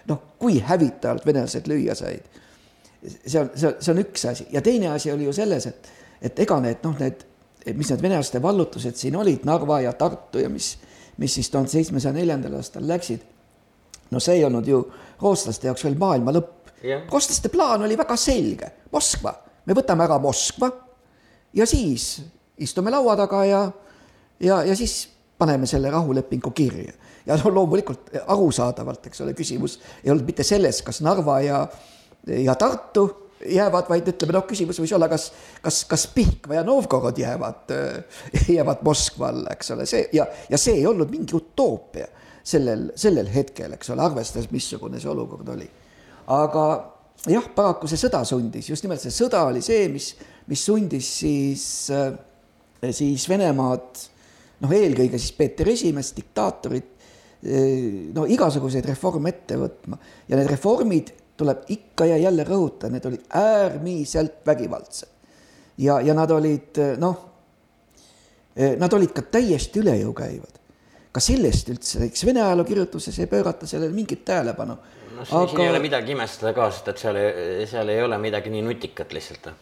noh, 0.09 0.23
kui 0.41 0.57
hävitajalt 0.61 1.25
venelased 1.25 1.69
lüüa 1.69 1.97
said. 1.97 2.41
see 3.03 3.39
on, 3.39 3.49
see 3.53 3.67
on, 3.67 3.75
see 3.79 3.91
on 3.91 3.99
üks 3.99 4.25
asi 4.29 4.45
ja 4.53 4.61
teine 4.63 4.93
asi 4.93 5.11
oli 5.11 5.27
ju 5.27 5.33
selles, 5.35 5.67
et, 5.67 5.91
et 6.23 6.39
ega 6.39 6.57
need 6.63 6.83
noh, 6.87 6.95
need, 6.99 7.23
mis 7.75 7.91
need 7.91 8.03
venelaste 8.03 8.41
vallutused 8.41 8.97
siin 8.99 9.15
olid, 9.19 9.45
Narva 9.47 9.81
ja 9.83 9.93
Tartu 9.97 10.41
ja 10.41 10.49
mis, 10.51 10.73
mis 11.21 11.37
siis 11.39 11.51
tuhande 11.51 11.71
seitsmesaja 11.71 12.15
neljandal 12.15 12.57
aastal 12.59 12.87
läksid. 12.87 13.21
no 14.11 14.19
see 14.23 14.39
ei 14.39 14.45
olnud 14.45 14.67
ju 14.67 14.81
rootslaste 15.21 15.67
jaoks 15.67 15.83
veel 15.87 15.97
maailma 15.99 16.33
lõpp. 16.35 16.73
Jah. 16.83 17.05
rootslaste 17.11 17.49
plaan 17.49 17.85
oli 17.85 17.97
väga 17.97 18.17
selge, 18.19 18.71
Moskva, 18.91 19.33
me 19.65 19.75
võtame 19.75 20.03
ära 20.03 20.19
Moskva 20.19 20.69
ja 21.53 21.65
siis 21.69 22.21
istume 22.57 22.91
laua 22.91 23.15
taga 23.17 23.45
ja, 23.45 23.63
ja, 24.39 24.63
ja 24.63 24.75
siis 24.75 25.07
paneme 25.37 25.67
selle 25.67 25.91
rahulepingu 25.91 26.51
kirja. 26.51 26.93
ja 27.25 27.37
no 27.39 27.51
loomulikult 27.53 28.11
arusaadavalt, 28.27 29.07
eks 29.07 29.21
ole, 29.23 29.33
küsimus 29.33 29.79
ei 30.03 30.11
olnud 30.11 30.27
mitte 30.27 30.43
selles, 30.43 30.81
kas 30.83 31.01
Narva 31.01 31.39
ja, 31.41 31.67
ja 32.27 32.55
Tartu 32.55 33.22
jäävad, 33.49 33.89
vaid 33.89 34.07
ütleme 34.13 34.35
noh, 34.35 34.45
küsimus 34.47 34.79
võis 34.81 34.93
olla, 34.95 35.09
kas, 35.11 35.29
kas, 35.63 35.83
kas 35.89 36.05
Pihkva 36.15 36.59
ja 36.59 36.63
Novgorod 36.67 37.17
jäävad, 37.19 37.73
jäävad 38.55 38.83
Moskva 38.85 39.31
alla, 39.33 39.53
eks 39.55 39.73
ole, 39.75 39.87
see 39.89 40.07
ja, 40.15 40.27
ja 40.49 40.59
see 40.61 40.79
ei 40.79 40.87
olnud 40.89 41.11
mingi 41.13 41.35
utoopia 41.37 42.07
sellel, 42.43 42.89
sellel 42.99 43.29
hetkel, 43.33 43.75
eks 43.77 43.93
ole, 43.93 44.03
arvestades, 44.05 44.49
missugune 44.51 45.01
see 45.01 45.11
olukord 45.11 45.53
oli. 45.55 45.67
aga 46.33 46.65
jah, 47.31 47.47
paraku 47.55 47.89
see 47.89 47.99
sõda 47.99 48.23
sundis, 48.27 48.69
just 48.71 48.85
nimelt 48.85 49.03
see 49.03 49.13
sõda 49.13 49.45
oli 49.49 49.63
see, 49.63 49.87
mis, 49.91 50.13
mis 50.49 50.63
sundis 50.67 51.09
siis, 51.23 51.65
siis 52.83 53.27
Venemaad, 53.31 54.03
noh, 54.63 54.75
eelkõige 54.75 55.19
siis 55.19 55.35
Peeter 55.37 55.71
Esimest, 55.71 56.15
diktaatorit, 56.19 56.89
no 58.15 58.23
igasuguseid 58.31 58.85
reforme 58.87 59.33
ette 59.33 59.57
võtma 59.59 59.97
ja 60.29 60.37
need 60.39 60.47
reformid 60.47 61.11
tuleb 61.37 61.67
ikka 61.73 62.05
ja 62.05 62.17
jälle 62.17 62.45
rõhutada, 62.47 62.91
need 62.93 63.05
olid 63.09 63.23
äärmiselt 63.29 64.45
vägivaldsed. 64.45 65.09
ja, 65.77 66.01
ja 66.01 66.13
nad 66.13 66.31
olid 66.31 66.77
noh, 67.01 67.15
nad 68.77 68.93
olid 68.93 69.13
ka 69.15 69.21
täiesti 69.21 69.81
üle 69.81 69.95
jõu 69.97 70.13
käivad. 70.13 70.61
ka 71.11 71.21
sellest 71.21 71.69
üldse, 71.69 72.05
eks 72.05 72.25
Vene 72.25 72.41
ajalookirjutuses 72.41 73.19
ei 73.19 73.27
pöörata 73.27 73.67
sellele 73.67 73.93
mingit 73.93 74.25
tähelepanu. 74.25 74.77
noh, 75.15 75.27
siin, 75.27 75.49
siin 75.49 75.61
ei 75.61 75.69
ole 75.69 75.79
midagi 75.79 76.11
imestada 76.11 76.53
ka, 76.53 76.71
sest 76.71 76.87
et 76.87 76.97
seal, 76.97 77.21
seal 77.69 77.89
ei 77.89 78.01
ole 78.03 78.17
midagi 78.17 78.49
nii 78.49 78.61
nutikat 78.61 79.13
lihtsalt. 79.13 79.53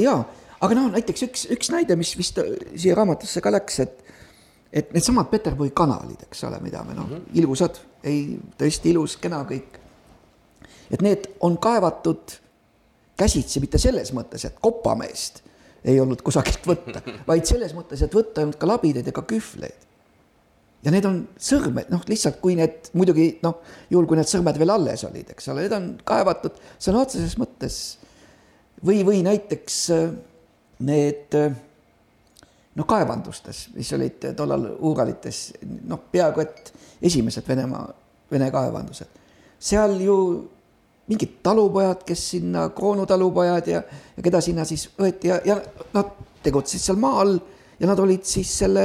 jaa, 0.00 0.20
aga 0.60 0.74
noh, 0.80 0.92
näiteks 0.96 1.26
üks, 1.28 1.48
üks 1.56 1.72
näide, 1.72 1.96
mis 1.96 2.16
vist 2.16 2.40
siia 2.74 2.96
raamatusse 2.96 3.44
ka 3.44 3.52
läks, 3.52 3.80
et 3.84 4.04
et 4.72 4.92
needsamad 4.92 5.30
Peterburi 5.30 5.72
kanalid, 5.76 6.26
eks 6.28 6.44
ole, 6.44 6.60
mida 6.60 6.82
me 6.84 6.94
noh 6.94 7.06
mm 7.06 7.16
-hmm., 7.16 7.38
ilusad, 7.40 7.78
ei, 8.04 8.38
tõesti 8.60 8.92
ilus, 8.92 9.16
kena 9.16 9.42
kõik. 9.48 9.78
Et 10.90 11.02
need 11.04 11.26
on 11.44 11.58
kaevatud 11.60 12.38
käsitsi 13.18 13.60
mitte 13.60 13.80
selles 13.82 14.12
mõttes, 14.16 14.46
et 14.46 14.56
kopameest 14.62 15.42
ei 15.88 15.98
olnud 16.00 16.22
kusagilt 16.26 16.66
võtta, 16.66 17.02
vaid 17.26 17.46
selles 17.48 17.74
mõttes, 17.76 18.02
et 18.02 18.14
võtta 18.14 18.40
ei 18.40 18.48
olnud 18.48 18.58
ka 18.60 18.68
labidaid 18.68 19.08
ega 19.10 19.22
kühvleid. 19.28 19.86
ja 20.82 20.92
need 20.94 21.06
on 21.08 21.22
sõrmed, 21.42 21.88
noh, 21.90 22.02
lihtsalt 22.06 22.38
kui 22.42 22.54
need 22.58 22.92
muidugi 22.94 23.30
noh, 23.42 23.58
juhul 23.90 24.06
kui 24.06 24.18
need 24.18 24.30
sõrmed 24.30 24.58
veel 24.58 24.70
alles 24.70 25.02
olid, 25.08 25.32
eks 25.34 25.48
ole, 25.50 25.66
need 25.66 25.74
on 25.74 25.88
kaevatud 26.06 26.60
sõna 26.78 27.02
otseses 27.02 27.34
mõttes 27.40 27.78
või, 28.86 29.02
või 29.06 29.24
näiteks 29.26 29.78
äh, 29.94 30.12
need 30.86 31.34
noh, 32.78 32.86
kaevandustes, 32.86 33.68
mis 33.74 33.90
olid 33.96 34.28
tollal 34.38 34.68
Uuralites, 34.78 35.48
noh, 35.90 36.04
peaaegu 36.12 36.44
et 36.44 36.72
esimesed 37.10 37.46
Venemaa, 37.48 37.88
Vene 38.30 38.50
kaevandused. 38.52 39.18
seal 39.58 39.96
ju 40.04 40.16
mingid 41.08 41.38
talupojad, 41.42 42.02
kes 42.06 42.24
sinna, 42.34 42.68
kroonutalupojad 42.76 43.70
ja, 43.70 43.82
ja 44.16 44.24
keda 44.24 44.42
sinna 44.44 44.66
siis 44.68 44.88
võeti 44.98 45.30
ja, 45.32 45.40
ja 45.44 45.56
nad 45.94 46.12
tegutsesid 46.44 46.84
seal 46.84 47.00
maa 47.00 47.22
all 47.22 47.38
ja 47.80 47.88
nad 47.90 48.00
olid 48.02 48.26
siis 48.28 48.50
selle, 48.62 48.84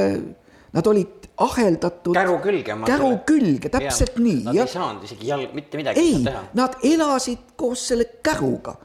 nad 0.72 0.88
olid 0.90 1.28
aheldatud. 1.44 2.14
käru 2.14 2.38
külge. 2.42 2.76
käru 2.86 3.10
külge, 3.26 3.68
täpselt 3.68 4.16
ja, 4.16 4.24
nii. 4.24 4.42
Nad 4.46 4.60
ja, 4.60 4.66
ei 4.66 4.74
saanud 4.74 5.06
isegi 5.06 5.30
jalg, 5.32 5.54
mitte 5.56 5.80
midagi 5.80 6.00
ei, 6.00 6.20
teha. 6.24 6.44
Nad 6.54 6.78
elasid 6.86 7.54
koos 7.58 7.88
selle 7.90 8.06
käruga 8.22 8.76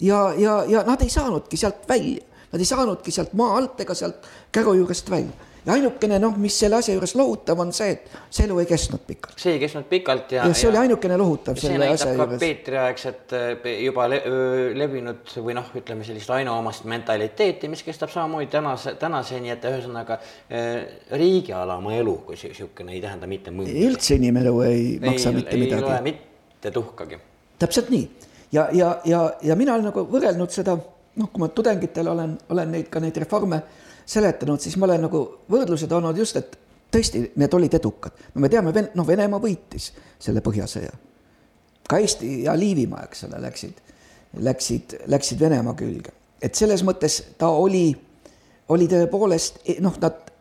ja, 0.00 0.32
ja, 0.38 0.62
ja 0.68 0.82
nad 0.88 1.02
ei 1.04 1.12
saanudki 1.12 1.60
sealt 1.60 1.86
välja 1.88 2.24
Nad 2.52 2.62
ei 2.62 2.68
saanudki 2.68 3.12
sealt 3.12 3.34
maa 3.36 3.56
alt 3.58 3.80
ega 3.84 3.94
sealt 3.96 4.26
käru 4.52 4.72
juurest 4.78 5.10
välja. 5.12 5.47
Ja 5.66 5.74
ainukene 5.74 6.18
noh, 6.22 6.36
mis 6.40 6.56
selle 6.60 6.78
asja 6.78 6.94
juures 6.94 7.14
lohutav 7.18 7.60
on 7.62 7.72
see, 7.76 7.96
et 7.96 8.12
see 8.30 8.46
elu 8.46 8.58
ei 8.62 8.68
kestnud 8.68 9.02
pikalt. 9.06 9.34
see 9.40 9.54
ei 9.56 9.62
kestnud 9.62 9.88
pikalt 9.90 10.34
ja. 10.36 10.46
ja 10.46 10.54
see 10.54 10.66
ja, 10.66 10.72
oli 10.72 10.80
ainukene 10.84 11.18
lohutav 11.20 11.58
selle 11.60 11.88
asja 11.92 12.12
juures. 12.14 12.40
Peetri-aegset 12.42 13.34
eh, 13.38 13.72
juba 13.84 14.08
le, 14.12 14.20
levinud 14.78 15.34
või 15.44 15.56
noh, 15.58 15.72
ütleme 15.78 16.06
sellist 16.06 16.30
ainuomast 16.34 16.86
mentaliteeti, 16.90 17.70
mis 17.72 17.82
kestab 17.86 18.12
samamoodi 18.14 18.50
tänase, 18.52 18.94
tänaseni, 19.00 19.52
et 19.54 19.66
ühesõnaga 19.68 20.20
eh, 20.20 20.70
riigiala 21.18 21.78
oma 21.82 21.96
elu 21.98 22.18
kui 22.28 22.38
niisugune 22.38 22.94
ei 22.96 23.02
tähenda 23.04 23.30
mitte 23.30 23.54
mõnda. 23.54 23.74
üldse 23.88 24.18
inimelu 24.18 24.60
ei 24.66 24.86
maksa 25.02 25.32
ei, 25.32 25.40
mitte 25.42 25.60
midagi. 25.60 25.82
ei 25.82 25.88
loe 25.88 26.00
mitte 26.12 26.74
tuhkagi. 26.74 27.20
täpselt 27.58 27.90
nii 27.94 28.06
ja, 28.52 28.68
ja, 28.72 28.98
ja, 29.04 29.24
ja 29.42 29.56
mina 29.56 29.74
olen 29.74 29.90
nagu 29.90 30.06
võrrelnud 30.10 30.52
seda 30.54 30.76
noh, 31.18 31.30
kui 31.32 31.42
ma 31.42 31.50
tudengitele 31.52 32.10
olen, 32.10 32.34
olen 32.54 32.74
neid 32.76 32.88
ka 32.92 33.02
neid 33.02 33.16
reforme 33.24 33.60
seletanud, 34.08 34.60
siis 34.60 34.76
ma 34.80 34.88
olen 34.88 35.04
nagu 35.08 35.20
võrdluse 35.52 35.88
toonud 35.90 36.16
just, 36.16 36.38
et 36.40 36.56
tõesti, 36.92 37.24
need 37.36 37.54
olid 37.54 37.74
edukad. 37.78 38.16
no 38.34 38.40
me 38.40 38.48
teame, 38.48 38.72
noh, 38.94 39.06
Venemaa 39.06 39.40
võitis 39.42 39.90
selle 40.18 40.40
Põhjasõja. 40.44 40.92
ka 41.88 41.98
Eesti 41.98 42.44
ja 42.44 42.56
Liivimaa, 42.56 43.04
eks 43.04 43.24
ole, 43.28 43.40
läksid, 43.42 43.82
läksid, 44.48 44.96
läksid 45.06 45.40
Venemaa 45.40 45.74
külge. 45.74 46.12
et 46.42 46.54
selles 46.54 46.84
mõttes 46.84 47.22
ta 47.38 47.48
oli, 47.48 47.92
oli 48.68 48.88
tõepoolest 48.88 49.60
noh, 49.80 50.00
nad 50.00 50.32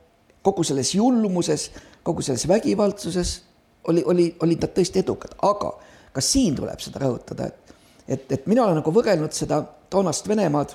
kogu 0.41 0.63
selles 0.63 0.93
julmuses, 0.95 1.71
kogu 2.03 2.21
selles 2.21 2.47
vägivaldsuses 2.47 3.41
oli, 3.87 4.03
oli, 4.05 4.35
olid 4.39 4.61
nad 4.63 4.75
tõesti 4.75 5.03
edukad, 5.03 5.35
aga 5.41 5.73
ka 6.13 6.21
siin 6.21 6.55
tuleb 6.55 6.79
seda 6.79 7.03
rõhutada, 7.03 7.47
et 7.47 7.67
et, 8.07 8.31
et 8.31 8.45
mina 8.47 8.63
olen 8.63 8.79
nagu 8.79 8.91
võrrelnud 8.93 9.35
seda 9.35 9.61
toonast 9.91 10.27
Venemaad, 10.29 10.71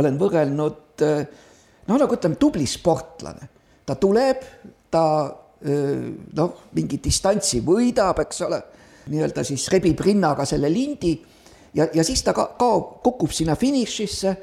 olen 0.00 0.16
võrrelnud 0.20 1.04
noh, 1.88 1.98
nagu 1.98 2.16
ütleme, 2.16 2.38
tubli 2.40 2.66
sportlane. 2.66 3.48
ta 3.84 3.96
tuleb, 4.00 4.44
ta 4.90 5.04
noh, 5.64 6.56
mingi 6.76 6.98
distantsi 7.00 7.60
võidab, 7.64 8.20
eks 8.24 8.40
ole, 8.44 8.60
nii-öelda 9.12 9.44
siis 9.44 9.68
rebib 9.72 10.00
rinnaga 10.00 10.44
selle 10.48 10.68
lindi 10.72 11.14
ja, 11.76 11.86
ja 11.92 12.04
siis 12.04 12.22
ta 12.24 12.32
ka 12.36 12.50
kaob, 12.58 12.98
kukub 13.04 13.32
sinna 13.32 13.56
finišisse 13.56 14.34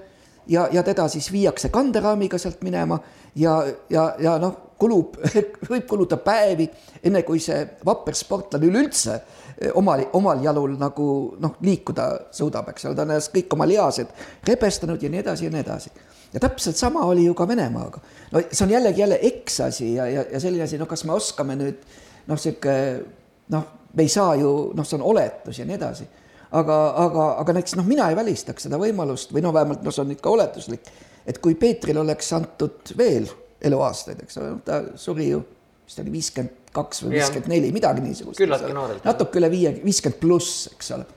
ja, 0.53 0.67
ja 0.71 0.83
teda 0.85 1.07
siis 1.09 1.31
viiakse 1.33 1.69
kanderaamiga 1.73 2.37
sealt 2.41 2.61
minema 2.65 2.99
ja, 3.35 3.59
ja, 3.89 4.11
ja 4.21 4.35
noh, 4.41 4.73
kulub, 4.81 5.17
võib 5.71 5.85
kuluda 5.89 6.17
päevi, 6.21 6.67
enne 7.05 7.21
kui 7.25 7.41
see 7.41 7.61
vapper 7.85 8.17
sportlane 8.17 8.69
üleüldse 8.69 9.19
omal, 9.77 10.07
omal 10.17 10.41
jalul 10.43 10.73
nagu 10.79 11.07
noh, 11.41 11.57
liikuda 11.61 12.07
suudab, 12.33 12.71
eks 12.73 12.87
ole, 12.89 12.97
ta 12.97 13.05
on 13.05 13.13
ennast 13.13 13.33
kõik 13.33 13.53
oma 13.53 13.67
lihased 13.69 14.15
rebestanud 14.47 15.01
ja 15.01 15.11
nii 15.11 15.21
edasi 15.21 15.47
ja 15.47 15.53
nii 15.53 15.61
edasi. 15.61 15.93
Ja 16.33 16.39
täpselt 16.39 16.79
sama 16.79 17.05
oli 17.09 17.25
ju 17.25 17.33
ka 17.33 17.47
Venemaaga. 17.47 17.99
no 18.31 18.41
see 18.51 18.65
on 18.65 18.71
jällegi 18.77 19.01
jälle 19.01 19.19
eksasi 19.21 19.93
ja, 19.95 20.07
ja, 20.07 20.25
ja 20.31 20.39
selline 20.39 20.63
asi, 20.63 20.77
noh, 20.77 20.87
kas 20.87 21.03
me 21.03 21.13
oskame 21.13 21.55
nüüd 21.59 21.83
noh, 22.27 22.39
sihuke 22.39 22.75
noh, 23.51 23.67
me 23.93 24.03
ei 24.03 24.09
saa 24.09 24.35
ju 24.39 24.71
noh, 24.75 24.87
see 24.87 24.99
on 24.99 25.07
oletus 25.13 25.59
ja 25.59 25.67
nii 25.67 25.79
edasi 25.79 26.07
aga, 26.51 26.77
aga, 27.05 27.27
aga 27.41 27.55
näiteks 27.55 27.77
noh, 27.79 27.87
mina 27.87 28.09
ei 28.11 28.17
välistaks 28.17 28.67
seda 28.67 28.79
võimalust 28.81 29.31
või 29.35 29.43
no 29.45 29.53
vähemalt 29.55 29.85
noh, 29.85 29.95
see 29.95 30.03
on 30.03 30.13
ikka 30.15 30.31
oletuslik, 30.31 30.91
et 31.27 31.39
kui 31.43 31.55
Peetrile 31.59 32.03
oleks 32.03 32.31
antud 32.35 32.93
veel 32.97 33.29
eluaastaid, 33.61 34.23
eks 34.25 34.39
ole, 34.41 34.53
ta 34.65 34.81
suri 34.99 35.31
ju, 35.31 35.41
vist 35.85 36.01
oli 36.03 36.13
viiskümmend 36.15 36.73
kaks 36.75 37.03
või 37.05 37.17
viiskümmend 37.17 37.51
neli, 37.51 37.71
midagi 37.75 38.03
niisugust. 38.03 38.39
küllaltki 38.39 38.75
noorelt. 38.75 39.05
natuke 39.07 39.39
üle 39.41 39.51
viie, 39.53 39.73
viiskümmend 39.83 40.19
pluss, 40.21 40.65
eks 40.73 40.93
ole. 40.97 41.07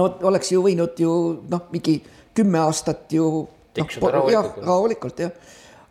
no 0.00 0.08
oleks 0.30 0.52
ju 0.52 0.62
võinud 0.64 1.00
ju 1.00 1.14
noh, 1.50 1.68
mingi 1.72 1.98
kümme 2.34 2.60
aastat 2.64 3.12
ju 3.14 3.46
noh, 3.78 4.30
jah, 4.32 4.48
rahulikult 4.62 5.22
jah. 5.24 5.34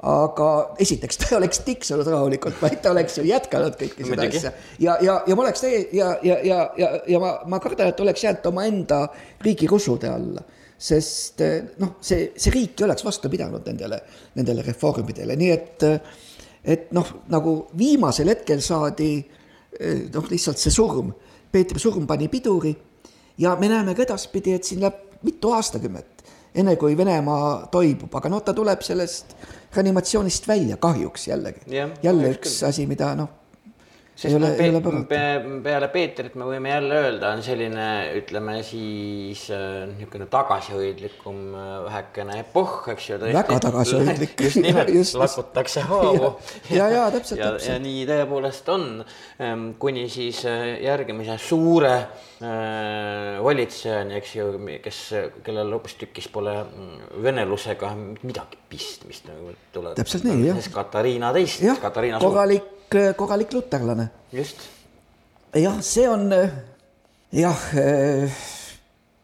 Aga 0.04 0.48
esiteks 0.84 1.16
ta 1.22 1.30
ei 1.30 1.38
oleks 1.38 1.62
tiksunud 1.64 2.08
rahulikult, 2.12 2.58
vaid 2.60 2.82
ta 2.84 2.92
oleks 2.92 3.16
ju 3.22 3.24
jätkanud 3.24 3.78
kõike 3.80 4.04
seda 4.04 4.26
asja. 4.28 4.52
ja, 4.84 4.98
ja, 5.00 5.14
ja 5.28 5.36
ma 5.40 5.46
oleks 5.46 5.64
täie- 5.64 5.86
ja, 5.96 6.10
ja, 6.28 6.36
ja, 6.44 6.58
ja, 6.78 6.90
ja 7.08 7.22
ma, 7.24 7.38
ma 7.48 7.60
kardan, 7.64 7.94
et 7.94 8.04
oleks 8.04 8.26
jäänud 8.26 8.50
omaenda 8.52 9.06
riigi 9.46 9.70
rusude 9.72 10.10
alla. 10.12 10.44
sest 10.84 11.40
noh, 11.80 11.96
see, 12.04 12.34
see 12.36 12.52
riik 12.52 12.82
ei 12.82 12.86
oleks 12.90 13.06
vastu 13.06 13.30
pidanud 13.32 13.64
nendele, 13.72 14.02
nendele 14.36 14.66
reformidele, 14.68 15.38
nii 15.40 15.52
et, 15.54 15.86
et 16.76 16.92
noh, 16.92 17.14
nagu 17.32 17.54
viimasel 17.80 18.28
hetkel 18.34 18.60
saadi 18.60 19.14
noh, 20.14 20.28
lihtsalt 20.30 20.60
see 20.60 20.74
surm, 20.74 21.14
Peetri 21.54 21.80
surm 21.80 22.08
pani 22.10 22.28
piduri 22.28 22.74
ja 23.38 23.56
me 23.60 23.70
näeme 23.70 23.96
ka 23.96 24.04
edaspidi, 24.04 24.54
et 24.58 24.68
siin 24.68 24.82
läheb 24.84 25.00
mitu 25.24 25.54
aastakümmet, 25.54 26.13
enne 26.56 26.76
kui 26.80 26.98
Venemaa 26.98 27.68
toibub, 27.74 28.14
aga 28.16 28.30
noh, 28.30 28.44
ta 28.46 28.54
tuleb 28.54 28.82
sellest 28.86 29.36
reanimatsioonist 29.76 30.48
välja, 30.48 30.78
kahjuks 30.78 31.28
jällegi. 31.28 31.66
jälle 32.04 32.34
üks 32.36 32.60
küll. 32.60 32.68
asi, 32.70 32.88
mida 32.88 33.14
noh, 33.18 33.30
sest 34.16 34.36
ole, 34.38 34.52
pe 34.58 34.70
pe 35.10 35.20
peale 35.66 35.88
Peetrit 35.90 36.36
me 36.38 36.46
võime 36.46 36.70
jälle 36.70 36.98
öelda, 37.02 37.32
on 37.34 37.42
selline, 37.46 37.86
ütleme 38.20 38.60
siis 38.66 39.48
äh, 39.54 39.88
niisugune 39.90 40.28
tagasihoidlikum 40.32 41.40
äh, 41.58 41.72
vähekene 41.88 42.38
epohh, 42.44 42.92
eks 42.94 43.08
ju. 43.10 43.18
väga 43.24 43.58
tagasihoidlik. 43.64 44.36
just 44.46 44.62
nimelt, 44.62 44.94
lakutakse 45.24 45.86
haavu. 45.90 46.30
ja, 46.70 46.76
ja, 46.78 46.90
ja 47.00 47.08
täpselt, 47.16 47.42
täpselt. 47.42 47.70
ja 47.72 47.80
nii 47.82 48.04
tõepoolest 48.10 48.70
on, 48.74 48.86
ähm, 49.42 49.66
kuni 49.82 50.06
siis 50.14 50.44
äh, 50.50 50.76
järgmise 50.86 51.40
suure 51.42 51.96
äh, 51.98 53.42
valitsejani, 53.44 54.20
eks 54.22 54.36
ju, 54.38 54.52
kes, 54.86 55.02
kellel 55.42 55.74
hoopistükkis 55.74 56.30
pole 56.34 56.54
mm, 56.62 57.10
venelusega 57.26 57.96
midagi 58.22 58.62
pistmist 58.70 59.26
nagu 59.32 59.58
tuleb. 59.74 59.98
täpselt 59.98 60.30
nii, 60.30 60.52
jah. 60.52 60.64
Katariina 60.78 61.34
teist. 61.34 61.66
jah, 61.66 61.82
korralik 62.22 62.70
korralik, 62.94 63.18
korralik 63.18 63.54
luterlane. 63.54 64.08
just. 64.32 64.58
jah, 65.56 65.82
see 65.82 66.08
on 66.10 66.30
jah, 67.32 67.66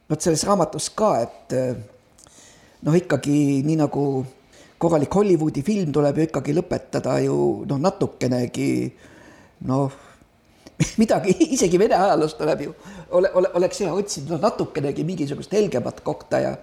vot 0.09 0.21
selles 0.21 0.43
raamatus 0.45 0.89
ka, 0.97 1.13
et 1.21 1.55
noh, 2.81 2.95
ikkagi 2.95 3.61
nii 3.65 3.79
nagu 3.79 4.03
korralik 4.79 5.13
Hollywoodi 5.13 5.63
film 5.65 5.91
tuleb 5.93 6.17
ju 6.17 6.27
ikkagi 6.29 6.55
lõpetada 6.55 7.19
ju 7.25 7.37
noh, 7.69 7.79
natukenegi 7.81 8.71
noh, 9.67 9.91
midagi 11.01 11.35
isegi 11.53 11.79
Vene 11.79 11.97
ajaloos 11.99 12.37
tuleb 12.39 12.65
ju, 12.65 12.75
ole, 13.11 13.31
ole, 13.35 13.53
oleks 13.59 13.81
hea 13.83 13.93
otsida 13.93 14.35
noh, 14.35 14.43
natukenegi 14.47 15.05
mingisugust 15.07 15.53
helgemat 15.53 16.01
kohta 16.05 16.41
ja 16.45 16.53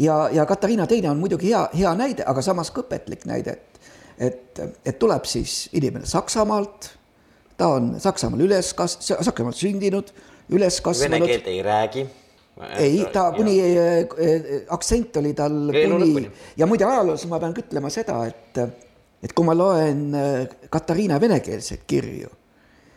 ja, 0.00 0.28
ja 0.32 0.46
Katariina 0.46 0.86
teine 0.86 1.10
on 1.10 1.20
muidugi 1.20 1.50
hea, 1.50 1.66
hea 1.76 1.92
näide, 1.98 2.24
aga 2.26 2.42
samas 2.42 2.70
ka 2.72 2.80
õpetlik 2.84 3.26
näide, 3.28 3.58
et 3.58 3.79
et, 4.20 4.60
et 4.84 4.98
tuleb 5.00 5.24
siis 5.28 5.68
inimene 5.76 6.08
Saksamaalt, 6.08 6.90
ta 7.58 7.74
on 7.76 7.94
Saksamaal 8.00 8.44
üles 8.44 8.72
kas-, 8.76 8.98
Saksamaal 9.08 9.56
sündinud, 9.56 10.12
üles 10.52 10.80
kasvanud. 10.84 11.16
Vene 11.20 11.30
keelt 11.30 11.48
ei 11.50 11.62
räägi. 11.64 12.06
ei, 12.76 13.04
ta 13.12 13.30
kuni 13.32 13.54
äh, 13.64 14.66
aktsent 14.68 15.16
oli 15.16 15.30
tal 15.32 15.70
kuni 15.72 16.26
ja 16.60 16.66
muide 16.68 16.84
ajaloos 16.84 17.22
ma 17.30 17.38
pean 17.40 17.54
ka 17.56 17.62
ütlema 17.62 17.88
seda, 17.94 18.18
et, 18.28 18.58
et 19.22 19.32
kui 19.32 19.46
ma 19.48 19.54
loen 19.56 20.02
äh, 20.18 20.58
Katariina 20.68 21.16
venekeelseid 21.22 21.86
kirju, 21.88 22.28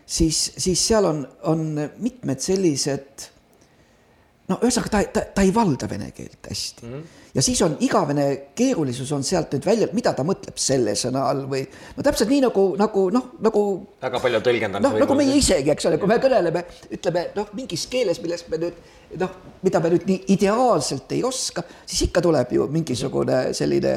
siis, 0.03 0.41
siis 0.57 0.83
seal 0.89 1.07
on, 1.07 1.21
on 1.47 1.63
mitmed 2.03 2.43
sellised 2.43 3.29
no 4.51 4.57
ühesõnaga 4.59 4.91
ta, 4.91 5.01
ta, 5.13 5.21
ta 5.37 5.43
ei 5.45 5.53
valda 5.55 5.87
vene 5.89 6.09
keelt 6.15 6.49
hästi 6.49 6.85
mm. 6.85 6.93
-hmm. 6.93 7.21
ja 7.37 7.41
siis 7.45 7.61
on 7.63 7.77
igavene 7.85 8.25
keerulisus 8.55 9.11
on 9.15 9.23
sealt 9.23 9.53
nüüd 9.55 9.65
välja, 9.65 9.87
mida 9.95 10.13
ta 10.13 10.25
mõtleb 10.27 10.59
selle 10.59 10.95
sõna 10.99 11.23
all 11.29 11.45
või 11.51 11.63
no 11.97 12.03
täpselt 12.03 12.29
nii 12.29 12.41
nagu, 12.43 12.65
nagu 12.79 13.05
noh, 13.15 13.29
nagu. 13.39 13.63
väga 14.01 14.19
palju 14.19 14.43
tõlgendamist. 14.43 14.89
noh, 14.89 14.99
nagu 15.05 15.17
meie 15.19 15.39
isegi, 15.39 15.71
eks 15.71 15.87
ole, 15.87 15.97
kui 16.01 16.11
me 16.11 16.19
kõneleme, 16.23 16.65
ütleme 16.91 17.25
noh, 17.35 17.49
mingis 17.53 17.87
keeles, 17.87 18.21
millest 18.25 18.51
me 18.51 18.59
nüüd 18.65 18.83
noh, 19.23 19.39
mida 19.63 19.79
me 19.79 19.95
nüüd 19.95 20.07
nii 20.11 20.21
ideaalselt 20.35 21.15
ei 21.15 21.23
oska, 21.23 21.63
siis 21.85 22.09
ikka 22.09 22.21
tuleb 22.21 22.51
ju 22.51 22.67
mingisugune 22.67 23.41
selline 23.53 23.95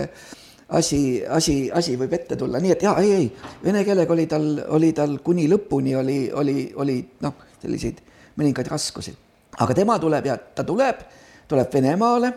asi, 0.69 1.25
asi, 1.27 1.59
asi 1.75 1.99
võib 1.99 2.15
ette 2.15 2.39
tulla, 2.39 2.63
nii 2.63 2.79
et 2.79 2.87
jaa, 2.87 2.97
ei, 3.03 3.13
ei, 3.19 3.29
vene 3.65 3.83
keelega 3.85 4.15
oli 4.15 4.31
tal, 4.31 4.51
oli 4.79 4.95
tal 4.95 5.19
kuni 5.27 5.51
lõpuni 5.51 5.99
oli, 5.99 6.19
oli, 6.31 6.71
oli 6.77 7.01
noh, 7.27 7.47
selliseid 7.63 8.03
mõningaid 8.39 8.71
raskusi 8.71 9.26
aga 9.59 9.75
tema 9.75 9.99
tuleb 9.99 10.27
ja 10.27 10.37
ta 10.37 10.65
tuleb, 10.65 11.01
tuleb 11.49 11.73
Venemaale, 11.73 12.33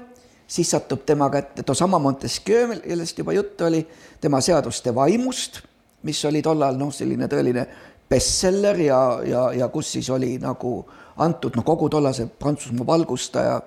siis 0.47 0.71
satub 0.71 1.03
tema 1.05 1.29
kätte 1.29 1.63
toosama 1.63 1.99
Montesquieu, 1.99 2.67
millest 2.67 3.17
juba 3.17 3.33
juttu 3.33 3.65
oli, 3.65 3.83
tema 4.21 4.41
seaduste 4.41 4.95
vaimust, 4.95 5.61
mis 6.03 6.21
oli 6.25 6.41
tollal 6.41 6.77
noh, 6.79 6.93
selline 6.95 7.27
tõeline 7.29 7.65
bestseller 8.09 8.79
ja, 8.81 9.01
ja, 9.25 9.43
ja 9.53 9.67
kus 9.69 9.91
siis 9.97 10.09
oli 10.09 10.37
nagu 10.41 10.79
antud 11.21 11.57
noh, 11.59 11.65
kogu 11.67 11.89
tollase 11.91 12.25
Prantsusmaa 12.39 12.87
valgustaja 12.87 13.59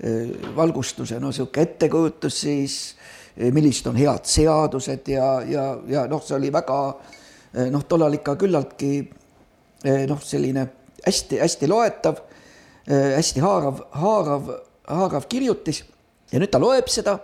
eh, 0.00 0.30
valgustuse, 0.56 1.18
no 1.20 1.32
niisugune 1.32 1.66
ettekujutus 1.66 2.40
siis, 2.46 2.78
eh, 3.36 3.50
millised 3.52 3.90
on 3.90 3.98
head 3.98 4.24
seadused 4.30 5.10
ja, 5.12 5.28
ja, 5.48 5.66
ja 5.90 6.06
noh, 6.08 6.22
see 6.24 6.38
oli 6.38 6.52
väga 6.54 6.78
eh, 6.94 7.68
noh, 7.74 7.84
tollal 7.88 8.16
ikka 8.20 8.38
küllaltki 8.40 8.94
noh, 10.08 10.20
selline 10.24 10.62
hästi-hästi 11.04 11.68
loetav 11.68 12.22
hästi 12.88 13.40
haarav, 13.44 13.84
haarav, 13.96 14.50
haarav 14.88 15.28
kirjutis. 15.30 15.82
Ja 16.32 16.40
nüüd 16.42 16.52
ta 16.52 16.60
loeb 16.62 16.88
seda. 16.92 17.18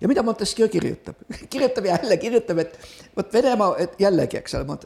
Ja 0.00 0.08
mida 0.08 0.22
Montesquieu 0.22 0.68
kirjutab? 0.68 1.16
Kirjutab 1.52 1.86
jälle, 1.88 2.16
kirjutab, 2.20 2.58
et 2.60 2.74
vot 3.16 3.32
Venemaa, 3.32 3.76
et 3.80 3.94
jällegi, 4.00 4.36
eks 4.42 4.58
ole, 4.58 4.76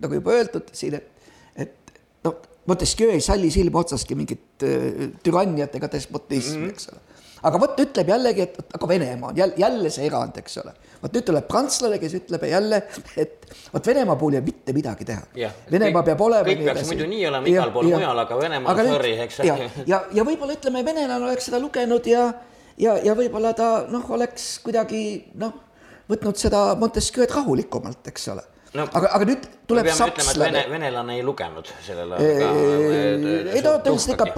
nagu 0.00 0.14
juba 0.14 0.36
öeldud 0.36 0.68
siin, 0.78 0.94
et, 1.00 1.32
et 1.66 1.94
noh, 2.26 2.36
Montesquieu 2.70 3.10
ei 3.10 3.24
salli 3.24 3.50
silma 3.50 3.82
otsaski 3.82 4.14
mingit 4.14 4.62
äh, 4.62 5.08
türanniat 5.26 5.74
ega 5.74 5.90
despotismi 5.90 6.60
mm, 6.60 6.68
-hmm. 6.68 6.76
eks 6.76 6.92
ole 6.92 7.10
aga 7.48 7.60
vot 7.60 7.80
ütleb 7.82 8.10
jällegi, 8.12 8.46
et 8.46 8.76
aga 8.76 8.88
Venemaa 8.88 9.30
on 9.30 9.38
jälle, 9.40 9.54
jälle 9.60 9.92
see 9.92 10.06
erand, 10.08 10.36
eks 10.40 10.58
ole. 10.62 10.74
vot 11.02 11.14
nüüd 11.16 11.26
tuleb 11.30 11.46
prantslane, 11.48 11.98
kes 12.02 12.16
ütleb 12.20 12.44
jälle, 12.50 12.82
et 13.16 13.48
vot 13.72 13.86
Venemaa 13.86 14.16
puhul 14.20 14.38
ei 14.38 14.44
mitte 14.44 14.74
midagi 14.76 15.08
teha. 15.08 15.48
Venemaa 15.72 16.04
peab 16.10 16.20
olema. 16.26 16.48
kõik 16.48 16.64
peaks 16.68 16.92
muidu 16.92 17.08
nii 17.14 17.24
olema 17.30 17.52
igal 17.54 17.72
pool 17.74 17.90
mujal, 17.90 18.22
aga 18.24 18.38
Venemaa, 18.42 18.76
sorry, 18.92 19.16
eks. 19.26 19.40
ja, 19.48 19.56
ja, 19.86 20.04
ja 20.12 20.26
võib-olla 20.28 20.58
ütleme, 20.58 20.84
venelane 20.86 21.30
oleks 21.30 21.50
seda 21.50 21.62
lugenud 21.62 22.06
ja, 22.10 22.28
ja, 22.78 22.96
ja 23.04 23.16
võib-olla 23.18 23.54
ta 23.56 23.72
noh, 23.90 24.06
oleks 24.16 24.52
kuidagi 24.64 25.02
noh, 25.40 25.56
võtnud 26.10 26.40
seda 26.40 26.70
Montesquieu'd 26.80 27.36
rahulikumalt, 27.40 28.04
eks 28.12 28.32
ole 28.34 28.44
no, 28.78 28.84
aga, 28.86 29.10
aga 29.16 29.26
nüüd 29.28 29.46
tuleb 29.68 29.88
sakslane. 29.94 30.44
Vene, 30.44 30.62
venelane 30.70 31.16
ei 31.18 31.24
lugenud 31.26 31.70
sellel 31.84 32.14
ajal. 32.16 33.26
ei 33.54 33.62
no 33.64 33.74
ta 33.82 33.94
vist 33.94 34.12
ikka 34.14 34.28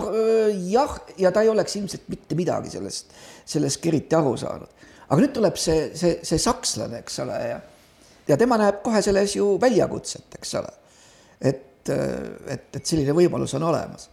jah, 0.73 0.95
ja 1.21 1.33
ta 1.35 1.45
ei 1.45 1.51
oleks 1.53 1.77
ilmselt 1.81 2.09
mitte 2.13 2.39
midagi 2.39 2.73
sellest, 2.73 3.13
sellest 3.55 3.91
eriti 3.91 4.19
aru 4.19 4.35
saanud. 4.41 4.89
aga 5.09 5.21
nüüd 5.21 5.35
tuleb 5.37 5.59
see, 5.61 5.91
see, 5.99 6.19
see 6.25 6.41
sakslane, 6.41 7.03
eks 7.05 7.21
ole, 7.25 7.39
ja, 7.51 7.61
ja 8.31 8.39
tema 8.41 8.61
näeb 8.61 8.81
kohe 8.85 9.03
selles 9.05 9.37
ju 9.37 9.55
väljakutset, 9.61 10.39
eks 10.41 10.55
ole. 10.63 10.73
et, 11.41 11.93
et, 11.93 12.69
et 12.73 12.85
selline 12.85 13.17
võimalus 13.17 13.57
on 13.59 13.69
olemas. 13.69 14.09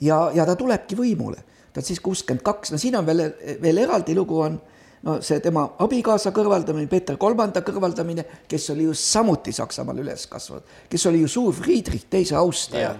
ja, 0.00 0.28
ja 0.34 0.48
ta 0.48 0.56
tulebki 0.56 0.96
võimule, 0.98 1.42
ta 1.72 1.82
on 1.82 1.90
siis 1.90 2.00
kuuskümmend 2.00 2.44
kaks, 2.46 2.72
no 2.72 2.80
siin 2.80 2.96
on 2.96 3.06
veel, 3.06 3.26
veel 3.60 3.84
eraldi 3.84 4.16
lugu 4.16 4.40
on 4.46 4.60
no 5.04 5.16
see 5.24 5.40
tema 5.44 5.64
abikaasa 5.84 6.32
kõrvaldamine, 6.34 6.88
Peeter 6.90 7.18
Kolmanda 7.20 7.60
kõrvaldamine, 7.64 8.24
kes 8.48 8.70
oli 8.72 8.86
ju 8.88 8.94
samuti 8.96 9.52
Saksamaal 9.52 10.00
üles 10.04 10.26
kasvanud, 10.30 10.64
kes 10.90 11.06
oli 11.10 11.20
ju 11.24 11.30
suur 11.30 11.54
Friedrich 11.56 12.08
teise 12.10 12.36
austaja. 12.40 12.94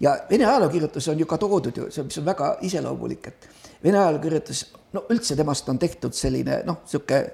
ja 0.00 0.16
Vene 0.30 0.44
ajalookirjutus 0.44 1.08
on 1.08 1.18
ju 1.18 1.26
ka 1.26 1.38
toodud 1.38 1.76
ju, 1.76 1.90
see, 1.90 2.04
mis 2.04 2.18
on 2.18 2.26
väga 2.26 2.56
iseloomulik, 2.66 3.28
et 3.28 3.48
Vene 3.84 3.98
ajalookirjutus, 3.98 4.64
no 4.92 5.04
üldse 5.10 5.36
temast 5.36 5.68
on 5.68 5.78
tehtud 5.78 6.14
selline 6.14 6.62
noh, 6.66 6.82
niisugune 6.84 7.24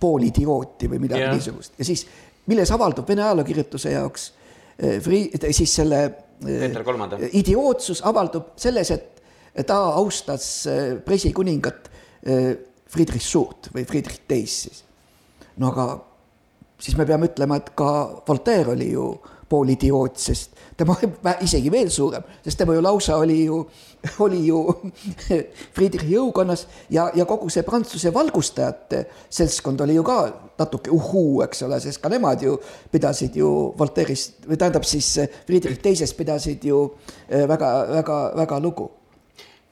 poolidiooti 0.00 0.90
või 0.92 0.98
midagi 1.00 1.28
niisugust. 1.32 1.72
Ja 1.78 1.84
siis 1.88 2.04
milles 2.46 2.70
avaldub 2.72 3.08
Vene 3.08 3.24
ajalookirjutuse 3.24 3.92
jaoks 3.92 4.30
eh, 4.78 4.96
Fri-, 5.02 5.28
siis 5.52 5.74
selle 5.76 6.00
eh, 6.46 7.28
idiootsus 7.36 8.02
avaldub 8.04 8.54
selles, 8.60 8.90
et 8.96 9.66
ta 9.66 9.78
austas 9.96 10.48
eh, 10.68 10.96
presikuningat 11.04 11.92
Friedrich 12.96 13.24
Suurt 13.24 13.70
või 13.74 13.84
Friedrich 13.88 14.24
Teis 14.28 14.60
siis. 14.66 14.84
no 15.60 15.68
aga 15.72 15.88
siis 16.80 16.96
me 16.96 17.06
peame 17.08 17.30
ütlema, 17.30 17.58
et 17.60 17.72
ka 17.76 17.90
Voltaire 18.26 18.72
oli 18.72 18.90
ju 18.92 19.10
pool 19.46 19.68
idioot, 19.70 20.16
sest 20.18 20.56
tema 20.76 20.96
isegi 21.46 21.70
veel 21.70 21.90
suurem, 21.92 22.24
sest 22.42 22.58
tema 22.58 22.74
ju 22.74 22.82
lausa 22.82 23.18
oli 23.22 23.38
ju, 23.44 23.60
oli 24.26 24.42
ju 24.48 24.62
Friedrichi 25.76 26.16
jõukonnas 26.16 26.66
ja, 26.90 27.06
ja 27.14 27.28
kogu 27.28 27.50
see 27.52 27.64
Prantsuse 27.66 28.12
valgustajate 28.14 29.04
seltskond 29.28 29.84
oli 29.86 29.98
ju 29.98 30.04
ka 30.06 30.18
natuke 30.58 30.90
uhuu, 30.94 31.42
eks 31.46 31.62
ole, 31.68 31.78
sest 31.84 32.02
ka 32.02 32.10
nemad 32.12 32.42
ju 32.42 32.56
pidasid 32.92 33.38
ju 33.38 33.52
Voltaire'ist 33.78 34.48
või 34.48 34.58
tähendab 34.58 34.88
siis 34.88 35.12
Friedrich 35.46 35.82
Teisest 35.84 36.18
pidasid 36.18 36.64
ju 36.66 36.82
väga-väga-väga 37.28 38.58
eh, 38.58 38.64
lugu 38.64 38.90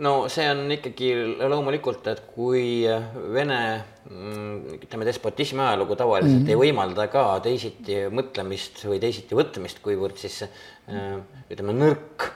no 0.02 0.12
see 0.32 0.46
on 0.50 0.64
ikkagi 0.74 1.10
loomulikult, 1.38 2.06
et 2.10 2.22
kui 2.34 2.82
Vene 3.34 3.58
mm, 4.10 4.78
ütleme, 4.80 5.06
despotismi 5.06 5.62
ajalugu 5.62 5.96
tavaliselt 5.98 6.40
mm 6.40 6.46
-hmm. 6.46 6.50
ei 6.50 6.62
võimalda 6.62 7.06
ka 7.12 7.26
teisiti 7.44 8.00
mõtlemist 8.10 8.84
või 8.88 8.98
teisiti 9.02 9.38
võtmist, 9.38 9.82
kuivõrd 9.84 10.18
siis 10.18 10.42
äh, 10.42 11.20
ütleme, 11.50 11.76
nõrk 11.78 12.30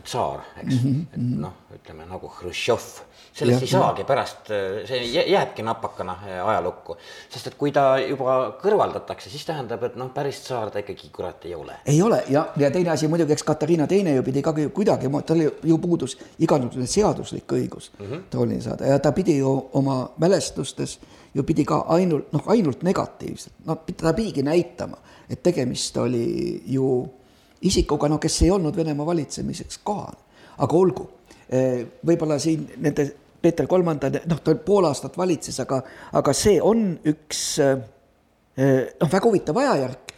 tsaar, 0.00 0.40
eks 0.62 0.74
mm, 0.74 0.90
-hmm. 0.90 1.00
et 1.14 1.40
noh, 1.40 1.52
ütleme 1.74 2.06
nagu 2.08 2.28
Hruštšov 2.28 2.86
sellest 3.32 3.60
ja, 3.60 3.66
ei 3.66 3.70
saagi 3.70 4.04
pärast, 4.04 4.50
see 4.88 5.00
jääbki 5.32 5.62
napakana 5.62 6.12
äh, 6.12 6.48
ajalukku. 6.48 6.96
sest 7.30 7.46
et 7.46 7.54
kui 7.54 7.72
ta 7.72 7.98
juba 7.98 8.56
kõrvaldatakse, 8.62 9.30
siis 9.30 9.44
tähendab, 9.48 9.82
et 9.82 9.96
noh, 9.96 10.10
päris 10.14 10.40
tsaar 10.44 10.70
ta 10.70 10.82
ikkagi 10.82 11.08
kurat 11.12 11.44
ei 11.44 11.54
ole. 11.54 11.76
ei 11.86 12.02
ole 12.02 12.22
ja, 12.28 12.46
ja 12.56 12.70
teine 12.70 12.90
asi 12.90 13.08
muidugi, 13.08 13.32
eks 13.32 13.42
Katariina 13.42 13.86
Teine 13.86 14.14
ju 14.14 14.22
pidi 14.22 14.42
ka 14.42 14.52
kuidagi, 14.52 15.08
tal 15.26 15.40
ju 15.62 15.78
puudus 15.78 16.18
igasugune 16.38 16.86
seaduslik 16.86 17.52
õigus 17.52 17.90
mm 17.98 18.06
-hmm. 18.06 18.22
troonile 18.30 18.62
saada 18.62 18.86
ja 18.86 18.98
ta 18.98 19.12
pidi 19.12 19.38
ju 19.38 19.68
oma 19.72 20.08
mälestustes 20.16 20.98
ju 21.34 21.42
pidi 21.42 21.64
ka 21.64 21.84
ainult, 21.88 22.32
noh, 22.32 22.42
ainult 22.46 22.82
negatiivselt, 22.82 23.54
noh, 23.64 23.78
ta 23.96 24.12
pidigi 24.12 24.42
näitama, 24.42 24.98
et 25.30 25.42
tegemist 25.42 25.96
oli 25.96 26.62
ju 26.66 27.08
isikuga, 27.68 28.08
no 28.08 28.18
kes 28.22 28.42
ei 28.42 28.50
olnud 28.50 28.76
Venemaa 28.76 29.06
valitsemiseks 29.06 29.80
kohal, 29.84 30.16
aga 30.58 30.78
olgu 30.78 31.08
võib-olla 31.52 32.38
siin 32.40 32.62
nende 32.80 33.04
Peeter 33.42 33.66
Kolmanda, 33.66 34.10
noh, 34.30 34.40
ta 34.40 34.54
pool 34.64 34.86
aastat 34.86 35.18
valitses, 35.18 35.58
aga, 35.64 35.82
aga 36.18 36.34
see 36.36 36.60
on 36.62 36.92
üks 37.10 37.42
eh, 37.62 37.74
noh, 39.00 39.10
väga 39.10 39.26
huvitav 39.26 39.58
ajajärk 39.58 40.12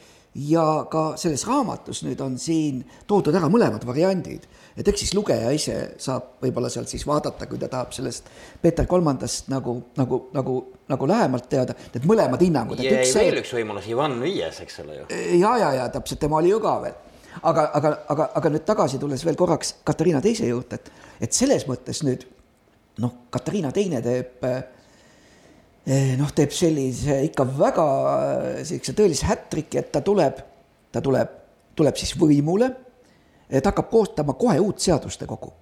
ja 0.45 0.65
ka 0.91 1.05
selles 1.21 1.47
raamatus 1.47 2.03
nüüd 2.05 2.21
on 2.25 2.35
siin 2.43 2.83
toodud 3.09 3.35
ära 3.39 3.49
mõlemad 3.49 3.87
variandid. 3.87 4.49
et 4.77 4.89
eks 4.91 5.05
siis 5.05 5.15
lugeja 5.15 5.53
ise 5.55 5.95
saab 6.03 6.43
võib-olla 6.43 6.69
sealt 6.69 6.91
siis 6.91 7.07
vaadata, 7.07 7.47
kui 7.47 7.59
ta 7.63 7.71
tahab 7.71 7.95
sellest 7.95 8.29
Peeter 8.61 8.89
Kolmandast 8.91 9.49
nagu, 9.49 9.77
nagu, 9.97 10.21
nagu, 10.35 10.57
nagu 10.91 11.09
lähemalt 11.09 11.49
teada, 11.49 11.79
need 11.95 12.09
mõlemad 12.11 12.43
hinnangud. 12.43 12.83
jäi 12.83 12.99
veel 12.99 13.13
see... 13.13 13.33
üks 13.41 13.55
võimalus, 13.55 13.89
Ivan 13.89 14.19
Viies, 14.21 14.61
eks 14.67 14.81
ole 14.85 14.99
ju. 14.99 15.09
ja, 15.39 15.57
ja, 15.63 15.73
ja 15.79 15.89
täpselt, 15.95 16.21
tema 16.27 16.43
oli 16.43 16.51
ju 16.51 16.61
ka 16.61 16.77
veel. 16.83 16.99
Aga, 17.43 17.67
aga, 17.75 17.93
aga, 18.13 18.29
aga 18.39 18.53
nüüd 18.53 18.65
tagasi 18.67 19.01
tulles 19.03 19.25
veel 19.27 19.39
korraks 19.39 19.75
Katariina 19.87 20.21
teise 20.25 20.47
juurde, 20.49 20.79
et, 20.79 20.91
et 21.27 21.37
selles 21.37 21.67
mõttes 21.71 22.03
nüüd 22.07 22.27
noh, 23.03 23.15
Katariina 23.35 23.73
Teine 23.75 24.01
teeb 24.05 24.45
eh, 24.47 26.15
noh, 26.21 26.31
teeb 26.37 26.55
sellise 26.55 27.21
ikka 27.29 27.47
väga 27.59 27.89
sellise 28.63 28.95
tõelise 28.97 29.29
hätriki, 29.31 29.81
et 29.81 29.91
ta 29.95 30.05
tuleb, 30.05 30.41
ta 30.95 31.03
tuleb, 31.05 31.35
tuleb 31.75 31.99
siis 32.01 32.15
võimule, 32.21 32.71
ta 33.51 33.71
hakkab 33.71 33.91
koostama 33.91 34.37
kohe 34.39 34.57
uut 34.63 34.81
seaduste 34.83 35.27
kogu. 35.31 35.53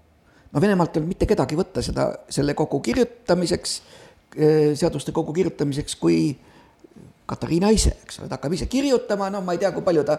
no 0.53 0.61
Venemaalt 0.61 0.97
ei 0.97 1.01
olnud 1.01 1.14
mitte 1.14 1.27
kedagi 1.27 1.57
võtta 1.59 1.83
seda, 1.83 2.11
selle 2.29 2.55
kogu 2.55 2.81
kirjutamiseks, 2.85 3.77
eh, 4.37 4.73
seaduste 4.79 5.12
kogu 5.12 5.33
kirjutamiseks, 5.33 5.97
kui 5.97 6.37
Katariina 7.27 7.70
ise, 7.73 7.95
eks 8.03 8.18
ole, 8.20 8.29
ta 8.29 8.37
hakkab 8.37 8.53
ise 8.53 8.66
kirjutama, 8.68 9.31
no 9.33 9.41
ma 9.41 9.55
ei 9.55 9.61
tea, 9.62 9.70
kui 9.73 9.85
palju 9.87 10.03
ta, 10.05 10.18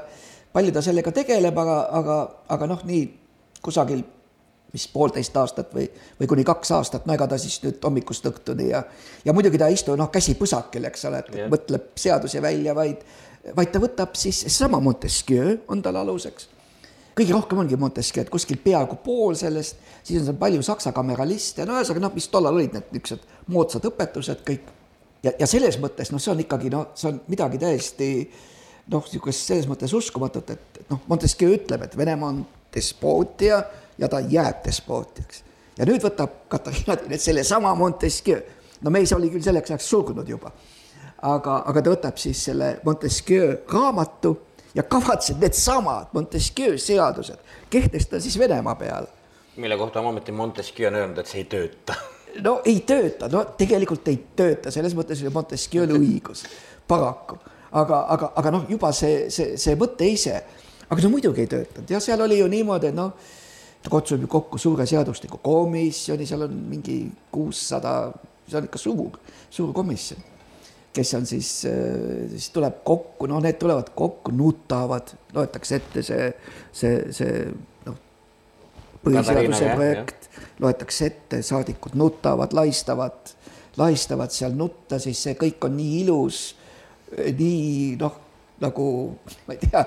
palju 0.54 0.74
ta 0.74 0.82
sellega 0.86 1.12
tegeleb, 1.12 1.58
aga, 1.58 1.80
aga, 2.00 2.18
aga 2.56 2.70
noh, 2.70 2.84
nii 2.88 3.06
kusagil 3.64 4.04
mis 4.74 4.88
poolteist 4.90 5.36
aastat 5.38 5.74
või, 5.76 5.86
või 6.20 6.30
kuni 6.30 6.44
kaks 6.46 6.72
aastat, 6.74 7.06
no 7.06 7.14
ega 7.14 7.28
ta 7.30 7.38
siis 7.42 7.60
nüüd 7.62 7.78
hommikust 7.86 8.26
õhtuni 8.26 8.72
ja, 8.72 8.82
ja 9.26 9.36
muidugi 9.36 9.60
ta 9.62 9.70
ei 9.70 9.78
istu 9.78 9.94
noh, 9.98 10.10
käsi 10.14 10.34
põsakil, 10.40 10.88
eks 10.90 11.06
ole, 11.10 11.22
et 11.22 11.36
yeah. 11.38 11.52
mõtleb 11.52 11.92
seadusi 12.00 12.42
välja, 12.42 12.74
vaid, 12.78 13.04
vaid 13.54 13.74
ta 13.74 13.82
võtab 13.84 14.18
siis, 14.18 14.42
seesama 14.48 14.82
Montesquieu 14.82 15.60
on 15.70 15.84
tal 15.86 16.02
aluseks. 16.02 16.50
kõige 17.14 17.36
rohkem 17.36 17.62
ongi 17.62 17.78
Montesquieu, 17.78 18.26
et 18.26 18.34
kuskil 18.34 18.58
peaaegu 18.64 18.98
pool 19.06 19.38
sellest, 19.38 19.78
siis 20.02 20.24
on 20.24 20.32
seal 20.32 20.40
palju 20.42 20.66
saksa 20.66 20.92
kameraliste, 20.92 21.68
no 21.70 21.78
ühesõnaga 21.78 22.08
noh, 22.08 22.16
mis 22.18 22.30
tollal 22.34 22.58
olid 22.58 22.74
need 22.74 22.90
niisugused 22.96 23.54
moodsad 23.54 23.86
õpetused 23.92 24.42
kõik. 24.48 24.74
ja, 25.22 25.36
ja 25.38 25.50
selles 25.50 25.78
mõttes 25.78 26.10
noh, 26.10 26.24
see 26.24 26.34
on 26.34 26.42
ikkagi 26.42 26.74
noh, 26.74 26.90
see 26.98 27.12
on 27.12 27.22
midagi 27.30 27.62
täiesti 27.62 28.10
noh, 28.92 29.06
niisugust 29.06 29.48
selles 29.48 29.68
mõttes 29.70 29.94
uskumatut, 29.96 30.50
et 30.50 30.84
noh, 30.90 31.02
Montesquieu 31.08 31.56
ütleb, 31.56 31.86
et 31.86 31.98
Venemaa 31.98 32.30
on 32.34 32.44
despootia 32.74 33.64
ja 33.98 34.10
ta 34.10 34.20
jääb 34.20 34.64
despootiaks. 34.66 35.44
ja 35.78 35.86
nüüd 35.86 36.04
võtab 36.04 36.44
Katariina 36.50 36.98
teine 36.98 37.18
sellesama 37.18 37.76
Montesquieu, 37.76 38.42
no 38.82 38.92
mees 38.94 39.14
oli 39.14 39.30
küll 39.34 39.46
selleks 39.46 39.72
ajaks 39.72 39.90
surnud 39.90 40.30
juba, 40.30 40.52
aga, 41.22 41.64
aga 41.66 41.82
ta 41.82 41.94
võtab 41.94 42.18
siis 42.22 42.44
selle 42.50 42.80
Montesquieu 42.86 43.60
raamatu 43.72 44.36
ja 44.76 44.84
kavatseb 44.84 45.42
needsamad 45.42 46.14
Montesquieu 46.14 46.78
seadused 46.78 47.40
kehtestada 47.70 48.22
siis 48.22 48.40
Venemaa 48.40 48.76
peale. 48.76 49.08
mille 49.56 49.78
kohta 49.78 50.02
ometi 50.02 50.32
Montesquieu 50.32 50.88
on 50.88 50.96
öelnud, 50.96 51.18
et 51.18 51.28
see 51.28 51.42
ei 51.42 51.46
tööta. 51.46 51.96
no 52.42 52.62
ei 52.66 52.80
tööta, 52.80 53.30
no 53.32 53.46
tegelikult 53.58 54.08
ei 54.08 54.20
tööta, 54.36 54.72
selles 54.72 54.96
mõttes 54.98 55.22
oli 55.22 55.34
Montesquieu'l 55.34 55.98
õigus, 55.98 56.46
paraku. 56.88 57.38
Aga, 57.74 58.02
aga, 58.16 58.32
aga 58.42 58.52
noh, 58.54 58.68
juba 58.70 58.92
see, 58.96 59.30
see, 59.34 59.58
see 59.62 59.78
mõte 59.80 60.08
ise, 60.10 60.36
aga 60.88 61.06
no 61.06 61.14
muidugi 61.14 61.46
ei 61.46 61.50
töötanud. 61.52 61.90
Ja 61.90 62.02
seal 62.04 62.22
oli 62.22 62.38
ju 62.40 62.50
niimoodi, 62.52 62.92
et 62.92 62.98
noh, 62.98 63.14
ta 63.84 63.92
kutsub 63.92 64.22
ju 64.24 64.30
kokku 64.32 64.62
suure 64.62 64.86
seadustiku 64.90 65.42
komisjoni, 65.44 66.28
seal 66.30 66.46
on 66.48 66.54
mingi 66.70 67.00
kuussada, 67.34 67.98
see 68.48 68.60
on 68.60 68.70
ikka 68.70 68.82
suur, 68.82 69.18
suur 69.54 69.74
komisjon 69.76 70.30
kes 70.94 71.14
on 71.18 71.26
siis, 71.26 71.50
siis 72.30 72.50
tuleb 72.54 72.84
kokku, 72.86 73.28
noh, 73.30 73.42
need 73.42 73.58
tulevad 73.58 73.90
kokku, 73.98 74.32
nutavad, 74.38 75.14
loetakse 75.34 75.80
ette 75.80 76.04
see, 76.06 76.28
see, 76.70 77.00
see 77.18 77.40
noh, 77.88 77.98
põhiseaduse 79.02 79.72
projekt, 79.74 80.28
loetakse 80.62 81.10
ette, 81.10 81.42
saadikud 81.46 81.98
nutavad, 81.98 82.54
lahistavad, 82.54 83.34
lahistavad 83.82 84.34
seal 84.36 84.54
nutta, 84.58 85.02
siis 85.02 85.24
see 85.26 85.40
kõik 85.40 85.66
on 85.66 85.74
nii 85.80 86.04
ilus, 86.04 86.44
nii 87.18 87.96
noh, 88.02 88.20
nagu 88.64 88.86
ma 89.48 89.56
ei 89.56 89.60
tea, 89.64 89.82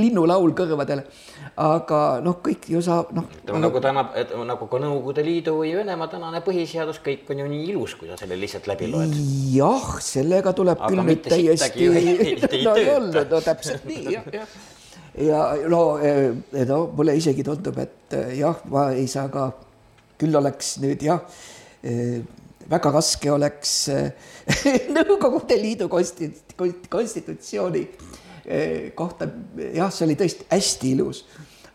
linnulaul 0.00 0.54
kõrvadele 0.56 1.04
aga 1.60 2.00
noh, 2.24 2.38
kõik 2.44 2.68
ju 2.72 2.80
saab 2.84 3.12
noh. 3.16 3.26
ütleme 3.42 3.60
nagu 3.64 3.82
täna, 3.82 4.04
nagu 4.48 4.68
ka 4.70 4.80
Nõukogude 4.80 5.24
Liidu 5.26 5.56
või 5.58 5.74
Venemaa 5.76 6.08
tänane 6.12 6.40
põhiseadus, 6.44 7.00
kõik 7.04 7.28
on 7.32 7.42
ju 7.42 7.48
nii 7.50 7.68
ilus, 7.72 7.94
kui 7.98 8.10
sa 8.10 8.18
selle 8.20 8.38
lihtsalt 8.40 8.68
läbi 8.70 8.88
loed. 8.90 9.14
jah, 9.54 9.88
sellega 10.04 10.54
tuleb 10.56 10.80
aga 10.80 10.90
küll 10.90 11.04
nüüd 11.10 11.24
täiesti. 11.26 11.88
no 12.66 12.74
ei 12.78 12.90
olnud, 12.94 13.22
no 13.34 13.42
täpselt 13.44 13.86
nii 13.88 14.16
jah, 14.16 14.28
jah. 14.40 14.58
ja 15.28 15.44
no, 15.70 15.82
eh, 15.98 16.30
no 16.68 16.82
mulle 16.96 17.18
isegi 17.20 17.44
tundub, 17.46 17.78
et 17.82 18.18
eh, 18.18 18.36
jah, 18.40 18.62
ma 18.72 18.90
ei 18.96 19.08
saa 19.10 19.28
ka, 19.32 19.50
küll 20.20 20.40
oleks 20.40 20.78
nüüd 20.84 21.04
jah 21.04 21.24
eh, 21.84 22.20
väga 22.70 22.92
raske 22.94 23.32
oleks 23.32 23.74
Nõukogude 24.96 25.56
Liidu 25.60 25.88
konstitutsiooni 25.90 27.84
kohta, 28.96 29.28
jah, 29.74 29.90
see 29.92 30.06
oli 30.06 30.16
tõesti 30.18 30.46
hästi 30.50 30.92
ilus. 30.96 31.24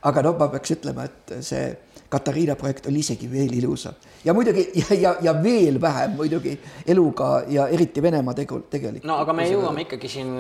Aga 0.05 0.23
noh, 0.25 0.35
ma 0.39 0.47
peaks 0.51 0.73
ütlema, 0.75 1.05
et 1.07 1.37
see 1.45 1.69
Katariina 2.11 2.55
projekt 2.59 2.89
oli 2.89 2.99
isegi 3.05 3.29
veel 3.31 3.53
ilusam 3.57 3.95
ja 4.26 4.34
muidugi 4.34 4.65
ja, 4.82 4.97
ja, 4.99 5.15
ja 5.21 5.34
veel 5.43 5.80
vähem 5.82 6.15
muidugi 6.17 6.55
eluga 6.88 7.30
ja 7.47 7.67
eriti 7.67 8.01
Venemaa 8.01 8.34
tegu, 8.38 8.59
tegelikult. 8.69 9.07
no 9.09 9.17
aga 9.23 9.36
me 9.38 9.47
jõuame 9.49 9.86
ikkagi 9.86 10.11
siin, 10.11 10.32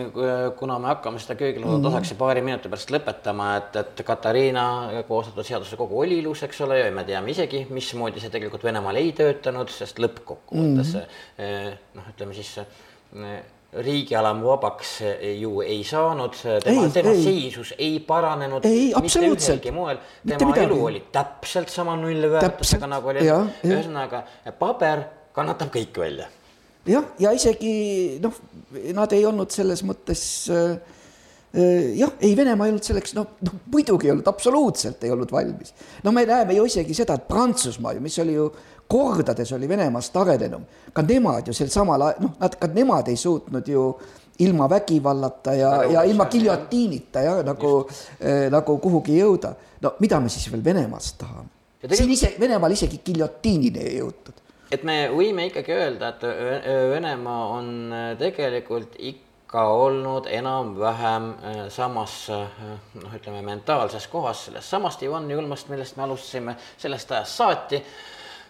kuna 0.59 0.77
me 0.81 0.91
hakkame 0.93 1.21
seda 1.23 1.37
köögilaua 1.39 1.77
mm. 1.77 1.87
tasaks 1.87 2.13
paari 2.19 2.43
minuti 2.45 2.71
pärast 2.71 2.93
lõpetama, 2.95 3.49
et, 3.61 3.79
et 3.81 4.05
Katariina 4.05 4.67
koostatud 5.07 5.47
seaduse 5.47 5.79
kogu 5.79 6.01
oli 6.03 6.19
ilus, 6.23 6.43
eks 6.47 6.61
ole, 6.65 6.81
ja 6.83 6.93
me 6.95 7.05
teame 7.07 7.33
isegi, 7.33 7.65
mismoodi 7.73 8.23
see 8.23 8.33
tegelikult 8.33 8.65
Venemaal 8.65 9.01
ei 9.01 9.11
töötanud, 9.17 9.71
sest 9.73 10.01
lõppkokkuvõttes 10.03 10.95
mm. 10.97 11.83
noh, 11.99 12.13
ütleme 12.15 12.37
siis 12.37 12.57
riigialam 13.83 14.39
vabaks 14.43 14.95
ju 15.39 15.59
ei 15.65 15.81
saanud, 15.83 16.37
tema, 16.63 16.87
tema 16.93 17.11
ei. 17.11 17.23
seisus 17.23 17.73
ei 17.77 17.99
paranenud 18.07 18.65
ei, 18.65 18.93
moel, 19.75 19.99
tema 20.27 20.55
elu 20.63 20.79
oli 20.85 21.03
täpselt 21.11 21.73
sama 21.73 21.97
nullväärtusega 21.99 22.89
nagu 22.89 23.11
oli, 23.11 23.27
ühesõnaga 23.67 24.23
paber 24.59 25.03
kannatab 25.35 25.71
kõik 25.73 25.99
välja. 25.99 26.27
jah, 26.87 27.07
ja 27.19 27.31
isegi 27.35 28.19
noh, 28.23 28.35
nad 28.95 29.15
ei 29.15 29.25
olnud 29.27 29.51
selles 29.53 29.83
mõttes 29.87 30.21
äh, 30.53 30.77
äh 31.55 31.97
jah, 31.99 32.13
ei, 32.21 32.35
Venemaa 32.37 32.69
ei 32.69 32.75
olnud 32.75 32.87
selleks, 32.87 33.15
noh, 33.17 33.35
noh 33.43 33.59
muidugi 33.73 34.09
ei 34.09 34.15
olnud, 34.15 34.27
absoluutselt 34.31 35.03
ei 35.03 35.11
olnud 35.15 35.31
valmis. 35.33 35.73
no 36.03 36.15
me 36.15 36.25
näeme 36.29 36.55
ju 36.55 36.67
isegi 36.69 36.95
seda, 36.95 37.19
et 37.19 37.27
Prantsusmaa 37.27 37.95
ju, 37.97 38.05
mis 38.05 38.19
oli 38.23 38.37
ju 38.37 38.49
kordades 38.87 39.51
oli 39.53 39.69
Venemaast 39.69 40.17
arenenum, 40.17 40.65
ka 40.93 41.01
nemad 41.01 41.47
ju 41.47 41.53
sel 41.53 41.69
samal 41.73 42.01
ajal, 42.01 42.21
noh, 42.21 42.35
nad, 42.39 42.55
ka 42.59 42.69
nemad 42.73 43.09
ei 43.09 43.17
suutnud 43.17 43.67
ju 43.67 43.87
ilma 44.39 44.69
vägivallata 44.69 45.53
ja, 45.53 45.71
ja 45.83 46.03
ilma 46.03 46.25
giljotiinita 46.25 47.19
ja 47.19 47.35
nagu 47.43 47.75
äh,, 48.21 48.47
nagu 48.51 48.77
kuhugi 48.77 49.19
jõuda. 49.19 49.55
no 49.81 49.95
mida 49.99 50.19
me 50.19 50.29
siis 50.29 50.51
veel 50.51 50.63
Venemaast 50.63 51.17
tahame? 51.17 51.49
siin 51.93 52.11
ise, 52.11 52.33
Venemaal 52.39 52.71
isegi 52.71 53.01
giljotiinini 53.05 53.79
ei 53.79 53.99
jõutud. 53.99 54.41
et 54.71 54.83
me 54.83 55.05
võime 55.13 55.47
ikkagi 55.49 55.71
öelda, 55.71 56.09
et 56.09 56.25
Venemaa 56.91 57.45
on 57.57 57.69
äh, 57.93 58.09
tegelikult 58.19 58.97
ikka 58.99 59.63
olnud 59.71 60.27
enam-vähem 60.29 61.29
äh, 61.31 61.61
samas 61.69 62.27
noh, 62.29 63.15
ütleme 63.15 63.41
mentaalses 63.41 64.07
kohas 64.11 64.45
sellest 64.49 64.69
samast 64.69 65.03
Ivan 65.03 65.31
Julmast, 65.31 65.71
millest 65.71 65.97
me 65.97 66.03
alustasime, 66.03 66.57
sellest 66.77 67.11
ajast 67.11 67.41
saati 67.41 67.81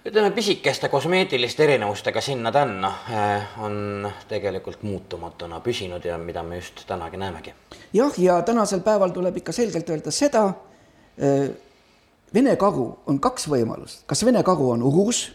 ütleme 0.06 0.32
pisikeste 0.32 0.90
kosmeetiliste 0.90 1.64
erinevustega 1.64 2.22
sinna-tänna 2.22 2.94
eh, 3.10 3.44
on 3.58 4.12
tegelikult 4.28 4.84
muutumatuna 4.84 5.60
püsinud 5.60 6.06
ja 6.06 6.18
mida 6.18 6.44
me 6.44 6.56
just 6.56 6.86
tänagi 6.88 7.18
näemegi. 7.18 7.54
jah, 7.94 8.14
ja 8.18 8.42
tänasel 8.42 8.80
päeval 8.80 9.10
tuleb 9.10 9.38
ikka 9.38 9.52
selgelt 9.52 9.90
öelda 9.90 10.12
seda, 10.12 10.54
eh, 11.18 11.50
Vene 12.34 12.56
karu 12.56 13.00
on 13.08 13.20
kaks 13.20 13.48
võimalust, 13.48 14.02
kas 14.06 14.26
Vene 14.26 14.44
karu 14.44 14.70
on 14.70 14.84
urus 14.84 15.32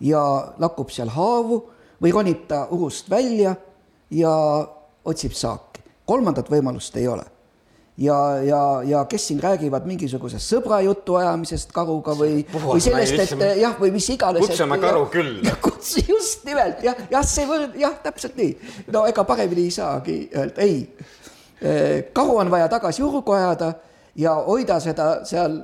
ja 0.00 0.20
lakub 0.58 0.90
seal 0.90 1.08
haavu 1.08 1.60
või 2.02 2.12
ronib 2.12 2.46
ta 2.48 2.64
urust 2.70 3.10
välja 3.10 3.54
ja 4.10 4.32
otsib 5.04 5.32
saaki. 5.32 5.80
kolmandat 6.04 6.50
võimalust 6.50 6.96
ei 6.96 7.08
ole 7.08 7.24
ja, 8.00 8.42
ja, 8.42 8.82
ja 8.84 9.04
kes 9.04 9.26
siin 9.28 9.40
räägivad 9.42 9.84
mingisugusest 9.86 10.54
sõbra 10.54 10.80
jutu 10.84 11.18
ajamisest 11.20 11.72
karuga 11.76 12.14
või, 12.16 12.40
või 12.52 12.80
sellest, 12.80 13.34
et 13.36 13.60
jah, 13.60 13.74
või 13.80 13.92
mis 13.94 14.08
iganes. 14.14 14.44
kutsume 14.46 14.78
et, 14.78 14.84
karu 14.84 15.04
külla. 15.12 15.56
kutsu 15.64 16.04
just 16.08 16.46
nimelt 16.48 16.80
jah, 16.84 16.96
jah, 17.12 17.26
see 17.26 17.44
võrd-, 17.48 17.76
jah, 17.80 17.98
täpselt 18.02 18.38
nii. 18.40 18.54
no 18.94 19.04
ega 19.10 19.24
paremini 19.28 19.68
ei 19.68 19.74
saagi 19.74 20.16
öelda, 20.32 20.64
ei. 20.64 20.80
Eh, 21.60 22.08
karu 22.16 22.38
on 22.40 22.52
vaja 22.52 22.70
tagasi 22.72 23.04
urgu 23.04 23.36
ajada 23.36 23.74
ja 24.16 24.32
hoida 24.46 24.80
seda 24.80 25.10
seal 25.28 25.60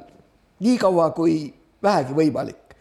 nii 0.60 0.76
kaua, 0.80 1.10
kui 1.16 1.38
vähegi 1.82 2.16
võimalik. 2.16 2.76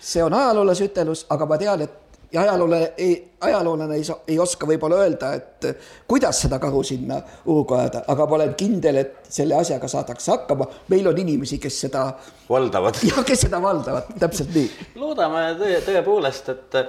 see 0.00 0.22
on 0.24 0.34
ajaloolase 0.34 0.86
ütelus, 0.86 1.26
aga 1.28 1.46
ma 1.46 1.58
tean, 1.58 1.82
et 1.82 2.09
ja 2.32 2.40
ajaloole 2.40 2.92
ei, 2.96 3.32
ajaloolane 3.40 3.94
ei, 3.94 4.04
ei 4.28 4.38
oska 4.38 4.66
võib-olla 4.66 5.02
öelda, 5.04 5.32
et 5.34 5.66
kuidas 6.08 6.42
seda 6.44 6.58
karu 6.62 6.82
sinna 6.86 7.20
urgu 7.50 7.74
ajada, 7.74 8.04
aga 8.12 8.26
ma 8.26 8.38
olen 8.38 8.54
kindel, 8.58 9.00
et 9.02 9.30
selle 9.32 9.56
asjaga 9.58 9.88
saadakse 9.90 10.32
hakkama. 10.32 10.68
meil 10.88 11.08
on 11.10 11.18
inimesi, 11.18 11.58
kes 11.58 11.80
seda 11.86 12.06
valdavad. 12.48 13.00
jah, 13.10 13.22
kes 13.26 13.46
seda 13.46 13.62
valdavad, 13.62 14.14
täpselt 14.20 14.54
nii. 14.54 14.70
loodame 15.00 15.44
tõe, 15.60 15.82
tõepoolest, 15.88 16.52
et, 16.54 16.80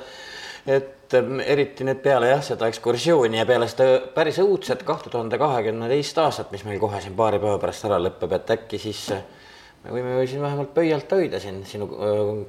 et 0.78 1.20
eriti 1.46 1.86
nüüd 1.88 2.02
peale 2.06 2.32
jah, 2.32 2.44
seda 2.46 2.70
ekskursiooni 2.72 3.42
ja 3.42 3.46
peale 3.50 3.70
seda 3.72 4.00
päris 4.16 4.40
õudset 4.44 4.86
kahte 4.88 5.10
tuhande 5.10 5.42
kahekümne 5.42 5.90
teist 5.92 6.18
aastat, 6.22 6.52
mis 6.54 6.66
meil 6.68 6.80
kohe 6.82 7.02
siin 7.04 7.18
paari 7.18 7.42
päeva 7.42 7.60
pärast 7.62 7.90
ära 7.90 8.00
lõpeb, 8.02 8.38
et 8.38 8.58
äkki 8.60 8.80
siis 8.80 9.08
me 9.82 9.96
võime 9.96 10.20
ju 10.20 10.28
siin 10.36 10.44
vähemalt 10.46 10.76
pöialt 10.76 11.12
hoida 11.18 11.42
siin 11.42 11.64
sinu 11.66 11.90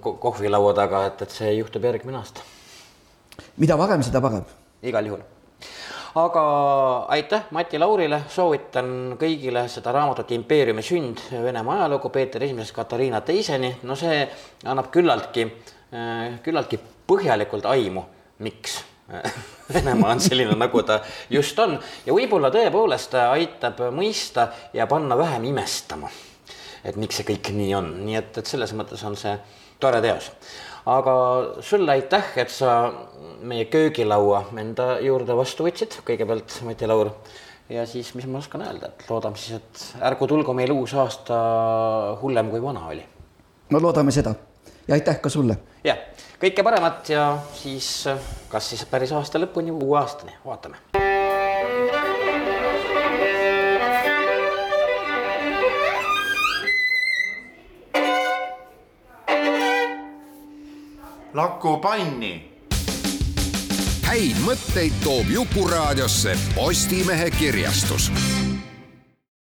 kohvilaua 0.03 0.74
taga, 0.76 1.07
et, 1.09 1.24
et 1.24 1.40
see 1.40 1.55
juhtub 1.57 1.88
järgmine 1.88 2.20
aasta 2.20 2.45
mida 3.57 3.78
varem, 3.78 4.03
seda 4.03 4.20
parem. 4.20 4.45
igal 4.82 5.07
juhul. 5.07 5.22
aga 6.14 6.43
aitäh 7.09 7.51
Mati 7.51 7.78
Laurile, 7.78 8.22
soovitan 8.28 9.16
kõigile 9.20 9.66
seda 9.68 9.93
raamatut 9.93 10.30
Impeeriumi 10.36 10.82
sünd, 10.82 11.24
Venemaa 11.32 11.78
ajalugu 11.80 12.11
Peeter 12.12 12.43
Esimesest 12.43 12.76
Katariina 12.76 13.20
teiseni, 13.20 13.74
no 13.82 13.97
see 13.97 14.26
annab 14.64 14.90
küllaltki, 14.93 15.47
küllaltki 16.45 16.80
põhjalikult 17.09 17.68
aimu, 17.70 18.05
miks 18.45 18.82
Venemaa 19.74 20.12
on 20.12 20.20
selline, 20.20 20.55
nagu 20.57 20.82
ta 20.82 21.01
just 21.30 21.59
on. 21.59 21.78
Ja 22.07 22.14
võib-olla 22.16 22.51
tõepoolest 22.53 23.16
aitab 23.20 23.80
mõista 23.95 24.49
ja 24.72 24.86
panna 24.88 25.16
vähem 25.18 25.45
imestama, 25.53 26.11
et 26.84 26.97
miks 26.97 27.20
see 27.20 27.28
kõik 27.32 27.53
nii 27.57 27.74
on, 27.76 27.90
nii 28.07 28.20
et, 28.20 28.38
et 28.38 28.49
selles 28.49 28.72
mõttes 28.76 29.03
on 29.09 29.16
see 29.18 29.34
tore 29.82 30.01
teos 30.05 30.30
aga 30.87 31.14
sulle 31.61 31.93
aitäh, 31.93 32.33
et 32.37 32.51
sa 32.51 32.93
meie 33.43 33.66
köögilaua 33.70 34.45
enda 34.59 34.97
juurde 35.03 35.37
vastu 35.39 35.66
võtsid, 35.66 36.01
kõigepealt 36.07 36.61
Mati 36.66 36.89
Laur. 36.91 37.12
ja 37.68 37.87
siis, 37.87 38.14
mis 38.14 38.26
ma 38.26 38.39
oskan 38.39 38.62
öelda, 38.66 38.93
et 38.93 39.05
loodame 39.11 39.37
siis, 39.37 39.61
et 39.61 40.03
ärgu 40.11 40.26
tulgu 40.26 40.55
meil 40.55 40.72
uus 40.74 40.95
aasta 40.95 41.37
hullem 42.22 42.51
kui 42.51 42.62
vana 42.62 42.87
oli. 42.89 43.05
no 43.70 43.80
loodame 43.80 44.11
seda 44.11 44.35
ja 44.89 44.95
aitäh 44.95 45.20
ka 45.20 45.28
sulle. 45.28 45.57
jah, 45.85 45.99
kõike 46.43 46.64
paremat 46.66 47.09
ja 47.09 47.39
siis 47.55 48.09
kas 48.49 48.70
siis 48.74 48.85
päris 48.91 49.12
aasta 49.12 49.39
lõpuni, 49.43 49.70
uue 49.70 49.99
aastani, 49.99 50.35
vaatame. 50.45 51.12
Laku 61.33 61.78
panni. 61.80 62.35
Häid 64.05 64.37
mõtteid 64.45 64.99
toob 65.01 65.30
Jukuraadiosse 65.33 66.37
Postimehe 66.53 67.30
kirjastus 67.33 68.11